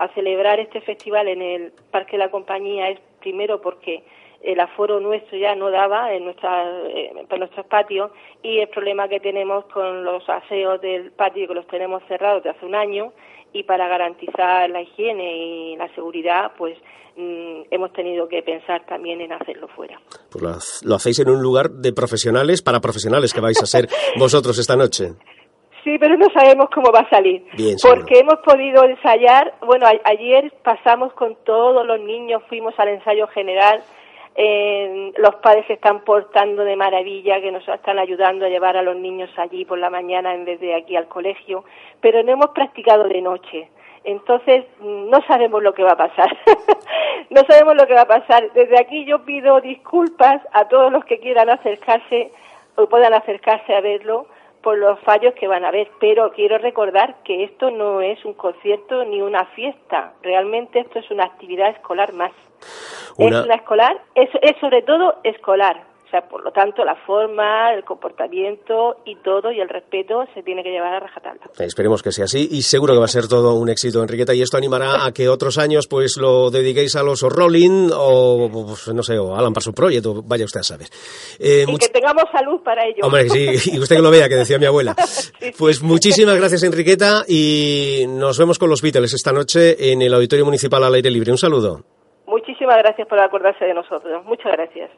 a 0.00 0.08
celebrar 0.14 0.58
este 0.58 0.80
festival 0.80 1.28
en 1.28 1.42
el 1.42 1.72
Parque 1.90 2.12
de 2.12 2.24
la 2.24 2.30
Compañía 2.30 2.88
es 2.88 2.98
primero 3.20 3.60
porque 3.60 4.02
el 4.42 4.58
aforo 4.58 4.98
nuestro 4.98 5.36
ya 5.36 5.54
no 5.54 5.70
daba 5.70 6.14
en, 6.14 6.24
nuestra, 6.24 6.64
eh, 6.88 7.12
en 7.28 7.38
nuestros 7.38 7.66
patios 7.66 8.10
y 8.42 8.58
el 8.60 8.68
problema 8.68 9.08
que 9.08 9.20
tenemos 9.20 9.66
con 9.66 10.02
los 10.02 10.26
aseos 10.26 10.80
del 10.80 11.12
patio 11.12 11.46
que 11.46 11.54
los 11.54 11.66
tenemos 11.66 12.02
cerrados 12.08 12.42
de 12.42 12.48
hace 12.48 12.64
un 12.64 12.74
año 12.74 13.12
y 13.52 13.64
para 13.64 13.88
garantizar 13.88 14.70
la 14.70 14.80
higiene 14.80 15.36
y 15.36 15.76
la 15.76 15.92
seguridad, 15.94 16.52
pues 16.56 16.78
mm, 17.16 17.64
hemos 17.70 17.92
tenido 17.92 18.26
que 18.26 18.42
pensar 18.42 18.86
también 18.86 19.20
en 19.20 19.32
hacerlo 19.32 19.68
fuera. 19.68 20.00
Pues 20.30 20.82
lo, 20.82 20.94
hacéis 20.94 21.18
en 21.18 21.28
un 21.28 21.42
lugar 21.42 21.68
de 21.68 21.92
profesionales 21.92 22.62
para 22.62 22.80
profesionales 22.80 23.34
que 23.34 23.40
vais 23.42 23.60
a 23.62 23.66
ser 23.66 23.86
vosotros 24.18 24.58
esta 24.58 24.76
noche. 24.76 25.12
Sí, 25.84 25.98
pero 25.98 26.16
no 26.16 26.26
sabemos 26.30 26.68
cómo 26.70 26.92
va 26.92 27.00
a 27.00 27.10
salir. 27.10 27.44
porque 27.82 28.20
hemos 28.20 28.38
podido 28.44 28.84
ensayar, 28.84 29.54
bueno, 29.62 29.86
ayer 30.04 30.52
pasamos 30.62 31.12
con 31.14 31.36
todos 31.44 31.86
los 31.86 32.00
niños, 32.00 32.42
fuimos 32.48 32.78
al 32.78 32.88
ensayo 32.88 33.26
general 33.28 33.82
los 34.36 35.34
padres 35.36 35.66
se 35.66 35.74
están 35.74 36.00
portando 36.04 36.64
de 36.64 36.76
maravilla, 36.76 37.40
que 37.40 37.52
nos 37.52 37.66
están 37.68 37.98
ayudando 37.98 38.46
a 38.46 38.48
llevar 38.48 38.76
a 38.76 38.82
los 38.82 38.96
niños 38.96 39.30
allí 39.36 39.64
por 39.64 39.78
la 39.78 39.90
mañana 39.90 40.34
en 40.34 40.44
vez 40.44 40.60
de 40.60 40.74
aquí 40.74 40.96
al 40.96 41.08
colegio, 41.08 41.64
pero 42.00 42.22
no 42.22 42.32
hemos 42.32 42.50
practicado 42.50 43.04
de 43.04 43.20
noche. 43.20 43.68
Entonces, 44.02 44.64
no 44.80 45.20
sabemos 45.26 45.62
lo 45.62 45.74
que 45.74 45.82
va 45.82 45.92
a 45.92 45.96
pasar. 45.96 46.34
no 47.30 47.42
sabemos 47.46 47.74
lo 47.76 47.86
que 47.86 47.92
va 47.92 48.02
a 48.02 48.06
pasar. 48.06 48.50
Desde 48.52 48.80
aquí 48.80 49.04
yo 49.04 49.24
pido 49.26 49.60
disculpas 49.60 50.40
a 50.52 50.68
todos 50.68 50.90
los 50.90 51.04
que 51.04 51.18
quieran 51.18 51.50
acercarse 51.50 52.32
o 52.76 52.86
puedan 52.86 53.12
acercarse 53.12 53.74
a 53.74 53.82
verlo 53.82 54.26
por 54.62 54.78
los 54.78 54.98
fallos 55.00 55.34
que 55.34 55.48
van 55.48 55.64
a 55.64 55.68
haber, 55.68 55.90
pero 56.00 56.32
quiero 56.32 56.58
recordar 56.58 57.16
que 57.24 57.44
esto 57.44 57.70
no 57.70 58.00
es 58.00 58.24
un 58.24 58.34
concierto 58.34 59.04
ni 59.04 59.20
una 59.20 59.46
fiesta, 59.46 60.14
realmente 60.22 60.80
esto 60.80 60.98
es 60.98 61.10
una 61.10 61.24
actividad 61.24 61.70
escolar 61.70 62.12
más. 62.12 62.32
Es 63.18 63.44
una 63.44 63.54
escolar, 63.54 64.00
es, 64.14 64.28
es 64.42 64.56
sobre 64.60 64.82
todo 64.82 65.16
escolar, 65.24 65.82
o 66.10 66.12
sea, 66.12 66.22
por 66.22 66.42
lo 66.42 66.50
tanto, 66.50 66.84
la 66.84 66.96
forma, 67.06 67.72
el 67.72 67.84
comportamiento 67.84 68.96
y 69.04 69.14
todo 69.22 69.52
y 69.52 69.60
el 69.60 69.68
respeto 69.68 70.24
se 70.34 70.42
tiene 70.42 70.64
que 70.64 70.70
llevar 70.70 70.94
a 70.94 70.98
rajatabla. 70.98 71.42
Esperemos 71.60 72.02
que 72.02 72.10
sea 72.10 72.24
así 72.24 72.48
y 72.50 72.62
seguro 72.62 72.94
que 72.94 72.98
va 72.98 73.04
a 73.04 73.08
ser 73.08 73.28
todo 73.28 73.54
un 73.54 73.68
éxito, 73.68 74.02
Enriqueta, 74.02 74.34
y 74.34 74.42
esto 74.42 74.56
animará 74.56 75.06
a 75.06 75.12
que 75.12 75.28
otros 75.28 75.56
años 75.56 75.86
pues 75.86 76.16
lo 76.16 76.50
dediquéis 76.50 76.96
a 76.96 77.04
los 77.04 77.22
Rolling 77.22 77.90
o, 77.94 78.48
pues, 78.50 78.92
no 78.92 79.04
sé, 79.04 79.20
o 79.20 79.36
Alan 79.36 79.54
su 79.60 79.72
proyecto, 79.72 80.20
vaya 80.24 80.46
usted 80.46 80.60
a 80.60 80.64
saber. 80.64 80.88
Eh, 81.38 81.64
y 81.68 81.76
que 81.78 81.88
tengamos 81.90 82.24
salud 82.32 82.60
para 82.64 82.84
ello. 82.84 83.04
Hombre, 83.04 83.28
sí, 83.28 83.70
y 83.72 83.78
usted 83.78 83.94
que 83.94 84.02
lo 84.02 84.10
vea, 84.10 84.28
que 84.28 84.34
decía 84.34 84.58
mi 84.58 84.66
abuela. 84.66 84.96
Pues 85.58 85.82
muchísimas 85.82 86.36
gracias, 86.36 86.62
Enriqueta, 86.62 87.24
y 87.28 88.04
nos 88.08 88.38
vemos 88.38 88.58
con 88.58 88.70
los 88.70 88.82
Beatles 88.82 89.12
esta 89.14 89.32
noche 89.32 89.92
en 89.92 90.00
el 90.02 90.12
Auditorio 90.14 90.44
Municipal 90.44 90.82
al 90.82 90.94
aire 90.94 91.10
libre. 91.10 91.30
Un 91.30 91.38
saludo. 91.38 91.80
Muchísimas 92.26 92.78
gracias 92.78 93.06
por 93.08 93.18
acordarse 93.18 93.64
de 93.64 93.74
nosotros. 93.74 94.24
Muchas 94.24 94.52
gracias. 94.52 94.90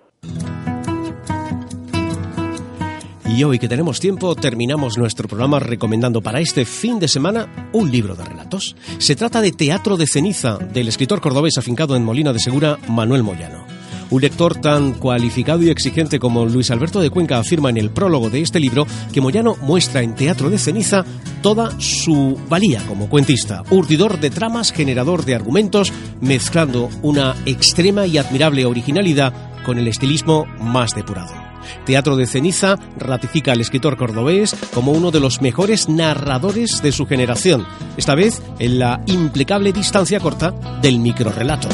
Y 3.29 3.45
hoy 3.45 3.59
que 3.59 3.69
tenemos 3.69 4.01
tiempo, 4.01 4.35
terminamos 4.35 4.99
nuestro 4.99 5.29
programa 5.29 5.59
recomendando 5.61 6.21
para 6.21 6.41
este 6.41 6.65
fin 6.65 6.99
de 6.99 7.09
semana 7.09 7.71
un 7.73 7.91
libro 7.91 8.15
de 8.15 8.25
relatos. 8.25 8.75
Se 8.99 9.17
trata 9.17 9.41
de 9.41 9.53
Teatro 9.53 9.97
de 9.97 10.07
Ceniza, 10.07 10.59
del 10.59 10.89
escritor 10.89 11.21
cordobés 11.21 11.57
afincado 11.57 11.95
en 11.97 12.05
Molina 12.05 12.33
de 12.33 12.41
Segura, 12.41 12.79
Manuel 12.89 13.23
Moyano. 13.23 13.65
Un 14.11 14.21
lector 14.21 14.57
tan 14.57 14.93
cualificado 14.93 15.63
y 15.63 15.71
exigente 15.71 16.19
como 16.19 16.45
Luis 16.45 16.71
Alberto 16.71 17.01
de 17.01 17.09
Cuenca 17.09 17.39
afirma 17.39 17.71
en 17.71 17.79
el 17.79 17.91
prólogo 17.91 18.29
de 18.29 18.43
este 18.43 18.61
libro 18.61 18.87
que 19.11 19.23
Moyano 19.23 19.57
muestra 19.63 20.03
en 20.03 20.15
Teatro 20.15 20.51
de 20.51 20.59
Ceniza 20.59 21.07
toda 21.41 21.81
su 21.81 22.39
valía 22.49 22.85
como 22.87 23.09
cuentista, 23.09 23.63
urdidor 23.71 24.21
de 24.21 24.29
tramas, 24.29 24.73
generador 24.73 25.25
de 25.25 25.35
argumentos, 25.35 25.93
mezclando 26.21 26.91
una 27.01 27.35
extrema 27.47 28.07
y 28.07 28.19
admirable 28.19 28.67
originalidad 28.67 29.33
con 29.65 29.79
el 29.79 29.89
estilismo 29.89 30.45
más 30.61 30.95
depurado. 30.95 31.52
Teatro 31.85 32.17
de 32.17 32.27
Ceniza 32.27 32.79
ratifica 32.97 33.53
al 33.53 33.61
escritor 33.61 33.97
cordobés 33.97 34.55
como 34.75 34.93
uno 34.93 35.11
de 35.11 35.21
los 35.21 35.41
mejores 35.43 35.89
narradores 35.89 36.83
de 36.83 36.93
su 36.93 37.07
generación, 37.07 37.67
esta 37.97 38.15
vez 38.15 38.43
en 38.59 38.79
la 38.79 39.03
impecable 39.07 39.73
distancia 39.73 40.21
corta 40.21 40.53
del 40.81 40.99
microrelato. 40.99 41.69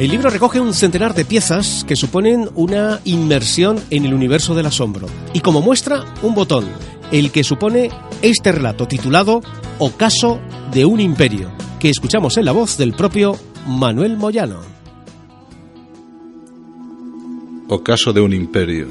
El 0.00 0.10
libro 0.10 0.30
recoge 0.30 0.60
un 0.60 0.72
centenar 0.72 1.12
de 1.12 1.26
piezas 1.26 1.84
que 1.86 1.94
suponen 1.94 2.48
una 2.54 3.00
inmersión 3.04 3.78
en 3.90 4.06
el 4.06 4.14
universo 4.14 4.54
del 4.54 4.64
asombro 4.64 5.06
y 5.34 5.40
como 5.40 5.60
muestra 5.60 6.06
un 6.22 6.34
botón, 6.34 6.64
el 7.12 7.30
que 7.30 7.44
supone 7.44 7.90
este 8.22 8.50
relato 8.50 8.88
titulado 8.88 9.42
Ocaso 9.78 10.40
de 10.72 10.86
un 10.86 11.00
imperio, 11.00 11.50
que 11.78 11.90
escuchamos 11.90 12.38
en 12.38 12.46
la 12.46 12.52
voz 12.52 12.78
del 12.78 12.94
propio 12.94 13.36
Manuel 13.66 14.16
Moyano. 14.16 14.79
Ocaso 17.72 18.12
de 18.12 18.20
un 18.20 18.32
imperio. 18.32 18.88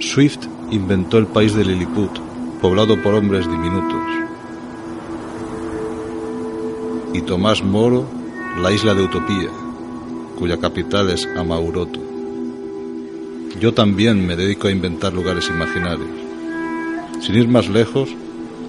Swift 0.00 0.48
inventó 0.72 1.16
el 1.16 1.28
país 1.28 1.54
de 1.54 1.64
Lilliput, 1.64 2.10
poblado 2.60 3.00
por 3.00 3.14
hombres 3.14 3.48
diminutos. 3.48 4.02
Y 7.14 7.22
Tomás 7.22 7.62
Moro, 7.62 8.04
la 8.60 8.72
isla 8.72 8.94
de 8.94 9.04
Utopía, 9.04 9.48
cuya 10.40 10.58
capital 10.58 11.08
es 11.10 11.24
Amauroto. 11.36 12.00
Yo 13.60 13.74
también 13.74 14.26
me 14.26 14.34
dedico 14.34 14.66
a 14.66 14.72
inventar 14.72 15.12
lugares 15.12 15.48
imaginarios. 15.50 16.10
Sin 17.20 17.36
ir 17.36 17.46
más 17.46 17.68
lejos, 17.68 18.08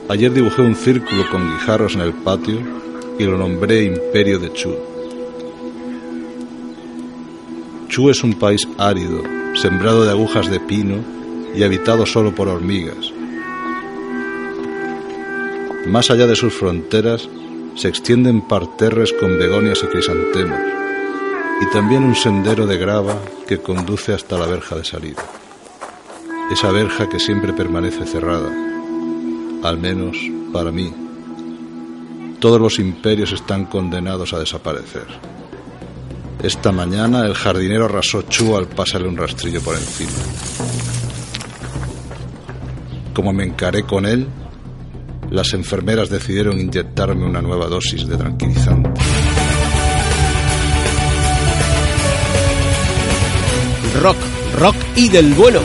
ayer 0.08 0.32
dibujé 0.32 0.62
un 0.62 0.76
círculo 0.76 1.28
con 1.32 1.52
guijarros 1.52 1.96
en 1.96 2.02
el 2.02 2.14
patio 2.14 2.60
y 3.18 3.24
lo 3.24 3.40
nombré 3.40 3.86
Imperio 3.86 4.38
de 4.38 4.54
Chu. 4.54 4.91
Chu 7.92 8.10
es 8.10 8.24
un 8.24 8.36
país 8.36 8.66
árido, 8.78 9.22
sembrado 9.54 10.06
de 10.06 10.12
agujas 10.12 10.50
de 10.50 10.62
pino 10.62 11.04
y 11.54 11.64
habitado 11.64 12.06
solo 12.06 12.34
por 12.34 12.48
hormigas. 12.48 13.12
Más 15.88 16.10
allá 16.10 16.26
de 16.26 16.38
sus 16.38 16.54
fronteras 16.54 17.28
se 17.76 17.90
extienden 17.90 18.48
parterres 18.48 19.12
con 19.12 19.38
begonias 19.38 19.84
y 19.84 19.88
crisantemos, 19.88 20.58
y 21.62 21.66
también 21.74 22.06
un 22.06 22.16
sendero 22.16 22.66
de 22.66 22.78
grava 22.78 23.20
que 23.46 23.58
conduce 23.58 24.14
hasta 24.14 24.38
la 24.38 24.46
verja 24.46 24.78
de 24.78 24.86
salida. 24.86 25.26
Esa 26.50 26.72
verja 26.72 27.10
que 27.10 27.20
siempre 27.20 27.52
permanece 27.52 28.06
cerrada, 28.06 28.52
al 29.64 29.78
menos 29.78 30.16
para 30.54 30.72
mí. 30.72 30.94
Todos 32.40 32.62
los 32.62 32.80
imperios 32.80 33.34
están 33.34 33.66
condenados 33.66 34.32
a 34.32 34.40
desaparecer. 34.40 35.08
Esta 36.44 36.72
mañana 36.72 37.24
el 37.28 37.36
jardinero 37.36 37.86
arrasó 37.86 38.24
Chu 38.24 38.58
al 38.58 38.68
pasarle 38.68 39.08
un 39.08 39.16
rastrillo 39.16 39.62
por 39.62 39.76
encima. 39.76 40.10
Como 43.14 43.32
me 43.32 43.44
encaré 43.44 43.84
con 43.84 44.08
él, 44.08 44.28
las 45.30 45.54
enfermeras 45.54 46.10
decidieron 46.10 46.60
inyectarme 46.60 47.26
una 47.26 47.44
nueva 47.44 47.68
dosis 47.68 48.08
de 48.08 48.18
tranquilizante. 48.18 48.90
Rock, 54.02 54.18
rock 54.58 54.76
y 54.96 55.10
del 55.10 55.34
bueno. 55.36 55.60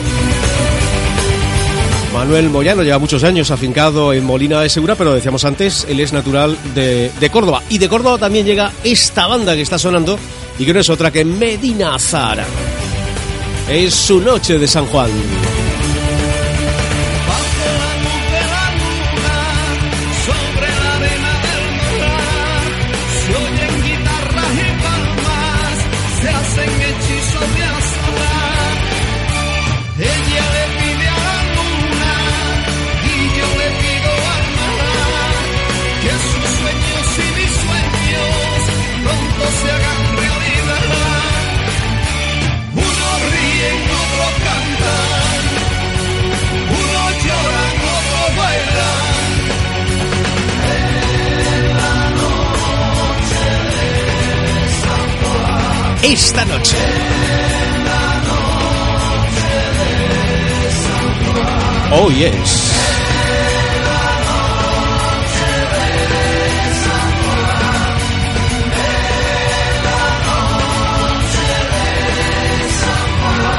Manuel 2.13 2.49
Moyano 2.49 2.83
lleva 2.83 2.99
muchos 2.99 3.23
años 3.23 3.49
afincado 3.49 4.13
en 4.13 4.23
Molina 4.25 4.61
de 4.61 4.69
Segura, 4.69 4.95
pero 4.95 5.13
decíamos 5.13 5.43
antes, 5.43 5.87
él 5.89 5.99
es 5.99 6.13
natural 6.13 6.55
de, 6.75 7.11
de, 7.19 7.29
Córdoba. 7.31 7.63
Y 7.69 7.79
de 7.79 7.89
Córdoba 7.89 8.19
también 8.19 8.45
llega 8.45 8.71
esta 8.83 9.27
banda 9.27 9.55
que 9.55 9.61
está 9.61 9.79
sonando 9.79 10.19
y 10.59 10.65
que 10.65 10.73
no 10.73 10.79
es 10.79 10.89
otra 10.89 11.11
que 11.11 11.23
Medina 11.23 11.97
Zara. 11.99 12.45
Es 13.69 13.93
su 13.93 14.21
noche 14.21 14.57
de 14.57 14.67
San 14.67 14.85
Juan. 14.87 15.11
Esta 56.11 56.45
noche. 56.45 56.77
Oh, 61.91 62.09
yes. 62.11 62.76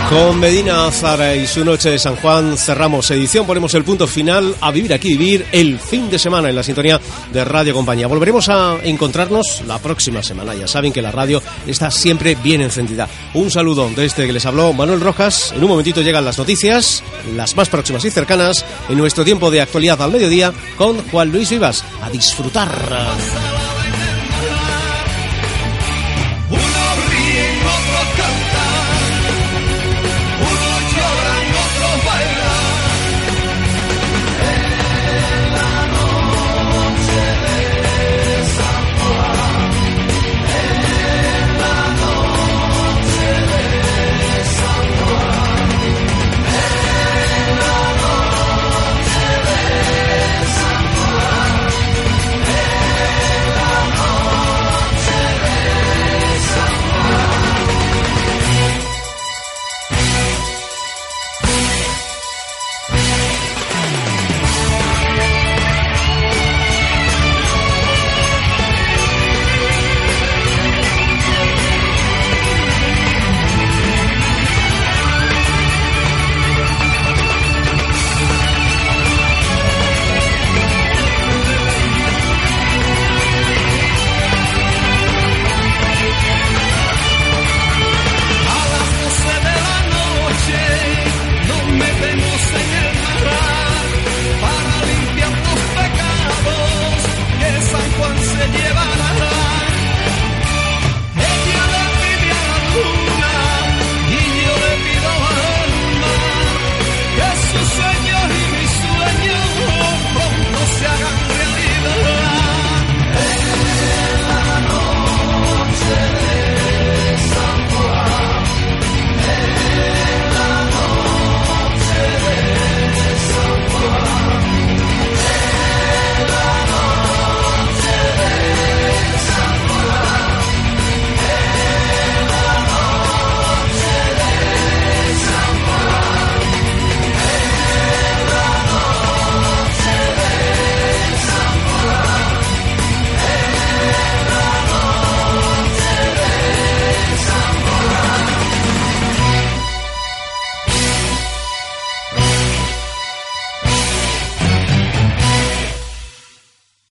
Con 0.08 0.40
Medina 0.40 0.90
Zara 0.90 1.36
y 1.36 1.46
su 1.46 1.62
noche 1.66 1.90
de 1.90 1.98
San 1.98 2.16
Juan 2.16 2.56
cerramos 2.56 3.10
edición, 3.10 3.46
ponemos 3.46 3.74
el 3.74 3.84
punto 3.84 4.06
final 4.06 4.54
a 4.58 4.70
vivir 4.70 4.94
aquí, 4.94 5.18
vivir 5.18 5.44
el 5.52 5.78
fin 5.78 6.08
de 6.08 6.18
semana 6.18 6.48
en 6.48 6.56
la 6.56 6.62
sintonía 6.62 6.98
de 7.30 7.44
Radio 7.44 7.74
Compañía. 7.74 8.06
Volveremos 8.06 8.48
a 8.48 8.78
encontrarnos 8.84 9.62
la 9.66 9.78
próxima 9.78 10.22
semana. 10.22 10.54
Ya 10.54 10.66
saben 10.66 10.94
que 10.94 11.02
la 11.02 11.12
radio 11.12 11.42
está 11.66 11.90
siempre 11.90 12.34
bien 12.36 12.62
encendida. 12.62 13.06
Un 13.34 13.50
saludo 13.50 13.90
de 13.94 14.06
este 14.06 14.26
que 14.26 14.32
les 14.32 14.46
habló 14.46 14.72
Manuel 14.72 15.02
Rojas. 15.02 15.52
En 15.54 15.62
un 15.62 15.68
momentito 15.68 16.00
llegan 16.00 16.24
las 16.24 16.38
noticias, 16.38 17.02
las 17.36 17.54
más 17.54 17.68
próximas 17.68 18.02
y 18.06 18.10
cercanas, 18.10 18.64
en 18.88 18.96
nuestro 18.96 19.26
tiempo 19.26 19.50
de 19.50 19.60
actualidad 19.60 20.00
al 20.00 20.10
mediodía 20.10 20.54
con 20.78 21.06
Juan 21.10 21.30
Luis 21.30 21.50
Vivas. 21.50 21.84
A 22.02 22.08
disfrutar. 22.08 22.70